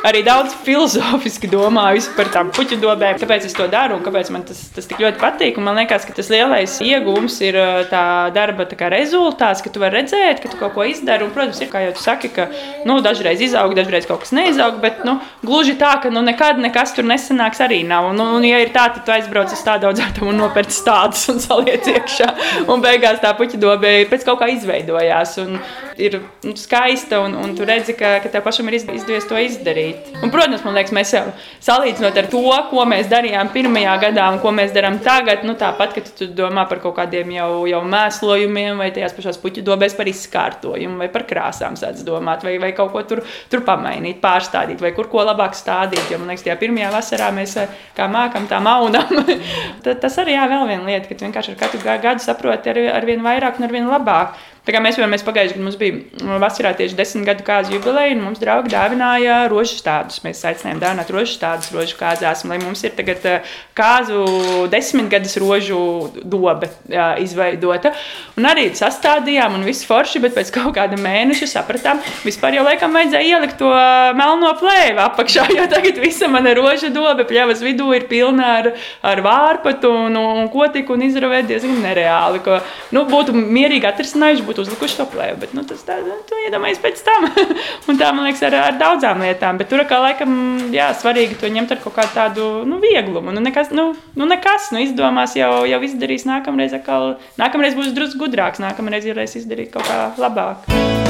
arī 0.08 0.22
daudz 0.26 0.56
filozofiski 0.66 1.50
domāju 1.52 2.04
par 2.16 2.30
tām 2.34 2.50
puķu 2.54 2.78
dobēm, 2.82 3.20
kāpēc 3.22 3.46
es 3.48 3.56
to 3.58 3.68
daru 3.72 3.98
un 3.98 4.04
kāpēc 4.06 4.32
man 4.34 4.46
tas, 4.48 4.64
tas 4.74 4.88
tik 4.90 5.02
ļoti 5.04 5.22
patīk. 5.22 5.60
Un 5.60 5.68
man 5.68 5.78
liekas, 5.80 6.06
ka 6.08 6.16
tas 6.18 6.32
lielais 6.34 6.78
iegūms 6.86 7.38
ir 7.46 7.58
tā 7.92 8.04
darba 8.36 8.66
tā 8.70 8.90
rezultāts, 8.92 9.62
ka 9.64 9.74
tu 9.74 9.82
vari 9.84 10.02
redzēt, 10.02 10.42
ka 10.42 10.52
tu 10.52 10.60
kaut 10.60 10.74
ko 10.76 10.86
izdari. 10.90 11.26
Un, 11.26 11.34
protams, 11.36 11.62
ir 11.62 11.70
kā 11.72 11.84
jau 11.86 11.94
tu 11.98 12.04
saki, 12.04 12.32
ka 12.34 12.48
nu, 12.90 12.98
dažreiz 13.06 13.44
izaug, 13.46 13.76
dažreiz 13.78 14.08
kaut 14.10 14.24
kas 14.26 14.34
neizaug, 14.36 14.80
bet 14.84 15.04
nu, 15.08 15.20
gluži 15.46 15.78
tā, 15.80 15.94
ka 16.02 16.14
nu, 16.14 16.24
nekad 16.26 16.62
nekas 16.62 16.96
tur 16.98 17.08
nesanāks 17.08 17.62
arī 17.64 17.82
nav. 17.88 18.10
Un, 18.12 18.24
un, 18.40 18.48
ja 18.48 18.62
ir 18.64 18.74
tā, 18.74 18.88
tad 18.96 19.06
tu 19.06 19.16
aizbrauc 19.16 19.54
uz 19.54 19.64
tādu 19.66 19.92
audzētāju 19.92 20.32
un 20.32 20.42
nopērci 20.42 20.82
stādus 20.82 21.28
un 21.34 21.42
saliec 21.44 21.88
iekšā. 21.94 22.32
Un 22.72 22.84
beigās 22.84 23.22
tā 23.24 23.36
puķu 23.38 23.62
dobē 23.62 23.94
pēc 24.10 24.26
kaut 24.28 24.42
kā 24.42 24.50
izveidojās. 24.56 25.38
Un 25.46 25.60
ir 26.02 26.22
nu, 26.46 26.56
skaista 26.60 27.22
un, 27.26 27.38
un 27.38 27.56
tu 27.58 27.68
redzi, 27.68 27.98
ka, 27.98 28.18
ka 28.24 28.32
tev 28.34 28.46
pašam 28.46 28.70
ir 28.72 28.82
izdevies 28.82 29.30
to 29.30 29.40
izdarīt 29.42 29.72
darīt. 29.72 30.10
Un, 30.22 30.32
protams, 30.34 30.64
man 30.66 30.76
liekas, 30.78 30.94
mēs 30.96 31.14
jau 31.16 31.24
salīdzinot 31.64 32.18
ar 32.18 32.28
to, 32.32 32.42
ko 32.70 32.86
mēs 32.90 33.10
darījām 33.12 33.52
pirmajā 33.54 33.96
gadā 34.06 34.28
un 34.34 34.40
ko 34.44 34.54
mēs 34.56 34.74
darām 34.76 35.00
tagad, 35.04 35.46
nu, 35.48 35.56
tāpat, 35.60 35.96
kad 35.96 36.12
tu 36.18 36.28
domā 36.36 36.66
par 36.70 36.82
kaut 36.84 36.96
kādiem 37.00 37.34
jau, 37.36 37.50
jau 37.70 37.82
mēslojumiem 37.88 38.82
vai 38.82 38.92
tajās 38.96 39.16
pašās 39.18 39.40
puķu 39.42 39.64
dobēs 39.66 39.96
par 39.98 40.10
izkārtojumu 40.12 41.02
vai 41.02 41.10
par 41.14 41.26
krāsām 41.30 41.78
sāc 41.80 42.04
domāt 42.08 42.46
vai, 42.48 42.58
vai 42.62 42.72
kaut 42.78 42.92
ko 42.94 43.04
tur, 43.08 43.24
tur 43.52 43.66
pamainīt, 43.68 44.22
pārstādīt 44.24 44.82
vai 44.84 44.94
kur 44.98 45.10
ko 45.12 45.26
labāk 45.28 45.58
stādīt. 45.58 46.04
Jo, 46.12 46.22
man 46.22 46.32
liekas, 46.32 46.46
tajā 46.48 46.58
pirmajā 46.62 46.92
vasarā 46.94 47.32
mēs 47.36 47.58
eh, 47.62 47.82
kā 47.98 48.10
mākam, 48.12 48.48
tā 48.52 48.62
maunam. 48.64 49.22
tas 50.04 50.22
arī 50.22 50.38
jā, 50.38 50.48
vēl 50.52 50.68
viena 50.70 50.88
lieta, 50.88 51.08
ka 51.10 51.18
tu 51.18 51.28
vienkārši 51.28 51.56
ar 51.56 51.62
katru 51.66 51.84
gadu 51.86 52.24
saproti 52.24 52.72
ar, 52.72 52.82
ar 52.98 53.08
vien 53.08 53.24
vairāk 53.26 53.60
un 53.60 53.68
ar 53.68 53.76
vien 53.76 53.90
labāk. 53.90 54.40
Tā 54.62 54.76
kā 54.76 54.78
mēs 54.84 55.00
jau 55.00 55.08
pagājušajā 55.10 55.56
gadā 55.58 55.64
mums 55.66 55.78
bija 55.80 56.38
vasarā 56.42 56.76
tieši 56.78 56.94
desmit 56.94 57.26
gadu 57.26 57.46
kāzu 57.46 57.74
jubileja, 57.74 58.14
un 58.14 58.20
mums 58.28 58.42
draugi 58.42 58.70
dāvināja 58.70 59.48
rožu 59.50 59.80
stādus. 59.80 60.20
Mēs 60.22 60.44
aicinājām 60.46 60.82
dāvināt 60.84 61.10
rožu 61.10 61.34
stādus, 61.34 61.72
rožu 61.74 61.98
kāzās, 61.98 62.44
lai 62.46 62.60
mums 62.62 62.84
ir 62.86 62.94
tagad 62.94 63.26
eh, 63.26 63.56
kāzu 63.74 64.22
desmitgades 64.70 65.34
rožu 65.42 65.80
dobe 66.22 66.70
jā, 66.86 67.08
izveidota. 67.24 67.96
Un 68.38 68.46
arī 68.52 68.68
sastādījām, 68.78 69.56
un 69.58 69.66
viss 69.66 69.88
forši, 69.90 70.22
bet 70.22 70.38
pēc 70.38 70.54
kaut 70.54 70.76
kāda 70.78 71.00
mēneša 71.02 71.50
sapratām, 71.56 72.04
vispār 72.22 72.60
jau 72.60 72.68
laikam 72.68 72.94
vajadzēja 72.94 73.40
ielikt 73.40 73.58
to 73.64 73.72
melno 74.20 74.54
plēvi 74.62 75.02
apakšā, 75.08 75.48
jo 75.58 75.66
tagad 75.74 75.98
visa 76.06 76.30
mana 76.30 76.54
roža 76.58 76.92
dobe 76.94 77.26
pļavas 77.26 77.66
vidū 77.66 77.90
ir 77.98 78.06
pilna 78.12 78.54
ar, 78.60 78.72
ar 79.02 79.26
vārpatu 79.26 79.90
un, 80.06 80.22
un 80.22 80.54
kotiku 80.54 80.94
un 80.94 81.08
izravēt 81.10 81.50
diezgan 81.50 81.82
nereāli. 81.82 82.46
Ko, 82.46 82.62
nu, 82.94 83.08
būtu 83.10 83.34
mierīgi 83.34 83.90
atrisinājuši 83.90 84.51
būtu 84.52 84.66
uzlikuši 84.66 85.00
to 85.00 85.08
plēvi. 85.12 85.40
Bet 85.42 85.56
nu, 85.58 85.64
tas 85.68 85.82
tā, 85.88 85.98
nu, 86.06 86.20
tu 86.28 86.38
iedomājies 86.46 86.82
pēc 86.84 87.04
tam. 87.08 87.28
un 87.90 88.00
tā, 88.00 88.12
man 88.16 88.28
liekas, 88.28 88.44
ar, 88.50 88.58
ar 88.60 88.80
daudzām 88.82 89.24
lietām. 89.24 89.60
Bet 89.62 89.72
tur 89.72 89.84
kā 89.90 90.02
laikam, 90.04 90.34
jā, 90.76 90.92
svarīgi 91.02 91.40
to 91.42 91.52
ņemt 91.52 91.76
ar 91.76 91.84
kaut 91.84 91.98
kādu 91.98 92.16
tādu 92.18 92.50
nu, 92.70 92.82
vieglumu. 92.84 93.34
Nu, 93.36 93.44
nekas, 93.44 93.74
nu, 93.76 93.92
nu, 94.20 94.30
nekas, 94.30 94.72
nu, 94.76 94.84
izdomās 94.86 95.38
jau, 95.40 95.64
jau 95.70 95.84
izdarīs 95.88 96.28
nākamreiz. 96.30 96.76
Atkal, 96.78 97.16
nākamreiz 97.42 97.78
būs 97.78 97.94
drusku 97.96 98.26
gudrāks, 98.26 98.64
nākamreiz 98.64 99.08
varēs 99.10 99.40
izdarīt 99.42 99.74
kaut 99.74 99.88
kā 99.88 100.12
labāk. 100.22 101.01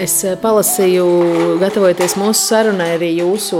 Es 0.00 0.14
eh, 0.24 0.32
palasīju, 0.40 1.04
gatavojoties 1.60 2.14
mūsu 2.16 2.40
sarunai, 2.40 2.94
arī 2.94 3.10
jūsu 3.18 3.58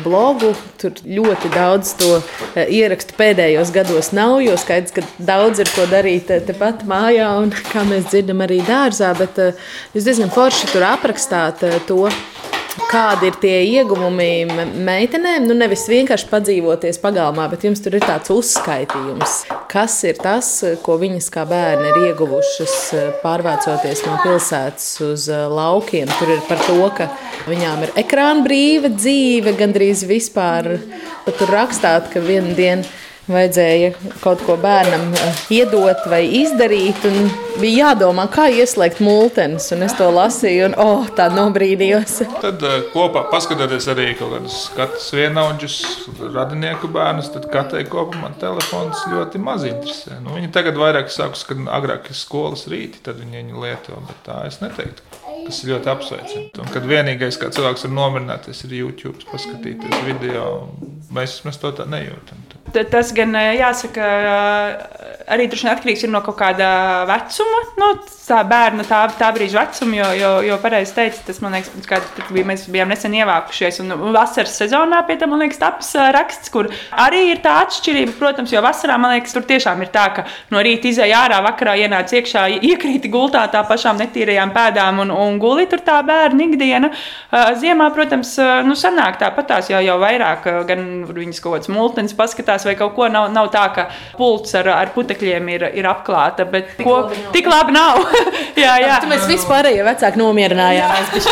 blogu. 0.00 0.54
Tur 0.80 0.96
ļoti 1.04 1.50
daudz 1.52 1.90
to 2.00 2.08
eh, 2.16 2.70
ierakstu 2.72 3.16
pēdējos 3.18 3.72
gados 3.74 4.08
nav, 4.16 4.38
jo 4.40 4.56
skaidrs, 4.60 4.94
ka 4.96 5.04
daudz 5.20 5.60
ir 5.60 5.68
ko 5.74 5.84
darīt 5.90 6.32
eh, 6.32 6.40
tepat 6.48 6.86
mājā 6.88 7.28
un, 7.42 7.52
kā 7.68 7.84
mēs 7.90 8.08
dzirdam, 8.08 8.40
arī 8.46 8.62
dārzā. 8.64 9.12
Bet 9.18 9.36
jūs 9.92 10.08
diezgan 10.08 10.32
forši 10.32 10.72
tur 10.72 10.88
aprakstāt 10.88 11.60
to 11.90 12.06
Kādi 12.74 13.28
ir 13.30 13.36
tie 13.38 13.58
ieguvumi 13.78 14.46
meitenēm? 14.86 15.44
Nu, 15.46 15.54
nevis 15.54 15.84
vienkārši 15.90 16.26
padzīvoties 16.30 16.98
pagalmā, 17.02 17.46
bet 17.52 17.66
jums 17.66 17.82
tur 17.84 17.94
ir 17.94 18.02
tāds 18.02 18.32
uzskaitījums. 18.34 19.44
Kas 19.70 19.96
ir 20.06 20.18
tas, 20.22 20.48
ko 20.82 20.96
viņas 20.98 21.30
kā 21.34 21.44
bērni 21.50 21.90
ir 21.92 22.00
ieguvušas 22.08 22.74
pārvācoties 23.22 24.04
no 24.08 24.18
pilsētas 24.24 24.88
uz 25.06 25.28
uh, 25.30 25.46
laukiem? 25.50 26.10
Tur 26.18 26.34
ir 26.34 26.42
par 26.48 26.62
to, 26.66 26.80
ka 26.98 27.08
viņām 27.46 27.86
ir 27.86 27.94
ekrāna 28.04 28.42
brīva 28.46 28.90
dzīve, 28.94 29.54
gandrīz 29.58 30.02
vispār. 30.10 30.74
Tur 31.30 31.54
rakstāt, 31.54 32.10
ka 32.10 32.22
vienu 32.22 32.56
dienu 32.58 32.86
vajadzēja 33.30 33.92
kaut 34.22 34.42
ko 34.44 34.56
bērnam 34.60 35.12
eh, 35.16 35.40
iedot 35.58 36.04
vai 36.10 36.22
izdarīt. 36.42 37.04
Bija 37.60 37.90
jādomā, 37.90 38.26
kā 38.32 38.48
ieslēgt 38.50 39.00
multenes. 39.04 39.70
Es 39.72 39.94
to 39.98 40.08
lasīju, 40.10 40.70
un 40.70 40.76
oh, 40.80 41.08
tā 41.16 41.28
nobrīdījos. 41.32 42.16
Tad 42.44 42.64
uh, 42.66 42.76
kopā 42.92 43.24
paskatoties 43.30 43.88
arī 43.92 44.10
kaut 44.18 44.34
kādus 44.34 44.58
skatus 44.68 45.08
vienaudžus, 45.14 45.78
radinieku 46.34 46.90
bērnus, 46.92 47.30
tad 47.34 47.46
katrai 47.52 47.84
kopumā 47.88 48.32
telefons 48.40 49.04
ļoti 49.12 49.42
maz 49.42 49.66
interesē. 49.68 50.18
Nu, 50.24 50.34
viņi 50.38 50.52
tagad 50.54 50.78
vairāk 50.80 51.12
sākus, 51.12 51.46
kad 51.48 51.62
agrāk 51.78 52.10
ir 52.10 52.18
skolas 52.18 52.66
rīti, 52.70 53.02
tad 53.04 53.20
viņi 53.22 53.42
viņu 53.42 53.66
lieto, 53.66 54.00
bet 54.08 54.24
tā 54.26 54.42
es 54.48 54.60
neteiktu. 54.64 55.23
Tas 55.44 55.60
ir 55.62 55.74
ļoti 55.74 55.90
apsveicami. 55.92 56.46
Un 56.62 56.70
kad 56.72 56.86
vienīgais, 56.88 57.38
kā 57.40 57.50
cilvēks 57.54 57.86
var 57.86 57.94
nomierināties, 57.94 58.64
ir 58.66 58.76
YouTube, 58.80 59.20
paskatīties 59.28 60.04
video, 60.06 60.44
mēs, 61.14 61.40
mēs 61.46 61.60
to 61.60 61.72
tā 61.76 61.86
nejūtam. 61.90 62.40
Tas 62.74 63.12
gan 63.14 63.36
jāsaka, 63.36 64.06
arī 65.30 65.46
atkarīgs 65.48 66.04
no 66.10 66.20
kaut 66.24 66.36
kāda 66.38 66.68
vecuma, 67.08 67.60
no 67.80 67.88
tā 68.24 68.40
bērna, 68.48 68.84
tā, 68.88 69.00
tā 69.18 69.28
brīža 69.34 69.62
vecuma. 69.62 69.96
Jo, 69.98 70.08
jo, 70.18 70.30
jo 70.48 70.58
pareizi 70.62 70.94
teica, 70.96 71.22
tas 71.26 71.40
man 71.44 71.56
liekas, 71.56 71.72
ka 71.88 72.00
bija, 72.32 72.46
mēs 72.48 72.66
bijām 72.72 72.90
nesen 72.92 73.14
ievākušies. 73.18 73.80
Un 73.84 73.94
vasaras 74.14 74.56
sezonā 74.60 75.02
pie 75.08 75.18
tam, 75.20 75.34
man 75.34 75.44
liekas, 75.44 75.60
taps 75.60 75.92
raksts, 76.16 76.52
kur 76.52 76.70
arī 77.04 77.24
ir 77.32 77.42
tā 77.44 77.56
atšķirība. 77.64 78.16
Protams, 78.20 78.52
jo 78.54 78.62
vasarā, 78.64 78.96
man 79.00 79.16
liekas, 79.16 79.34
tur 79.36 79.46
tiešām 79.48 79.82
ir 79.84 79.92
tā, 79.94 80.06
ka 80.16 80.26
no 80.54 80.62
rīta 80.64 80.88
izēja 80.90 81.24
ārā, 81.26 81.40
vakarā 81.44 81.76
ienāc 81.84 82.12
iekšā, 82.16 82.46
iekrīt 82.64 83.08
gultā 83.12 83.44
tā 83.52 83.64
pašām 83.68 84.00
netīrajām 84.00 84.54
pēdām 84.54 85.02
un, 85.04 85.12
un 85.14 85.40
guli 85.42 85.68
tur 85.70 85.84
tā 85.84 86.00
bērna 86.06 86.48
ikdiena. 86.48 86.92
Ziemā, 87.60 87.90
protams, 87.94 88.36
nu, 88.64 88.76
sanāk 88.78 89.18
tāpatās 89.20 89.70
jau, 89.72 89.82
jau 89.84 89.98
vairāk, 90.00 90.48
gan 90.68 90.86
viņas 91.08 91.42
kaut 91.44 91.58
kādas 91.58 91.72
multnes 91.72 92.16
paskatās 92.16 92.64
vai 92.68 92.76
kaut 92.78 92.96
ko. 92.96 93.08
Nav, 93.12 93.28
nav 93.34 93.50
tā, 93.52 93.66
ka 93.74 93.88
pults 94.18 94.54
ar, 94.58 94.70
ar 94.72 94.94
putekļiem 94.94 95.13
ir, 95.22 95.64
ir 95.78 95.86
apklāta, 95.88 96.46
bet 96.50 96.74
tik, 96.76 96.86
ko, 96.86 96.96
labi, 97.04 97.18
nav. 97.22 97.32
tik 97.34 97.48
labi 97.50 97.74
nav. 97.74 98.00
jā, 98.64 98.74
jā. 98.82 98.96
Tad 99.02 99.10
mēs 99.10 99.26
vispārējie 99.30 99.84
vecāki 99.86 100.20
nomierinājāmies. 100.20 101.28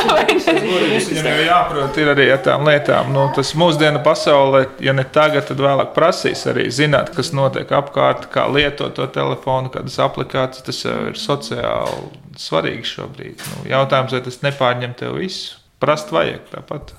Viņam 1.13 1.29
jau 1.31 1.47
jāprot 1.47 2.01
ir 2.03 2.13
arī 2.15 2.29
ar 2.35 2.43
tām 2.45 2.67
lietām. 2.69 3.13
Nu, 3.15 3.29
tas 3.37 3.55
mūsdienu 3.59 4.03
pasaulē, 4.05 4.65
ja 4.85 4.95
ne 4.97 5.05
tagad, 5.05 5.47
tad 5.49 5.63
vēlāk 5.63 5.95
prasīs 5.97 6.45
arī 6.51 6.69
zināt, 6.75 7.13
kas 7.17 7.33
notiek 7.37 7.73
apkārt, 7.79 8.29
kā 8.33 8.47
lietot 8.53 8.95
to 8.99 9.09
telefonu, 9.15 9.73
kādas 9.75 9.99
aplikācijas. 10.03 10.67
Tas 10.69 10.85
jau 10.85 10.99
ir 11.11 11.19
sociāli 11.19 12.13
svarīgi 12.41 12.95
šobrīd. 12.95 13.43
Nu, 13.51 13.67
jautājums, 13.73 14.15
vai 14.15 14.23
tas 14.25 14.41
nepārņem 14.47 14.95
tev 15.01 15.19
visu? 15.21 15.59
Prast 15.83 16.13
vajag 16.15 16.47
tāpat. 16.53 16.95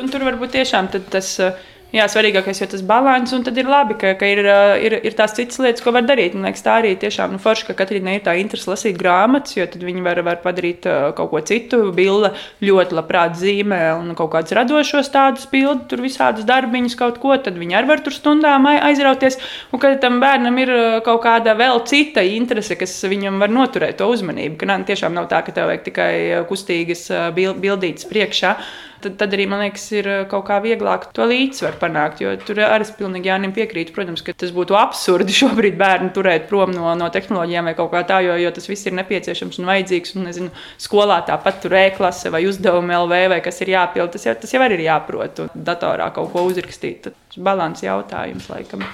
Un 0.00 0.10
tur 0.10 0.24
varbūt 0.26 0.56
tiešām 0.56 0.90
tas. 0.90 1.36
Uh, 1.38 1.70
jā, 1.94 2.06
svarīgākais 2.10 2.60
ir 2.64 2.70
tas 2.72 2.82
līdzsvars, 2.82 3.34
un 3.36 3.44
tad 3.46 3.58
ir 3.60 3.68
labi, 3.70 3.96
ka, 3.98 4.14
ka 4.18 4.28
ir, 4.28 4.40
ir, 4.84 4.96
ir 5.06 5.16
tās 5.16 5.34
citas 5.36 5.60
lietas, 5.62 5.82
ko 5.84 5.92
var 5.94 6.06
darīt. 6.06 6.34
Man 6.36 6.48
liekas, 6.48 6.64
tā 6.64 6.78
arī 6.80 6.94
tiešām 7.00 7.34
nu, 7.34 7.40
forši, 7.42 7.68
ka 7.68 7.76
Katrīna 7.78 8.16
ir 8.16 8.24
tā 8.26 8.34
interese 8.40 8.70
lasīt 8.70 8.98
grāmatas, 9.00 9.56
jo 9.56 9.66
tad 9.70 9.84
viņi 9.84 10.04
var, 10.04 10.20
var 10.26 10.40
padarīt 10.44 10.88
kaut 11.16 11.30
ko 11.32 11.42
citu. 11.46 11.80
Bilde 11.94 12.32
ļoti 12.64 12.98
labprāt 12.98 13.38
zīmē 13.40 13.80
un 13.98 14.14
kaut 14.18 14.32
kādus 14.34 14.56
radošos 14.58 15.10
tādus 15.14 15.48
bildes, 15.50 15.86
tur 15.90 16.02
visādus 16.04 16.46
darbiņus, 16.48 16.96
kaut 16.98 17.20
ko, 17.22 17.36
tad 17.40 17.58
viņi 17.60 17.78
arī 17.78 17.92
var 17.92 18.04
tur 18.04 18.16
stundām 18.16 18.68
aizrauties. 18.70 19.38
Un 19.72 19.82
kad 19.82 20.00
tam 20.02 20.20
bērnam 20.22 20.58
ir 20.62 20.74
kaut 21.06 21.22
kāda 21.26 21.56
vēl 21.58 21.84
cita 21.88 22.24
interese, 22.26 22.78
kas 22.80 22.96
viņam 23.08 23.38
var 23.42 23.52
noturēt 23.54 23.98
to 24.00 24.10
uzmanību, 24.12 24.58
ka 24.60 24.70
nā, 24.70 24.80
tiešām 24.88 25.14
nav 25.16 25.30
tā, 25.32 25.44
ka 25.46 25.54
tev 25.54 25.70
vajag 25.70 25.86
tikai 25.88 26.12
kustīgas 26.50 27.08
bildītas 27.34 28.08
priekšā 28.10 28.56
tad, 29.04 29.16
tad 29.20 29.34
arī 29.36 29.46
man 29.50 29.62
liekas, 29.64 29.84
ir 29.94 30.08
eh, 30.10 30.22
kaut 30.30 30.46
kā 30.48 30.58
vieglāk 30.64 31.06
to 31.16 31.26
līdzsvaru 31.28 31.80
panākt. 31.80 32.22
Jo 32.24 32.34
tur 32.40 32.62
arī 32.64 32.86
es 32.86 32.92
pilnīgi 32.96 33.30
Jānim 33.30 33.54
piekrītu. 33.56 33.94
Protams, 33.96 34.24
ka 34.24 34.34
tas 34.44 34.54
būtu 34.54 34.76
absurdi 34.78 35.36
šobrīd 35.40 35.78
bērnu 35.80 36.12
turēt 36.16 36.48
prom 36.50 36.72
no, 36.74 36.90
no 36.98 37.10
tehnoloģijām 37.14 37.70
vai 37.70 37.76
kaut 37.78 37.92
kā 37.94 38.04
tā, 38.08 38.20
jo, 38.26 38.36
jo 38.40 38.54
tas 38.54 38.68
viss 38.70 38.88
ir 38.88 38.96
nepieciešams 39.00 39.60
un 39.60 39.70
vajadzīgs. 39.70 40.16
Un, 40.18 40.28
nezinu, 40.30 40.50
skolā 40.80 41.20
tāpat 41.28 41.62
tur 41.64 41.76
e-klase 41.78 42.32
vai 42.34 42.44
uzdevumi 42.48 42.96
LV 42.98 43.22
vai 43.34 43.40
kas 43.44 43.60
ir 43.64 43.74
jāpild, 43.74 44.14
tas 44.14 44.28
jau, 44.28 44.36
tas 44.40 44.56
jau 44.56 44.64
arī 44.64 44.80
ir 44.80 44.86
jāprot. 44.88 45.44
Un 45.44 45.64
datorā 45.70 46.10
kaut 46.16 46.32
ko 46.34 46.46
uzrakstīt. 46.48 47.10
Tas 47.10 47.40
balans 47.44 47.84
jautājums, 47.84 48.50
laikam. 48.52 48.84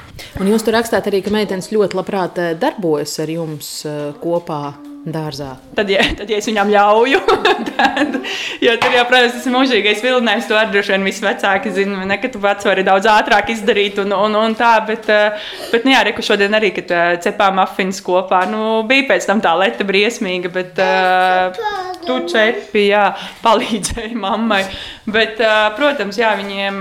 Un 0.40 0.50
jūs 0.50 0.64
tur 0.66 0.78
rakstāt 0.78 1.10
arī, 1.10 1.22
ka 1.24 1.34
meitenes 1.34 1.72
ļoti 1.74 2.00
labprāt 2.00 2.40
eh, 2.42 2.54
darbojas 2.60 3.18
ar 3.22 3.36
jums 3.38 3.74
eh, 3.88 4.06
kopā 4.22 4.62
dārzā. 5.00 5.54
Tad, 5.76 5.88
ja, 5.88 6.02
tad, 6.16 6.28
ja 6.28 6.38
es 6.40 6.46
viņam 6.48 6.70
ļauju, 6.74 7.20
tad, 7.70 8.16
jo 8.60 8.74
tur 8.82 8.96
jau, 8.96 9.04
protams, 9.08 9.36
tas 9.36 9.46
ir 9.48 9.54
mūžīgais 9.54 10.02
vilinājums, 10.04 10.48
to 10.50 10.58
arī 10.58 10.74
droši 10.74 10.92
vien 10.92 11.06
visi 11.08 11.24
vecāki 11.24 11.72
zina, 11.72 12.02
ne, 12.08 12.18
ka 12.20 12.28
tu 12.32 12.42
pats 12.42 12.68
vari 12.68 12.84
daudz 12.84 13.08
ātrāk 13.08 13.52
izdarīt 13.54 14.00
un, 14.02 14.12
un, 14.12 14.36
un 14.36 14.56
tā, 14.58 14.74
bet, 14.88 15.08
eh, 15.08 15.48
bet 15.72 15.88
nu, 15.88 15.94
jā, 15.94 16.02
reku 16.10 16.24
šodien 16.26 16.56
arī, 16.58 16.72
kad 16.76 16.92
eh, 16.92 17.12
cepām 17.24 17.62
afiņas 17.64 18.02
kopā, 18.04 18.42
nu, 18.52 18.82
bija 18.90 19.08
pēc 19.14 19.28
tam 19.30 19.40
tā 19.44 19.54
leta 19.62 19.86
briesmīga, 19.88 20.52
bet 20.52 20.80
uh, 20.84 21.64
tu 22.04 22.18
čepi, 22.28 22.86
jā, 22.90 23.06
palīdzēji 23.44 24.16
mammai, 24.20 24.62
bet, 25.14 25.40
protams, 25.76 26.18
jā, 26.20 26.30
viņiem, 26.38 26.80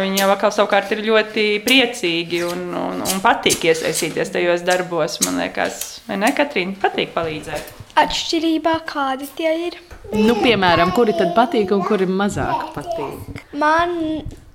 viņi 0.00 0.22
jau 0.22 0.30
atkal 0.34 0.54
savukārt 0.54 0.92
ir 0.96 1.04
ļoti 1.06 1.46
priecīgi 1.66 2.42
un, 2.48 2.66
un, 2.78 3.04
un 3.04 3.22
patīk 3.24 3.68
iesaistīties 3.70 4.32
tajos 4.34 4.64
darbos, 4.66 5.20
man 5.26 5.40
liekas, 5.42 6.00
vai 6.08 6.20
ne, 6.22 6.32
Katrīna, 6.36 6.76
patīk 6.82 7.14
palīdzēt? 7.16 7.76
Atšķirībā 8.00 8.76
kādi 8.88 9.28
tie 9.38 9.54
ir? 9.68 9.78
Nu, 10.16 10.34
piemēram, 10.40 10.94
kuri 10.96 11.14
tad 11.18 11.34
patīk 11.36 11.72
un 11.76 11.82
kuri 11.86 12.08
mazāk 12.08 12.70
patīk? 12.74 13.42
Man 13.60 13.96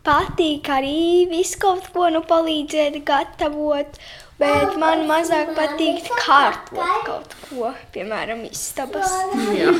patīk 0.05 0.69
arī 0.73 1.25
visu 1.31 1.59
kaut 1.61 1.89
ko 1.93 2.09
nu, 2.13 2.23
palīdzēt, 2.27 3.01
gatavot. 3.07 3.99
Bet 4.35 4.73
man 4.75 5.05
mazāk 5.07 5.53
patīk 5.55 6.09
kārtot 6.19 7.05
kaut 7.07 7.37
ko, 7.45 7.69
piemēram, 7.95 8.41
istabas. 8.49 9.13
Jā, 9.55 9.71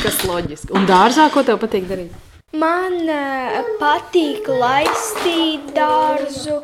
kas 0.00 0.24
loģiski. 0.26 0.74
Un 0.74 0.88
dārzā, 0.90 1.28
ko 1.30 1.46
tev 1.46 1.60
patīk 1.62 1.86
darīt? 1.86 2.29
Man 2.50 2.96
uh, 3.06 3.60
patīk 3.78 4.48
laistīt 4.50 5.68
dārzu 5.76 6.56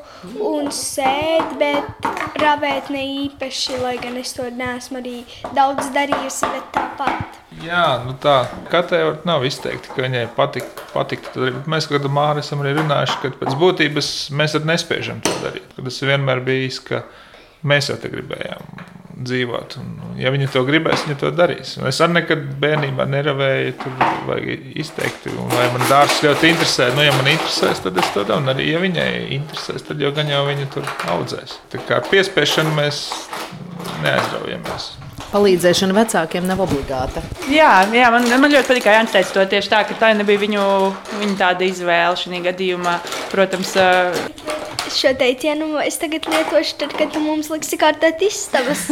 un 0.42 0.72
sēt, 0.74 1.52
bet 1.60 2.08
ravēt 2.42 2.90
ne 2.90 3.04
īpaši, 3.26 3.78
lai 3.84 3.92
gan 4.02 4.18
es 4.18 4.34
to 4.34 4.48
neesmu 4.50 4.98
arī 4.98 5.20
daudz 5.54 5.92
darījusi, 5.94 6.50
bet 6.50 6.66
tāpat. 6.74 7.38
Jā, 7.62 7.84
nu 8.02 8.16
tā 8.18 8.34
katrai 8.72 9.14
nav 9.28 9.46
izteikti, 9.46 9.94
ka 9.94 10.02
viņai 10.02 10.26
patīk. 10.34 10.66
patīk 10.90 11.30
mēs 11.70 11.86
kādā 11.86 12.10
mārā 12.10 12.42
esam 12.42 12.66
arī 12.66 12.74
runājuši, 12.80 13.22
ka 13.22 13.34
pēc 13.44 13.56
būtības 13.62 14.12
mēs 14.34 14.58
nespējam 14.66 15.22
to 15.22 15.38
darīt. 15.46 15.70
Tas 15.78 16.02
vienmēr 16.02 16.42
bijis, 16.50 16.82
ka 16.82 17.04
mēs 17.62 17.92
jau 17.92 18.00
te 18.02 18.10
gribējām 18.10 19.05
dzīvot. 19.16 19.76
Un, 19.80 19.94
ja 20.20 20.30
viņi 20.34 20.48
to 20.52 20.62
gribēs, 20.66 21.06
viņi 21.06 21.18
to 21.20 21.30
darīs. 21.34 21.76
Un 21.80 21.88
es 21.88 22.00
arī 22.04 22.18
nekad 22.18 22.44
bērnībā 22.60 23.06
neravēju, 23.08 23.72
tur 23.80 23.94
vajag 24.28 24.66
izteikti. 24.82 25.32
Un, 25.36 25.48
vai 25.52 25.68
man 25.72 25.86
dārsts 25.90 26.24
ļoti 26.26 26.52
interesē, 26.52 26.90
nu, 26.96 27.04
ja 27.06 27.14
man 27.16 27.30
interesēs, 27.32 27.80
tad 27.84 27.96
es 28.02 28.12
to 28.14 28.26
daru. 28.26 28.42
Un 28.44 28.52
arī, 28.52 28.68
ja 28.74 28.82
viņai 28.82 29.08
interesēs, 29.38 29.86
tad 29.88 30.02
jau 30.02 30.12
gan 30.16 30.30
jau 30.32 30.44
viņa 30.48 30.68
tur 30.74 30.92
audzēs. 31.16 31.58
Tā 31.72 31.82
kā 31.88 32.00
ar 32.00 32.08
piespiešanu 32.12 32.76
mēs 32.76 33.06
neaizraujamies. 34.04 34.92
Palīdzēšana 35.26 35.96
vecākiem 35.96 36.44
nav 36.46 36.60
obligāta. 36.62 37.22
Jā, 37.50 37.70
jā 37.92 38.10
man, 38.14 38.28
man 38.30 38.52
ļoti 38.52 38.68
patīk, 38.70 38.84
ka 38.84 38.94
Jānis 38.94 39.14
teica 39.16 39.34
to 39.34 39.46
tieši 39.56 39.72
tā, 39.72 39.80
ka 39.88 39.96
tā 39.98 40.12
nebija 40.16 40.40
viņu, 40.44 40.66
viņa 41.22 41.38
tāda 41.40 41.66
izvēle 41.66 42.20
šajā 42.20 42.44
gadījumā. 42.46 42.94
Protams, 43.32 43.72
šo 44.92 45.12
teicienu 45.18 45.78
es 45.82 45.98
tagad 46.00 46.26
lietošu, 46.30 46.76
tad, 46.80 46.92
kad 46.98 47.12
tu 47.14 47.20
mums 47.22 47.48
liksi 47.52 47.78
kārtēt 47.80 48.22
istabas. 48.26 48.86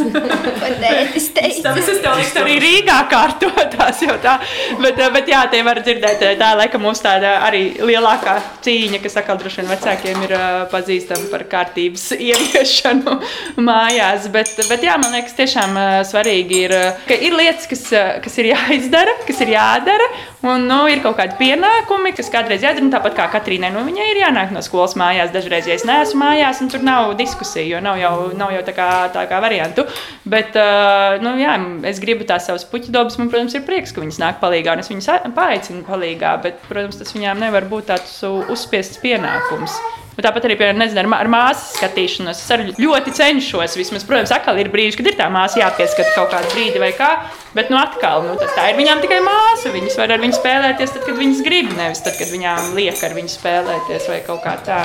es 1.19 1.29
teicu, 1.35 1.73
es 1.79 2.01
tev 2.03 2.19
liktu 2.19 2.41
arī 2.41 2.57
Rīgā 2.63 2.97
kārtotās 3.11 4.01
jau 4.05 4.17
tā. 4.23 4.37
Bet, 4.81 4.99
bet 5.15 5.31
jā, 5.31 5.43
tie 5.51 5.61
var 5.65 5.81
dzirdēt, 5.85 6.23
tā 6.39 6.51
laikam 6.59 6.85
mums 6.85 7.03
tāda 7.03 7.37
arī 7.45 7.63
lielākā 7.79 8.37
cīņa, 8.65 9.01
kas 9.03 9.19
atkal 9.21 9.39
droši 9.41 9.61
vien 9.61 9.71
vecākiem 9.73 10.23
ir 10.27 10.35
pazīstama 10.73 11.29
par 11.31 11.45
kārtības 11.51 12.07
ieviešanu 12.29 13.17
mājās. 13.63 14.29
Bet, 14.33 14.53
bet 14.69 14.85
jā, 14.85 14.97
man 15.01 15.15
liekas, 15.15 15.37
tiešām 15.37 15.79
svarīgi 16.09 16.63
ir, 16.67 16.77
ka 17.09 17.17
ir 17.17 17.37
lietas, 17.37 17.69
kas, 17.71 17.87
kas 18.25 18.39
ir 18.41 18.53
jāizdara, 18.53 19.19
kas 19.27 19.43
ir 19.45 19.55
jādara. 19.55 20.09
Un 20.45 20.67
nu, 20.69 20.83
ir 20.91 20.99
kaut 21.01 21.15
kādi 21.17 21.33
pienākumi, 21.39 22.11
kas 22.13 22.29
kādreiz 22.33 22.61
jādara. 22.61 22.85
Tāpat 22.93 23.15
kā 23.17 23.25
Katrīnai, 23.33 23.71
nu, 23.73 23.81
viņai 23.87 24.05
ir 24.11 24.19
jānāk 24.21 24.51
no 24.53 24.61
skolas 24.61 24.93
mājās 24.99 25.33
dažreiz, 25.33 25.65
ja 25.65 25.73
es 25.73 25.87
neesmu 25.89 26.21
mājās, 26.21 26.61
un 26.61 26.69
tur 26.69 26.85
nav 26.85 27.15
diskusija, 27.17 27.65
jo 27.65 27.81
nav 27.81 27.97
jau, 27.97 28.13
nav 28.37 28.53
jau 28.53 28.61
tā, 28.67 28.75
kā, 28.77 28.89
tā 29.15 29.25
kā 29.31 29.41
variantu. 29.41 29.87
Bet 30.29 30.53
uh, 30.61 31.17
nu, 31.25 31.33
jā, 31.41 31.57
es 31.89 32.01
gribu 32.03 32.29
tās 32.29 32.45
savas 32.45 32.67
puķidobas, 32.69 33.17
man, 33.17 33.33
protams, 33.33 33.57
ir 33.57 33.65
prieks, 33.65 33.95
ka 33.95 34.05
viņas 34.05 34.21
nāk 34.21 34.41
palīdzīgā, 34.43 34.77
un 34.77 34.85
es 34.85 34.93
viņas 34.93 35.29
paaicinu 35.33 35.85
palīdzīgā, 35.89 36.37
bet, 36.45 36.61
protams, 36.69 37.01
tas 37.01 37.17
viņām 37.17 37.41
nevar 37.41 37.65
būt 37.71 37.89
tāds 37.95 38.19
uzspiests 38.29 39.01
pienākums. 39.01 39.81
Un 40.15 40.23
tāpat 40.23 40.45
arī 40.47 40.55
piemēram, 40.55 40.77
nezinu, 40.79 41.01
ar, 41.01 41.07
mā- 41.11 41.17
ar 41.25 41.27
māsas 41.27 41.73
skatīšanos. 41.75 42.39
Es 42.39 42.51
arī 42.55 42.69
ļoti 42.79 43.11
cenšos. 43.17 43.73
Vismaz, 43.75 44.05
protams, 44.07 44.31
atkal 44.31 44.55
ir 44.61 44.69
brīži, 44.71 44.95
kad 45.01 45.09
ir 45.11 45.17
tā 45.19 45.27
māsa 45.33 45.59
jāpieskata 45.59 46.13
kaut 46.15 46.31
kādu 46.31 46.53
brīdi 46.53 46.79
vai 46.79 46.93
kā. 46.95 47.09
Bet, 47.57 47.67
nu, 47.69 47.75
atkal, 47.81 48.23
nu, 48.23 48.37
tā 48.39 48.69
ir 48.71 48.79
viņām 48.79 49.03
tikai 49.03 49.19
māsa. 49.25 49.73
Viņas 49.75 49.97
var 49.99 50.15
ar 50.15 50.23
viņu 50.23 50.39
spēlēties 50.39 50.95
tad, 50.95 51.03
kad 51.09 51.19
viņas 51.19 51.43
grib, 51.43 51.73
nevis 51.75 52.03
tad, 52.05 52.15
kad 52.15 52.31
viņām 52.31 52.71
liek 52.79 53.03
ar 53.03 53.17
viņu 53.19 53.33
spēlēties 53.35 54.07
vai 54.13 54.21
kaut 54.23 54.43
kā 54.47 54.55
tā. 54.63 54.79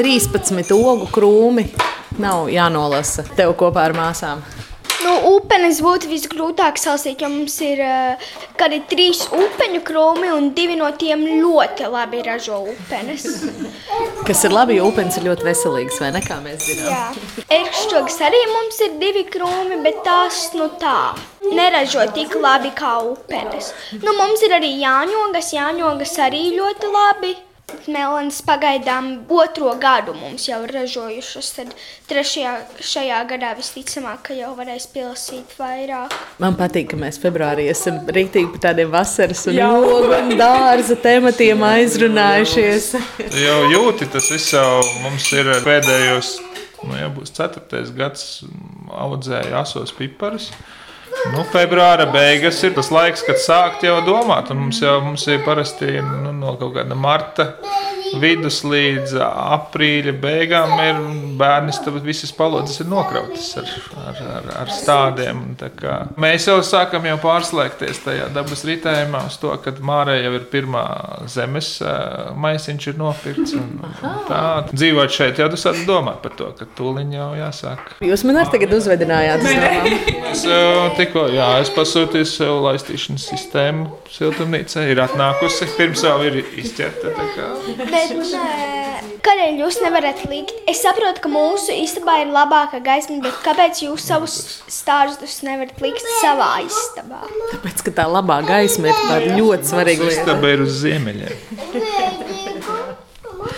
13 0.00 0.72
ogu 0.74 1.06
krūmi 1.12 1.68
nav 2.18 2.48
jānolasa 2.52 3.26
tev 3.36 3.52
kopā 3.60 3.84
ar 3.90 3.94
māsām. 3.96 4.40
Nu, 5.02 5.14
upenes 5.34 5.80
būtu 5.84 6.08
visgrūtāk 6.10 6.78
salasīt, 6.80 7.22
jo 7.24 7.28
mums 7.32 7.56
ir 7.64 7.80
uh, 7.84 8.28
kādi 8.60 8.80
trīs 8.88 9.24
upeņu 9.34 9.80
krūmi, 9.86 10.30
un 10.32 10.52
divi 10.56 10.76
no 10.78 10.90
tiem 11.00 11.24
ļoti 11.42 11.88
labi 11.92 12.22
ražo 12.26 12.60
upenes. 12.72 13.26
Kas 14.28 14.44
ir 14.46 14.54
labi, 14.54 14.78
jo 14.78 14.88
upens 14.92 15.18
ir 15.18 15.26
ļoti 15.28 15.48
veselīgs, 15.48 16.00
vai 16.00 16.12
ne? 16.14 16.22
Kā 16.24 16.38
mēs 16.44 16.68
zinām. 16.68 16.90
Jā, 16.92 17.46
ērkšķogas 17.58 18.20
arī 18.28 18.42
mums 18.52 18.80
ir 18.86 18.98
divi 19.02 19.24
krūmi, 19.34 19.80
bet 19.84 20.04
tās 20.06 20.46
nu 20.56 20.70
tā. 20.80 21.14
Neražo 21.44 22.06
tik 22.16 22.38
labi 22.40 22.70
kā 22.76 22.94
upenes. 23.04 23.74
Nu, 24.00 24.14
mums 24.16 24.40
ir 24.46 24.54
arī 24.56 24.70
jāņogas, 24.80 25.52
jāņogas 25.58 26.14
arī 26.24 26.46
ļoti 26.56 26.94
labi. 26.94 27.34
Melns 27.88 28.38
pagaidām 28.44 29.06
otro 29.32 29.72
gadu 29.80 30.12
mums 30.16 30.44
jau 30.48 30.58
ir 30.64 30.72
ražojušas. 30.76 31.48
Tad 31.56 31.72
trešajā 32.08 32.52
šajā 32.84 33.20
gadā 33.30 33.52
visticamāk, 33.58 34.20
ka 34.28 34.36
jau 34.36 34.52
varēs 34.58 34.86
pilasīt 34.92 35.56
vairāk. 35.58 36.12
Man 36.42 36.58
patīk, 36.60 36.90
ka 36.92 37.00
mēs 37.00 37.18
februārī 37.22 37.66
esam 37.72 38.02
rītīgi 38.04 38.52
par 38.54 38.62
tādiem 38.68 38.92
vasaras 38.92 39.46
un 39.50 39.60
ogu 39.64 40.12
un 40.16 40.36
dārza 40.40 40.96
tematiem 41.00 41.64
aizrunājušies. 41.70 42.92
Jau 43.44 43.58
jūti, 43.72 44.08
tas 44.12 44.30
viss 44.32 44.54
jau 44.54 44.84
mums 45.02 45.28
ir 45.36 45.50
pēdējos, 45.64 46.36
nu, 46.84 46.96
jau 47.00 47.10
būs 47.18 47.32
ceturtais 47.36 47.92
gads, 47.96 48.28
audzēja 48.92 49.60
asos 49.64 49.92
piparus. 49.96 50.52
Nu, 51.32 51.44
februāra 51.48 52.04
beigas 52.12 52.58
ir 52.66 52.74
tas 52.76 52.90
laiks, 52.92 53.24
kad 53.26 53.40
sākt 53.40 53.86
jau 53.86 53.96
domāt. 54.06 54.52
Mums 54.54 54.82
jau 54.82 54.98
mums 55.04 55.24
ir 55.30 55.40
parasti 55.46 55.96
nu, 56.02 56.34
no 56.36 56.56
kaut 56.60 56.74
kāda 56.76 56.98
marta 56.98 57.48
vidus 58.22 58.60
līdz 58.66 59.16
aprīļa 59.24 60.14
beigām 60.22 60.74
ir 60.84 61.00
bērns, 61.38 61.80
tad 61.84 61.98
visas 62.04 62.32
palodzes 62.34 62.82
ir 62.82 62.90
nokrautas 62.90 63.50
ar, 63.60 63.70
ar, 64.04 64.22
ar, 64.38 64.50
ar 64.62 64.72
stādiem. 64.72 65.42
Un 65.48 65.56
tā 65.60 65.70
kā 65.74 65.98
Mēs 66.20 66.46
jau 66.48 66.58
sākam 66.64 67.06
jau 67.08 67.16
pārslēgties 67.22 68.02
tajā 68.04 68.28
dabas 68.34 68.64
ritējumā 68.66 69.24
uz 69.28 69.38
to, 69.42 69.52
ka 69.62 69.74
Mārē 69.84 70.16
jau 70.22 70.32
ir 70.38 70.46
pirmā 70.52 70.84
zemes 71.30 71.70
maisiņš 72.40 72.88
ir 72.92 72.98
nopirkts. 73.00 73.56
Un, 73.58 73.80
un 73.82 74.20
tā, 74.28 74.42
dzīvot 74.72 75.14
šeit, 75.14 75.40
jau 75.42 75.48
tu 75.52 75.60
sāc 75.60 75.82
domāt 75.88 76.22
par 76.24 76.36
to, 76.38 76.50
ka 76.58 76.68
tūliņ 76.78 77.16
jau 77.18 77.30
jāsāk. 77.38 77.96
Jūs 78.04 78.24
man 78.28 78.40
arī 78.42 78.54
tagad 78.54 78.76
uzvedinājāt. 78.78 79.44
Es 80.34 80.44
tikko, 80.98 81.26
jā, 81.34 81.48
es 81.62 81.70
pasūtīju 81.74 82.28
sev 82.28 82.62
laistīšanas 82.64 83.28
sistēmu 83.32 83.90
siltumnīcā, 84.14 84.86
ir 84.90 85.02
atnākusi, 85.04 85.68
pirms 85.78 86.04
jau 86.06 86.16
ir 86.26 86.40
izķerta. 86.60 87.12
Bet, 88.04 88.32
nē, 88.34 89.18
kādēļ 89.24 89.60
jūs 89.62 89.78
nevarat 89.80 90.20
likt? 90.28 90.52
Es 90.70 90.82
saprotu, 90.84 91.22
ka 91.24 91.30
mūsu 91.32 91.72
istabā 91.72 92.18
ir 92.24 92.32
labāka 92.34 92.80
gaisma, 92.84 93.20
bet 93.24 93.38
kāpēc 93.44 93.80
jūs 93.86 94.04
savus 94.10 94.34
stāstus 94.68 95.38
nevarat 95.46 95.80
likt 95.84 96.04
savā 96.20 96.50
istabā? 96.66 97.22
Tāpēc, 97.54 97.84
ka 97.86 97.94
tā 98.02 98.06
labā 98.10 98.40
gaisma 98.46 98.90
ir 98.90 99.00
tāda 99.06 99.38
ļoti 99.38 99.70
svarīga 99.70 100.08
lieta. 100.08 100.20
Istaba 100.24 100.52
ir 100.52 100.64
uz 100.66 100.76
ziemeļiem. 100.82 101.34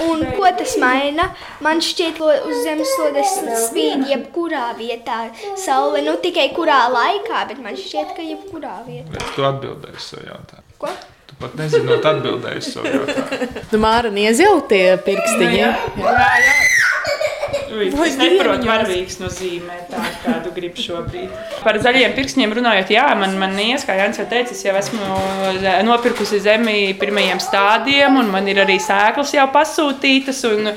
Un 0.07 0.23
ko 0.37 0.49
tas 0.59 0.77
maina? 0.83 1.31
Man 1.65 1.83
šķiet, 1.85 2.19
ka 2.21 2.39
uz 2.47 2.63
zemeslodes 2.67 3.35
spīd 3.67 4.07
jebkurā 4.11 4.69
vietā. 4.79 5.19
Saule 5.59 6.03
nu 6.07 6.17
tikai 6.23 6.49
kurā 6.57 6.85
laikā, 6.93 7.47
bet 7.51 7.63
man 7.65 7.79
šķiet, 7.79 8.15
ka 8.17 8.23
jebkurā 8.27 8.79
vietā. 8.87 9.11
Bet 9.15 9.35
tu 9.35 9.47
atbildēji 9.47 10.09
savu 10.11 10.27
jautājumu. 10.31 10.81
Ko? 10.83 10.95
Pat 11.37 11.53
nezinot, 11.59 12.07
atbildēji 12.09 12.63
uz 12.63 12.69
savu 12.73 12.93
jautājumu. 12.95 13.65
Tu 13.69 13.81
māra 13.83 14.13
niezjau 14.13 14.55
tie 14.71 14.85
pirkstiņi. 15.05 15.59
Jā, 15.61 15.75
jā. 16.01 16.55
Ui, 17.77 17.91
Es 18.07 18.17
nesaprotu, 18.17 18.69
varavīgs 18.69 19.19
nozīmē 19.21 19.77
tā, 19.91 20.01
kādu 20.23 20.53
gribu 20.57 20.81
šobrīd. 20.81 21.33
Par 21.61 21.77
zaļiem 21.83 22.15
pirkstiem 22.17 22.53
runājot, 22.57 22.93
jā, 22.95 23.07
man, 23.19 23.35
man 23.41 23.57
ies, 23.61 23.85
kā 23.85 23.97
Jānis 23.99 24.21
jau 24.21 24.27
teica, 24.31 24.55
es 24.55 24.63
jau 24.65 24.73
esmu 24.79 25.11
nopirkusi 25.85 26.41
zemi 26.45 26.95
pirmajiem 27.01 27.43
stādiem, 27.43 28.17
un 28.23 28.31
man 28.33 28.49
ir 28.49 28.63
arī 28.65 28.79
sēklas 28.81 29.35
jau 29.37 29.47
pasūtītas. 29.53 30.41
Un, 30.49 30.71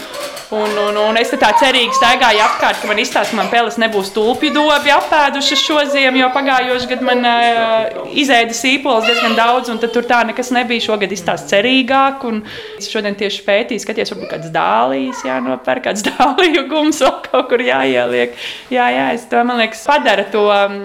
un, 0.58 0.76
un, 0.82 1.00
un 1.04 1.20
es 1.22 1.32
tā 1.39 1.52
cerīgi 1.62 1.95
staigāju 1.95 2.41
apkārt, 2.43 2.82
ka 2.82 2.89
man 2.89 3.00
izstāsta, 3.00 3.36
ka 3.36 3.39
man 3.39 3.52
peles 3.54 3.78
nebūs 3.82 4.12
tulpju 4.16 4.52
dobi 4.56 4.93
apēdušas 4.95 5.64
šo 5.64 5.84
ziemu, 5.93 6.24
jo 6.24 6.32
pagājušajā 6.36 6.89
gadā 6.89 7.08
man 7.08 7.24
uh, 7.30 8.10
izēda 8.18 8.56
sīpols 8.58 9.08
diezgan 9.08 9.38
daudz, 9.39 9.72
un 9.72 9.80
tad 9.80 9.93
tur 9.95 10.08
tā 10.10 10.24
nekas 10.28 10.52
nebija. 10.56 10.88
Šogad 10.89 11.12
izstāsta 11.14 11.58
cerīgāk, 11.58 12.24
un 12.26 12.41
es 12.80 12.89
šodien 12.89 13.18
tieši 13.20 13.43
pētīju, 13.45 13.84
skaties, 13.84 14.14
varbūt 14.16 14.32
kāds 14.32 14.52
dālīs 14.54 15.24
jānopērk, 15.28 15.86
kāds 15.89 16.06
dāliju 16.10 16.66
gums 16.89 17.01
vēl 17.03 17.17
kaut 17.29 17.49
kur 17.51 17.63
jāieliek. 17.63 18.35
Jā, 18.73 18.87
jā, 18.93 19.05
es 19.15 19.25
to, 19.29 19.41
man 19.47 19.61
liekas, 19.61 19.83
padara 19.87 20.25
to 20.33 20.45
um, 20.49 20.79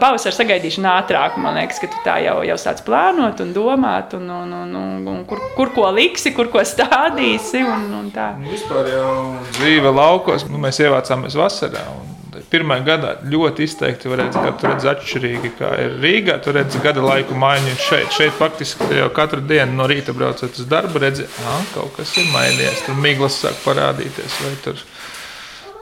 pavasara 0.00 0.36
sagaidīšanu 0.36 0.90
ātrāk. 0.92 1.38
Man 1.40 1.58
liekas, 1.58 1.80
ka 1.82 1.90
tu 1.92 2.02
tā 2.04 2.18
jau, 2.24 2.40
jau 2.46 2.58
sāc 2.60 2.84
plānot 2.86 3.40
un 3.44 3.54
domāt, 3.56 4.14
un, 4.18 4.28
un, 4.28 4.52
un, 4.62 4.76
un, 4.82 5.08
un 5.14 5.24
kur, 5.28 5.42
kur 5.56 5.72
ko 5.76 5.88
liksi, 5.94 6.34
kur 6.36 6.52
ko 6.52 6.64
stādīsi. 6.64 7.64
Un, 7.64 7.88
un 8.02 8.12
tā. 8.14 8.34
Nu, 8.38 8.52
Vispār 8.52 8.92
jau 8.92 9.16
dzīve 9.58 9.94
laukos, 9.94 10.46
nu, 10.50 10.60
mēs 10.62 10.82
ievācāmies 10.84 11.38
vasarā. 11.38 11.88
un 11.96 12.14
Pirmā 12.48 12.78
gadā 12.80 13.16
ļoti 13.28 13.66
izteikti 13.66 14.08
var 14.08 14.22
redzēt, 14.22 14.44
ka 14.44 14.52
tur 14.56 14.70
redz 14.70 14.86
atšķirīgi, 14.88 15.50
kā 15.58 15.72
ir 15.82 15.96
Rīgā. 16.00 16.38
Tur 16.44 16.56
redz 16.56 16.78
gada 16.80 17.02
laiku 17.04 17.36
maiņu 17.36 17.74
šeit. 17.82 18.14
Šeit 18.14 18.36
faktiski 18.38 18.88
jau 19.00 19.08
katru 19.12 19.42
dienu 19.44 19.76
no 19.76 19.88
rīta 19.90 20.14
braucot 20.16 20.56
uz 20.56 20.68
darbu, 20.70 21.02
redz, 21.02 21.26
ka 21.34 21.58
kaut 21.74 21.98
kas 21.98 22.14
ir 22.16 22.30
mainījies. 22.32 22.86
Tur 22.86 22.96
miglas 23.02 23.36
sāk 23.42 23.58
parādīties. 23.66 24.38
vai 24.44 24.54
tur 24.64 24.80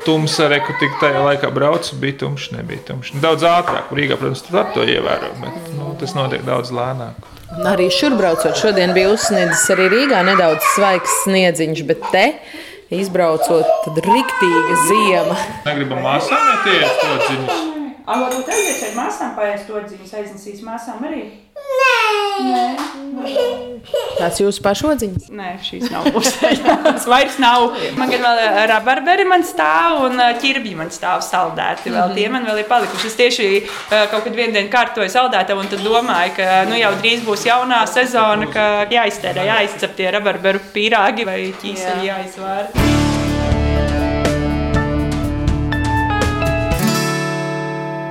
Tumsa 0.07 0.47
reku 0.53 0.75
tik 0.79 0.93
tajā 1.01 1.19
laikā 1.25 1.49
braucu, 1.55 1.97
bija 1.99 2.21
tumšs, 2.23 2.53
nebija 2.55 2.85
tumšs. 2.87 3.17
Daudz 3.23 3.43
ātrāk, 3.49 3.91
Rīgā, 3.91 4.15
protams, 4.21 4.45
tu 4.47 4.55
vari 4.55 4.75
to 4.77 4.85
ievērot, 4.87 5.41
bet 5.43 5.73
nu, 5.75 5.89
tas 5.99 6.15
notiek 6.15 6.45
daudz 6.47 6.71
lēnāk. 6.77 7.27
Un 7.57 7.67
Arī 7.71 7.89
šur 7.95 8.15
braucot, 8.19 8.55
šodien 8.59 8.95
bija 8.95 9.11
uzsniedzis 9.15 9.67
arī 9.75 9.89
Rīgā 9.91 10.23
nedaudz 10.27 10.63
svaigs 10.77 11.21
sniedziņš, 11.25 11.83
bet 11.91 12.07
te 12.15 12.25
izbraucot, 12.95 13.67
tad 13.87 13.99
riktīga 14.07 14.77
ziema. 14.87 15.39
Negribam 15.67 16.05
māsām, 16.07 16.39
ja 16.53 16.61
tie 16.63 16.77
ir 16.79 16.95
to 17.03 17.17
dziļi. 17.25 17.59
Varbūt 18.07 18.51
aizies 18.55 18.83
ar 18.87 18.93
māsām, 19.01 19.35
paēst 19.35 19.67
to 19.67 19.83
dziņas, 19.83 20.15
aiznesīs 20.21 20.63
māsām 20.63 21.03
arī. 21.09 21.25
Tās 24.17 24.39
jūsu 24.41 24.63
pašodziņas. 24.65 25.29
Nē, 25.37 25.51
šīs 25.65 25.91
nav 25.93 26.09
pusēļas. 26.15 27.07
Vairs 27.13 27.39
nav. 27.43 27.77
Man 27.99 28.11
gan 28.13 28.25
vēl 28.25 28.43
eh, 28.43 28.61
rabarberi 28.71 29.27
man 29.29 29.45
stāv 29.47 30.07
un 30.09 30.21
eh, 30.23 30.35
ķirbji 30.41 30.77
man 30.79 30.93
stāv 30.95 31.23
saldēti. 31.27 31.93
Vēl 31.95 32.15
tie 32.17 32.27
man 32.33 32.47
vēl 32.49 32.63
ir 32.63 32.69
palikuši. 32.71 33.11
Es 33.11 33.19
tieši 33.21 33.49
eh, 33.53 34.07
kaut 34.13 34.25
kad 34.27 34.33
vienu 34.33 34.57
dienu 34.57 34.73
kārtoju 34.73 35.13
saldētavu 35.13 35.65
un 35.65 35.73
tad 35.73 35.85
domāju, 35.85 36.37
ka 36.41 36.63
nu, 36.71 36.79
jau 36.81 36.95
drīz 37.03 37.27
būs 37.27 37.47
jaunā 37.49 37.83
sezona, 37.91 38.49
ka 38.53 38.69
jāiztērē, 38.93 39.49
jāizcep 39.53 39.99
tie 39.99 40.13
rabarberu 40.17 40.65
pīrāgi 40.75 41.29
vai 41.29 41.43
ķīseļi 41.63 42.09
jāizvāra. 42.11 43.06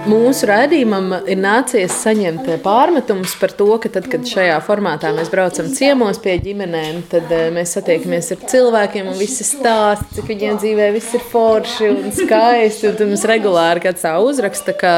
Mūsu 0.05 0.45
raidījumam 0.45 1.07
ir 1.25 1.39
nācies 1.41 1.93
saņemt 2.03 2.45
pārmetumus 2.61 3.31
par 3.41 3.49
to, 3.57 3.65
ka 3.81 3.89
tad, 3.89 4.05
kad 4.11 4.27
šajā 4.29 4.59
formātā 4.61 5.09
mēs 5.17 5.31
braucam 5.33 5.71
ciemos 5.73 6.19
pie 6.21 6.35
ģimenēm, 6.43 6.99
tad 7.09 7.31
eh, 7.33 7.47
mēs 7.53 7.73
satiekamies 7.73 8.29
ar 8.35 8.43
cilvēkiem 8.51 9.09
un 9.09 9.17
visi 9.17 9.41
stāsta, 9.47 10.05
cik 10.13 10.27
viņiem 10.29 10.59
dzīvē 10.61 10.89
viss 10.93 11.15
ir 11.17 11.23
forši 11.31 11.89
un 11.89 12.13
skaisti. 12.13 12.91
Un 12.91 12.99
tad 12.99 13.09
mums 13.09 13.25
regulāri 13.31 13.81
kāds 13.87 14.05
tā 14.05 14.11
uzraksta, 14.21 14.75
ka 14.77 14.91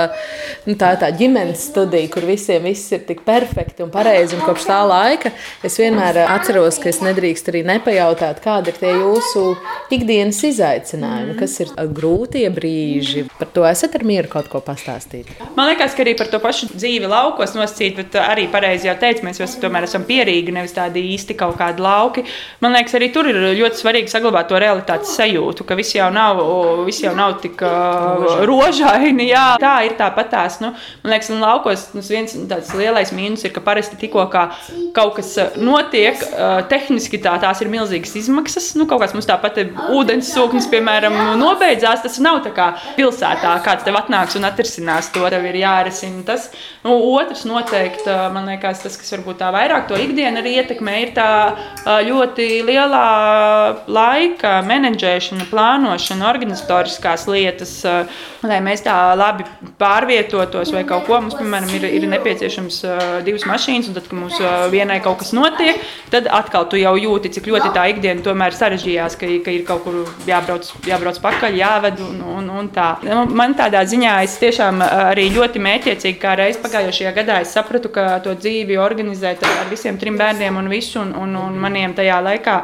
nu, 0.67 0.75
tā 0.75 0.91
ir 0.97 1.01
tā 1.05 1.11
ģimenes 1.21 1.63
studija, 1.69 2.11
kur 2.11 2.27
visiem 2.27 2.67
viss 2.67 2.91
ir 2.91 3.07
tik 3.07 3.23
perfekti 3.27 3.85
un 3.87 3.93
pareizi. 3.95 4.35
Un 4.35 4.43
kopš 4.43 4.67
tā 4.67 4.81
laika 4.91 5.31
es 5.63 5.79
vienmēr 5.79 6.25
atceros, 6.25 6.81
ka 6.83 6.91
es 6.91 6.99
nedrīkstu 7.05 7.55
arī 7.55 7.63
nepajautāt, 7.71 8.43
kādi 8.43 8.75
ir 8.75 8.83
tie 8.83 8.91
jūsu 8.91 9.47
ikdienas 9.95 10.43
izaicinājumi, 10.51 11.39
kas 11.39 11.57
ir 11.63 11.73
grūtie 11.95 12.49
brīži. 12.51 13.29
Par 13.39 13.55
to 13.55 13.63
esat 13.71 13.95
ar 13.95 14.07
mieru 14.07 14.35
kaut 14.35 14.51
ko 14.51 14.59
pastāstīt. 14.59 14.96
Pastāstīt? 14.97 15.29
Man 15.55 15.69
liekas, 15.69 15.95
ka 15.95 16.03
arī 16.03 16.13
par 16.17 16.29
to 16.31 16.39
pašu 16.41 16.69
dzīvi 16.73 17.07
laukos 17.09 17.55
nosacīt, 17.55 17.97
bet 17.97 18.17
arī 18.19 18.47
pareizi 18.51 18.89
jau 18.89 18.95
teicu, 18.99 19.25
mēs 19.27 19.39
visi 19.41 19.61
tomēr 19.61 19.87
esam 19.87 20.05
pierīgi, 20.07 20.53
nevis 20.53 20.75
tādi 20.75 21.03
īsti 21.13 21.37
kaut 21.37 21.57
kādi 21.59 21.83
lauki. 21.83 22.25
Man 22.63 22.75
liekas, 22.75 22.95
arī 22.97 23.09
tur 23.13 23.29
ir 23.29 23.39
ļoti 23.57 23.81
svarīgi 23.81 24.11
saglabāt 24.11 24.49
to 24.49 24.59
realitātes 24.61 25.13
sajūtu, 25.17 25.65
ka 25.67 25.77
viss 25.77 25.95
jau 25.95 26.09
nav, 26.13 26.41
viss 26.87 27.03
jau 27.03 27.13
nav 27.17 27.37
tik 27.43 27.61
uh, 27.65 28.43
rožaini. 28.47 29.29
Jā, 29.31 29.45
tā 29.61 29.75
ir 29.87 29.97
tāpat 29.99 30.31
tās. 30.33 30.59
Nu, 30.63 30.73
man 31.03 31.15
liekas, 31.15 31.31
un 31.33 31.43
laukos 31.43 31.87
nu, 31.95 32.03
viens 32.07 32.33
tāds 32.49 32.73
lielais 32.77 33.13
mīnus 33.15 33.45
ir, 33.45 33.53
ka 33.55 33.63
parasti 33.65 33.99
tikko 33.99 34.27
kā 34.33 34.47
kaut 34.95 35.17
kas 35.19 35.33
notiek, 35.59 36.21
uh, 36.31 36.61
tehniski 36.69 37.21
tā, 37.23 37.37
tās 37.43 37.61
ir 37.63 37.71
milzīgas 37.73 38.15
izmaksas. 38.21 38.73
Nu, 38.79 38.87
kaut 38.89 39.03
kāds 39.03 39.15
mums 39.17 39.29
tāpat 39.29 39.61
ir 39.63 39.73
ūdens 39.97 40.31
sūknis, 40.33 40.69
piemēram, 40.71 41.17
nobeidzās. 41.39 42.03
Tas 42.05 42.19
nav 42.23 42.41
tā 42.45 42.53
kā 42.55 42.71
pilsētā, 42.97 43.57
kāds 43.65 43.85
tev 43.87 43.97
atnāks 43.99 44.37
un 44.39 44.47
atrisinās 44.47 44.86
to. 45.13 45.25
Tev 45.27 45.45
ir 45.49 45.59
jārisina 45.59 46.23
tas. 46.27 46.47
Nu, 46.85 46.95
otrs 47.17 47.43
noteikti, 47.47 48.07
man 48.33 48.47
liekas, 48.49 48.83
tas, 48.85 48.95
kas 48.99 49.13
varbūt 49.17 49.41
tā 49.41 49.51
vairāk 49.53 49.87
to 49.89 49.97
ikdienu 49.99 50.41
arī 50.41 50.57
ietekmē, 50.61 50.95
ir 51.03 51.13
tā 51.17 51.29
ļoti 52.07 52.47
lielā 52.67 53.05
laika 53.91 54.57
menedžēšana, 54.67 55.47
plānošana, 55.51 56.27
organizatoriskās 56.29 57.27
lietas, 57.31 57.73
lai 58.47 58.59
mēs 58.63 58.85
tā 58.85 58.95
labi 59.17 59.45
pārvietotos 59.79 60.71
vai 60.75 60.83
kaut 60.87 61.07
ko. 61.07 61.19
Mums, 61.27 61.37
piemēram, 61.39 61.71
ir, 61.77 61.87
ir 61.99 62.07
nepieciešams 62.11 62.79
divas 63.27 63.47
mašīnas, 63.49 63.89
un 63.89 63.97
tad, 63.97 64.07
kad 64.09 64.19
mums 64.19 64.39
vienai 64.73 64.99
kaut 65.03 65.19
kas 65.21 65.33
notiek, 65.35 65.81
tad 66.13 66.29
atkal 66.31 66.67
tu 66.69 66.79
jau 66.79 66.93
jūti, 66.99 67.31
cik 67.37 67.49
ļoti 67.51 67.73
tā 67.75 67.87
ikdiena 67.93 68.23
tomēr 68.25 68.55
sarežģījās, 68.55 69.17
ka, 69.19 69.29
ka 69.43 69.55
ir 69.55 69.65
kaut 69.67 69.83
kur 69.85 69.99
jābrauc, 70.27 70.69
jābrauc 70.87 71.19
pakaļ, 71.23 71.57
jāved 71.57 72.01
un, 72.05 72.21
un, 72.37 72.49
un 72.61 72.69
tā. 72.73 72.89
Nu, 73.05 73.25
man 73.37 73.55
tādā 73.57 73.83
ziņā 73.87 74.17
es 74.27 74.37
tiešām 74.41 74.76
arī 74.85 75.27
ļoti 75.35 75.61
mētiecīgi, 75.63 76.17
kā 76.21 76.35
reiz 76.39 76.59
pagājušajā 76.61 77.13
gadā, 77.15 77.39
es 77.43 77.53
sapratu, 77.55 77.91
ka 77.93 78.19
to 78.25 78.35
dzīvi 78.37 78.77
organizēt 78.81 79.43
ar 79.47 79.71
visiem 79.71 79.97
trim 80.01 80.17
bērniem 80.19 80.59
un 80.59 80.69
visu, 80.71 80.99
un, 81.01 81.13
un, 81.17 81.35
un 81.39 81.57
maniem 81.61 81.95
tajā 81.97 82.19
laikā 82.25 82.57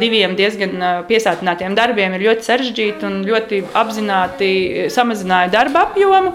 diviem 0.00 0.36
diezgan 0.38 1.04
piesātinātiem 1.08 1.76
darbiem 1.78 2.16
ir 2.16 2.28
ļoti 2.28 2.48
sarežģīti 2.50 3.08
un 3.08 3.18
ļoti 3.26 3.62
apzināti 3.76 4.52
samazināja 4.92 5.52
darba 5.58 5.86
apjomu 5.88 6.34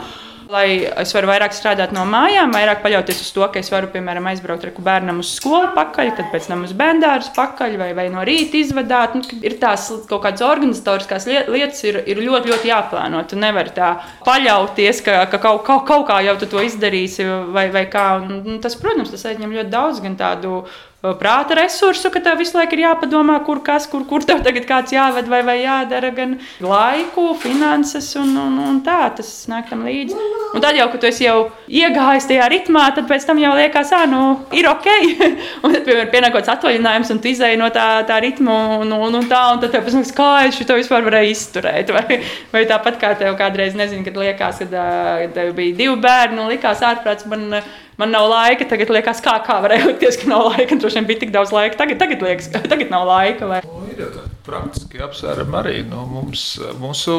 lai 0.51 0.83
es 0.83 1.13
varu 1.15 1.29
vairāk 1.29 1.53
strādāt 1.55 1.93
no 1.95 2.03
mājām, 2.07 2.51
vairāk 2.51 2.81
paļauties 2.83 3.21
uz 3.23 3.29
to, 3.31 3.43
ka 3.53 3.61
es 3.61 3.69
varu, 3.71 3.87
piemēram, 3.93 4.27
aizbraukt 4.31 4.65
ar 4.67 4.73
bērnam 4.83 5.21
uz 5.23 5.31
skolu 5.37 5.71
pakaļ, 5.77 6.11
tad 6.17 6.27
pēc 6.33 6.49
tam 6.51 6.65
uz 6.67 6.73
bērnu 6.77 7.11
pakaļ 7.35 7.77
vai, 7.79 7.89
vai 7.97 8.07
no 8.11 8.25
rīta 8.27 8.59
izvadāt. 8.59 9.15
Nu, 9.15 9.39
ir 9.45 9.55
tās 9.61 9.87
kaut 10.09 10.25
kādas 10.25 10.43
organizatoriskās 10.45 11.27
lietas, 11.29 11.81
ir, 11.87 12.01
ir 12.11 12.21
ļoti, 12.25 12.51
ļoti 12.51 12.71
jāplāno. 12.71 13.23
Tu 13.29 13.39
nevari 13.39 13.73
tā 13.75 13.93
paļauties, 14.27 15.01
ka, 15.05 15.17
ka 15.31 15.39
kaut, 15.41 15.63
kaut, 15.67 15.85
kaut 15.87 16.07
kā 16.11 16.19
jau 16.27 16.35
tu 16.41 16.51
to 16.51 16.63
izdarīsi 16.67 17.27
vai, 17.55 17.69
vai 17.73 17.87
kā. 17.91 18.07
Un, 18.21 18.59
tas, 18.63 18.75
protams, 18.79 19.13
tas 19.13 19.27
aizņem 19.31 19.55
ļoti 19.55 19.71
daudz 19.71 20.03
gan 20.03 20.19
tādu 20.19 20.65
prāta 21.01 21.55
resursu, 21.57 22.11
ka 22.13 22.21
tev 22.21 22.37
visu 22.37 22.53
laiku 22.57 22.77
ir 22.77 22.83
jāpadomā, 22.83 23.39
kur 23.45 23.63
kas, 23.65 23.87
kur, 23.89 24.03
kur 24.05 24.21
tev 24.21 24.43
tagad 24.45 24.67
kāds 24.69 24.93
jāved 24.93 25.29
vai, 25.31 25.41
vai 25.47 25.57
jādara, 25.63 26.11
gan 26.13 26.35
laiku, 26.61 27.31
finanses 27.41 28.11
un, 28.21 28.35
un, 28.37 28.59
un 28.61 28.77
tā, 28.85 28.99
tas 29.17 29.31
nāk 29.49 29.71
tam 29.71 29.81
līdzi. 29.87 30.19
Un 30.51 30.61
tad 30.61 30.77
jau, 30.77 30.85
kad 30.91 31.01
tu 31.01 31.09
esi 31.09 31.25
jau 31.25 31.49
iegājis 31.71 32.27
tajā 32.29 32.45
ritmā, 32.53 32.85
tad 32.93 33.09
pēc 33.09 33.25
tam 33.25 33.41
jau 33.41 33.55
liekas, 33.57 33.93
ah, 33.97 34.05
nu, 34.11 34.21
ir 34.53 34.69
ok. 34.69 34.89
un 35.65 35.73
tad, 35.73 35.81
piemēram, 35.87 36.13
pienākots 36.13 36.53
atvaļinājums, 36.53 37.13
un 37.15 37.23
tu 37.23 37.31
izēji 37.31 37.59
no 37.61 37.71
tā, 37.73 37.87
tā 38.05 38.21
ritma, 38.21 38.59
un, 38.83 38.93
un, 38.93 39.19
un 39.23 39.29
tā, 39.31 39.41
un 39.55 39.61
tad 39.63 39.73
tev 39.73 39.89
tam, 39.89 40.05
kā 40.21 40.31
es 40.45 40.59
šo 40.59 40.77
vispār 40.77 41.07
varēju 41.07 41.33
izturēt. 41.33 41.89
Vai, 42.01 42.21
vai 42.53 42.61
tāpat 42.69 42.95
kā 43.01 43.11
tev 43.19 43.35
kādreiz, 43.39 43.73
nezinu, 43.77 44.05
kad 44.05 44.15
liekas, 44.21 44.61
kad, 44.63 44.71
kad 44.73 45.33
tev 45.35 45.51
bija 45.57 45.75
divi 45.77 45.97
bērni, 46.01 46.39
un 46.39 46.49
likās 46.51 46.81
ārprāts 46.85 47.27
man 47.29 47.61
man 48.01 48.13
nav 48.15 48.27
laika. 48.31 48.67
Tagad 48.69 48.91
liekas, 48.93 49.21
kā, 49.23 49.37
kā 49.45 49.59
varēja 49.63 49.89
likties, 49.91 50.19
ka 50.21 50.29
nav 50.31 50.47
laika. 50.49 50.77
Droši 50.81 50.99
vien 50.99 51.09
bija 51.09 51.23
tik 51.25 51.33
daudz 51.35 51.53
laika. 51.55 51.79
Tagad, 51.83 52.01
tagad 52.01 52.25
liekas, 52.25 52.49
ka 52.53 52.63
tagad 52.71 52.93
nav 52.93 53.07
laika. 53.09 53.49
Vai... 53.49 53.61
Nu, 53.67 53.83
ir 53.93 54.05
jau 54.05 54.13
tādi 54.15 54.39
praktiski 54.47 55.03
apsvērumi 55.05 55.59
arī. 55.61 55.75
Nu, 55.87 56.05
mums, 56.09 56.45
mūsu 56.81 57.17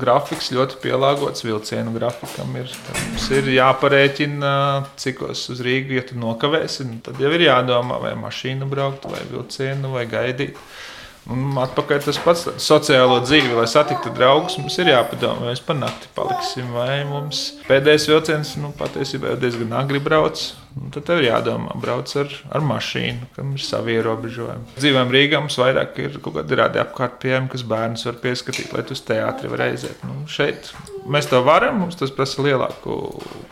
grafiks 0.00 0.52
ļoti 0.54 0.78
pielāgots 0.84 1.44
vilcienu 1.44 1.94
grafikam. 1.96 2.54
Ir, 2.60 2.70
mums 2.94 3.26
ir 3.34 3.50
jāparēķina, 3.56 4.52
cikos 5.00 5.48
uz 5.52 5.62
Rīgas, 5.66 5.96
ja 5.98 6.06
tu 6.06 6.20
nokavēsi. 6.20 6.86
Tad 7.06 7.18
jau 7.22 7.32
ir 7.34 7.48
jādomā, 7.48 7.98
vai 8.02 8.14
mašīnu 8.18 8.70
braukt, 8.70 9.08
vai 9.10 9.24
vilcienu, 9.32 9.94
vai 9.96 10.06
gaidīt. 10.10 10.60
Un 11.30 11.58
atpakaļ 11.62 12.00
tas 12.02 12.18
pats 12.24 12.46
sociālo 12.62 13.20
dzīvi, 13.22 13.52
lai 13.54 13.66
satiktu 13.70 14.10
draugus. 14.14 14.56
Mums 14.58 14.78
ir 14.82 14.90
jāpadomā, 14.90 15.44
vai 15.44 15.52
mēs 15.52 15.62
pa 15.62 15.76
nakti 15.78 16.10
paliksim, 16.16 16.72
vai 16.74 17.04
mums 17.06 17.44
pēdējais 17.68 18.08
vilciens 18.10 18.56
nu, 18.58 18.72
patiesībā 18.78 19.34
jau 19.34 19.38
diezgan 19.44 19.76
agri 19.78 20.02
brauc. 20.02 20.42
Tad 20.94 21.02
tev 21.06 21.20
ir 21.20 21.28
jādomā, 21.28 21.74
brauc 21.82 22.10
ar, 22.18 22.30
ar 22.54 22.62
mašīnu, 22.62 23.30
kam 23.34 23.50
ir 23.56 23.62
savi 23.62 23.96
ierobežojumi. 23.98 24.76
Dzīvēm 24.78 25.10
Rīgā 25.14 25.40
mums 25.42 25.58
vairāk 25.58 25.98
ir 26.02 26.18
kaut 26.22 26.36
kādi 26.38 26.58
rādi 26.58 26.82
apkārt 26.82 27.18
pieejami, 27.22 27.50
kas 27.50 27.66
bērnus 27.66 28.06
var 28.06 28.20
pieskatīt, 28.22 28.70
lai 28.74 28.84
tu 28.86 28.94
uz 28.94 29.02
teātri 29.06 29.50
var 29.50 29.66
aiziet. 29.66 30.02
Nu, 30.06 30.22
šeit 30.30 30.70
mēs 31.10 31.30
to 31.30 31.42
varam, 31.46 31.82
mums 31.82 31.98
tas 31.98 32.14
prasa 32.14 32.46
lielāku 32.46 33.00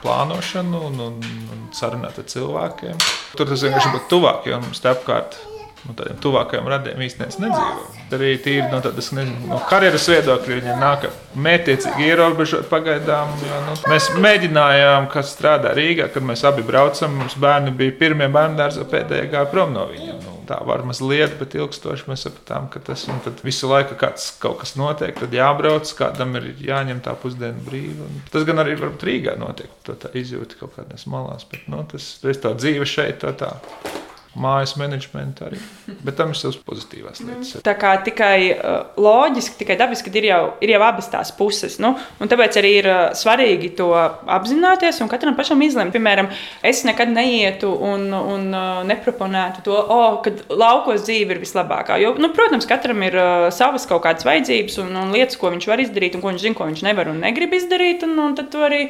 plānošanu 0.04 0.82
un, 0.92 1.04
un, 1.08 1.20
un 1.54 1.68
sarunāt 1.74 2.22
ar 2.22 2.30
cilvēkiem. 2.30 3.06
Tur 3.38 3.50
tas 3.50 3.66
vienkārši 3.66 3.94
būtu 3.96 4.10
tuvāk, 4.14 4.50
jo 4.50 4.62
mums 4.62 4.82
te 4.82 4.94
apkārt 4.94 5.38
ir 5.42 5.47
no 5.88 5.94
nu, 5.94 5.98
tādiem 5.98 6.18
tuvākajiem 6.20 6.66
radiem 6.68 7.02
īstenībā 7.06 7.46
nedzīvo. 7.46 7.84
Arī 8.12 8.30
tīri 8.44 8.66
no 8.68 8.80
tādas 8.84 9.08
nezinu, 9.16 9.48
no 9.48 9.58
karjeras 9.68 10.08
viedokļa 10.12 10.58
viņi 10.58 10.74
nāk 10.80 11.06
mētiecīgi 11.44 12.08
ierobežot 12.08 12.68
pagaidām. 12.68 13.32
Jo, 13.44 13.60
nu, 13.66 13.76
mēs 13.88 14.08
mēģinājām, 14.20 15.08
kas 15.12 15.32
strādā 15.32 15.72
Rīgā, 15.76 16.10
kad 16.12 16.26
mēs 16.28 16.44
abi 16.48 16.64
braucam. 16.66 17.16
Mums 17.22 17.38
bērni 17.40 17.72
bija 17.76 17.96
pirmie 18.00 18.28
bērnu 18.32 18.60
dārzā, 18.60 18.84
pēdējie 18.88 19.30
gāja 19.32 19.48
prom 19.52 19.72
no 19.76 19.86
viņiem. 19.88 20.18
Nu, 20.24 20.34
tā 20.48 20.58
var 20.68 20.84
mazliet, 20.88 21.36
bet 21.40 21.56
ilgstoši 21.56 22.08
mēs 22.08 22.26
sapratām, 22.26 22.68
ka 22.72 22.82
tas 22.84 23.06
visu 23.44 23.68
laiku 23.72 23.96
kāds, 24.00 24.30
kaut 24.42 24.60
kas 24.62 24.74
notiek, 24.80 25.16
tad 25.16 25.36
jābrauc, 25.36 25.88
kādam 25.98 26.36
ir 26.40 26.50
jāņem 26.64 27.00
tā 27.04 27.16
pusdienu 27.20 27.64
brīva. 27.68 28.08
Tas 28.32 28.44
gan 28.48 28.60
arī 28.64 28.76
varbūt 28.80 29.08
Rīgā 29.08 29.38
notiek, 29.40 29.72
to 29.88 29.96
tā 30.00 30.12
izjūta 30.16 30.60
kaut 30.60 30.76
kādās 30.76 31.08
malās, 31.08 31.48
bet 31.48 31.68
nu, 31.72 31.84
tas 31.88 32.16
ir 32.24 32.40
tā 32.44 32.52
dzīve 32.56 32.88
šeit. 32.88 33.24
Tā, 33.24 33.32
tā 33.36 33.97
mājas 34.38 34.74
menedžmentu 34.78 35.46
arī. 35.46 35.58
Bet 36.04 36.18
tam 36.18 36.32
ir 36.32 36.38
savas 36.38 36.58
pozitīvās 36.62 37.22
lietas. 37.24 37.62
Tā 37.64 37.74
kā 37.78 37.94
tikai 38.06 38.36
uh, 38.52 38.76
loģiski, 39.00 39.56
tikai 39.62 39.78
dabiski 39.80 40.12
ir 40.20 40.28
jau, 40.28 40.40
ir 40.64 40.72
jau 40.74 40.80
abas 40.86 41.08
tās 41.12 41.32
puses. 41.34 41.78
Nu, 41.82 41.94
tāpēc 42.20 42.58
arī 42.60 42.72
ir 42.80 42.88
uh, 42.90 43.00
svarīgi 43.18 43.72
to 43.78 43.88
apzināties 43.94 45.00
un 45.04 45.10
katram 45.10 45.36
pašam 45.38 45.62
izlemt. 45.66 45.94
Piemēram, 45.96 46.30
es 46.66 46.84
nekad 46.86 47.12
neietu 47.14 47.72
un, 47.72 48.08
un 48.14 48.48
uh, 48.52 48.82
neproponētu 48.88 49.64
to, 49.66 49.76
oh, 49.78 50.20
ka 50.24 50.34
laukos 50.52 51.06
dzīve 51.06 51.36
ir 51.36 51.42
vislabākā. 51.42 51.98
Jo, 52.02 52.14
nu, 52.20 52.32
protams, 52.36 52.68
katram 52.68 53.02
ir 53.06 53.16
savas 53.54 53.88
kaut 53.88 54.04
kādas 54.06 54.26
vajadzības 54.28 54.80
un, 54.84 54.92
un 55.02 55.14
lietas, 55.14 55.38
ko 55.40 55.52
viņš 55.54 55.70
var 55.70 55.82
izdarīt 55.82 56.18
un 56.18 56.24
ko 56.24 56.32
viņš 56.32 56.44
zina, 56.44 56.58
ko 56.58 56.68
viņš 56.68 56.84
nevar 56.86 57.10
un 57.12 57.24
negrib 57.24 57.56
izdarīt. 57.58 58.04
Un, 58.06 58.18
un 58.22 58.36
tad 58.38 58.52
to 58.52 58.62
arī 58.66 58.86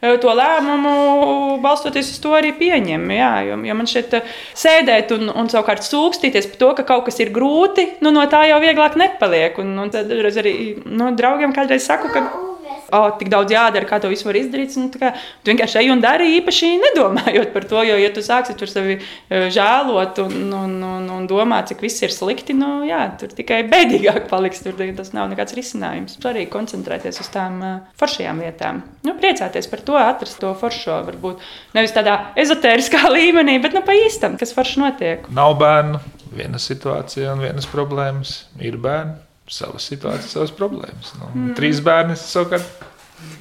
to 0.00 0.32
lēmumu 0.36 1.60
balstoties 1.64 2.12
uz 2.14 2.20
to 2.24 2.32
arī 2.36 2.52
pieņem. 2.56 3.06
Jā, 3.12 3.32
jo, 3.50 3.58
jo 3.68 3.76
man 3.76 3.90
šeit 3.90 4.14
sēdēt 4.56 5.12
un, 5.16 5.28
un 5.28 5.50
savukārt 5.52 5.84
sūkstīties 5.86 6.52
par 6.52 6.60
to, 6.62 6.70
ka 6.78 6.86
kaut 6.92 7.08
kas 7.10 7.20
ir 7.20 7.32
grūti, 7.34 7.86
nu, 8.04 8.12
no 8.16 8.24
tā 8.32 8.46
jau 8.50 8.60
vieglāk 8.64 8.96
nepaliek. 9.00 9.58
Un, 9.60 9.74
un 9.84 9.92
tad 9.92 10.10
arī 10.10 10.54
nu, 10.86 11.12
draugiem 11.16 11.52
kādreiz 11.56 11.84
saku, 11.88 12.12
ka 12.14 12.49
oh, 12.96 13.08
tik 13.20 13.30
daudz 13.32 13.54
jādara, 13.54 13.88
kā 13.88 14.00
to 14.02 14.10
visu 14.10 14.28
var 14.28 14.38
izdarīt. 14.40 14.74
Un, 14.80 14.88
kā, 14.94 15.12
tu 15.42 15.52
vienkārši 15.52 15.80
ej 15.82 15.90
un 15.94 16.02
dari 16.02 16.30
īpaši 16.38 16.72
nedomājot 16.84 17.52
par 17.54 17.66
to, 17.70 17.82
jo, 17.86 17.96
ja 18.00 18.10
tu 18.14 18.24
sāksi 18.24 18.56
tur 18.58 18.70
sevi 18.70 18.98
e, 18.98 19.42
žēlot 19.52 20.20
un, 20.24 20.36
un, 20.56 20.76
un, 20.86 21.08
un 21.16 21.28
domāt, 21.30 21.70
cik 21.70 21.84
viss 21.84 22.04
ir 22.04 22.14
slikti, 22.14 22.56
nu, 22.56 22.80
jā, 22.88 23.02
tur 23.20 23.32
tikai 23.36 23.62
bēdīgāk 23.70 24.28
paliks. 24.30 24.62
Tur 24.64 24.76
tas 24.96 25.14
nav 25.16 25.30
nekāds 25.32 25.56
risinājums. 25.56 26.18
Svarīgi 26.20 26.50
koncentrēties 26.52 27.20
uz 27.22 27.30
tām 27.32 27.58
uh, 27.64 27.72
foršajām 28.00 28.42
lietām. 28.44 28.82
Nu, 29.06 29.14
priecāties 29.20 29.68
par 29.70 29.82
to, 29.86 29.96
atrast 30.00 30.40
to 30.42 30.52
foršo, 30.58 31.00
varbūt 31.08 31.40
nevis 31.76 31.94
tādā 31.96 32.18
ezotēriskā 32.40 33.06
līmenī, 33.16 33.58
bet 33.62 33.76
nu, 33.76 33.84
pa 33.86 33.96
īstam, 34.06 34.36
kas 34.40 34.54
forši 34.56 34.84
notiek. 34.84 35.26
Nav 35.34 35.56
bērnu, 35.60 36.02
viena 36.36 36.60
situācija 36.62 37.34
un 37.34 37.44
vienas 37.44 37.68
problēmas. 37.70 38.36
Ir 38.62 38.78
bērni, 38.80 39.18
savas 39.50 39.88
situācijas, 39.90 40.34
savas 40.36 40.54
problēmas. 40.56 41.14
Nu, 41.18 41.30
mm. 41.32 41.54
Trīs 41.58 41.82
bērni 41.84 42.16
savukārt 42.18 42.86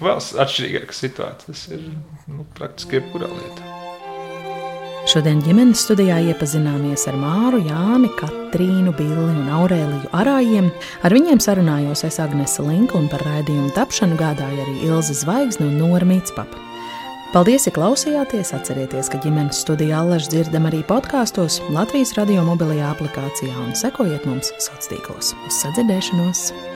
vēl 0.01 0.21
atšķirīgāka 0.45 0.95
situācija. 0.95 1.51
Tas 1.51 1.67
ir 1.73 1.85
nu, 2.29 2.47
praktiski 2.57 2.99
jebkurā 2.99 3.29
lietā. 3.31 3.75
Šodien 5.09 5.39
ģimenes 5.41 5.79
studijā 5.87 6.19
iepazināmies 6.29 7.07
ar 7.09 7.15
Māru, 7.17 7.63
Jāni, 7.65 8.11
Katrīnu, 8.19 8.93
Billi 8.97 9.23
un 9.31 9.47
Aurēliju 9.57 10.11
Arājiem. 10.13 10.69
Ar 11.01 11.15
viņiem 11.15 11.41
sarunājos 11.41 12.05
es 12.05 12.19
Agnese 12.21 12.65
Linka 12.67 12.99
un 12.99 13.09
par 13.09 13.23
raidījumu 13.25 13.73
tapšanu 13.73 14.19
gādāja 14.19 14.67
arī 14.67 14.75
Ilza 14.91 15.17
Zvaigzne 15.17 15.71
un 15.71 15.79
Nora 15.81 16.05
Mītspapa. 16.05 16.68
Paldies, 17.29 17.67
ka 17.69 17.75
klausījāties! 17.75 18.49
Atcerieties, 18.57 19.05
ka 19.13 19.19
ģimenes 19.21 19.59
studijā 19.61 19.99
allaž 20.01 20.31
dzirdam 20.31 20.65
arī 20.65 20.79
podkāstos, 20.89 21.59
Latvijas 21.69 22.15
radio 22.17 22.41
mobilajā 22.47 22.89
aplikācijā 22.89 23.53
un 23.67 23.75
sekojiet 23.77 24.25
mums 24.25 24.49
sociālos 24.57 24.89
tīklos. 24.89 25.35
Uz 25.45 25.61
sadzirdēšanos! 25.61 26.47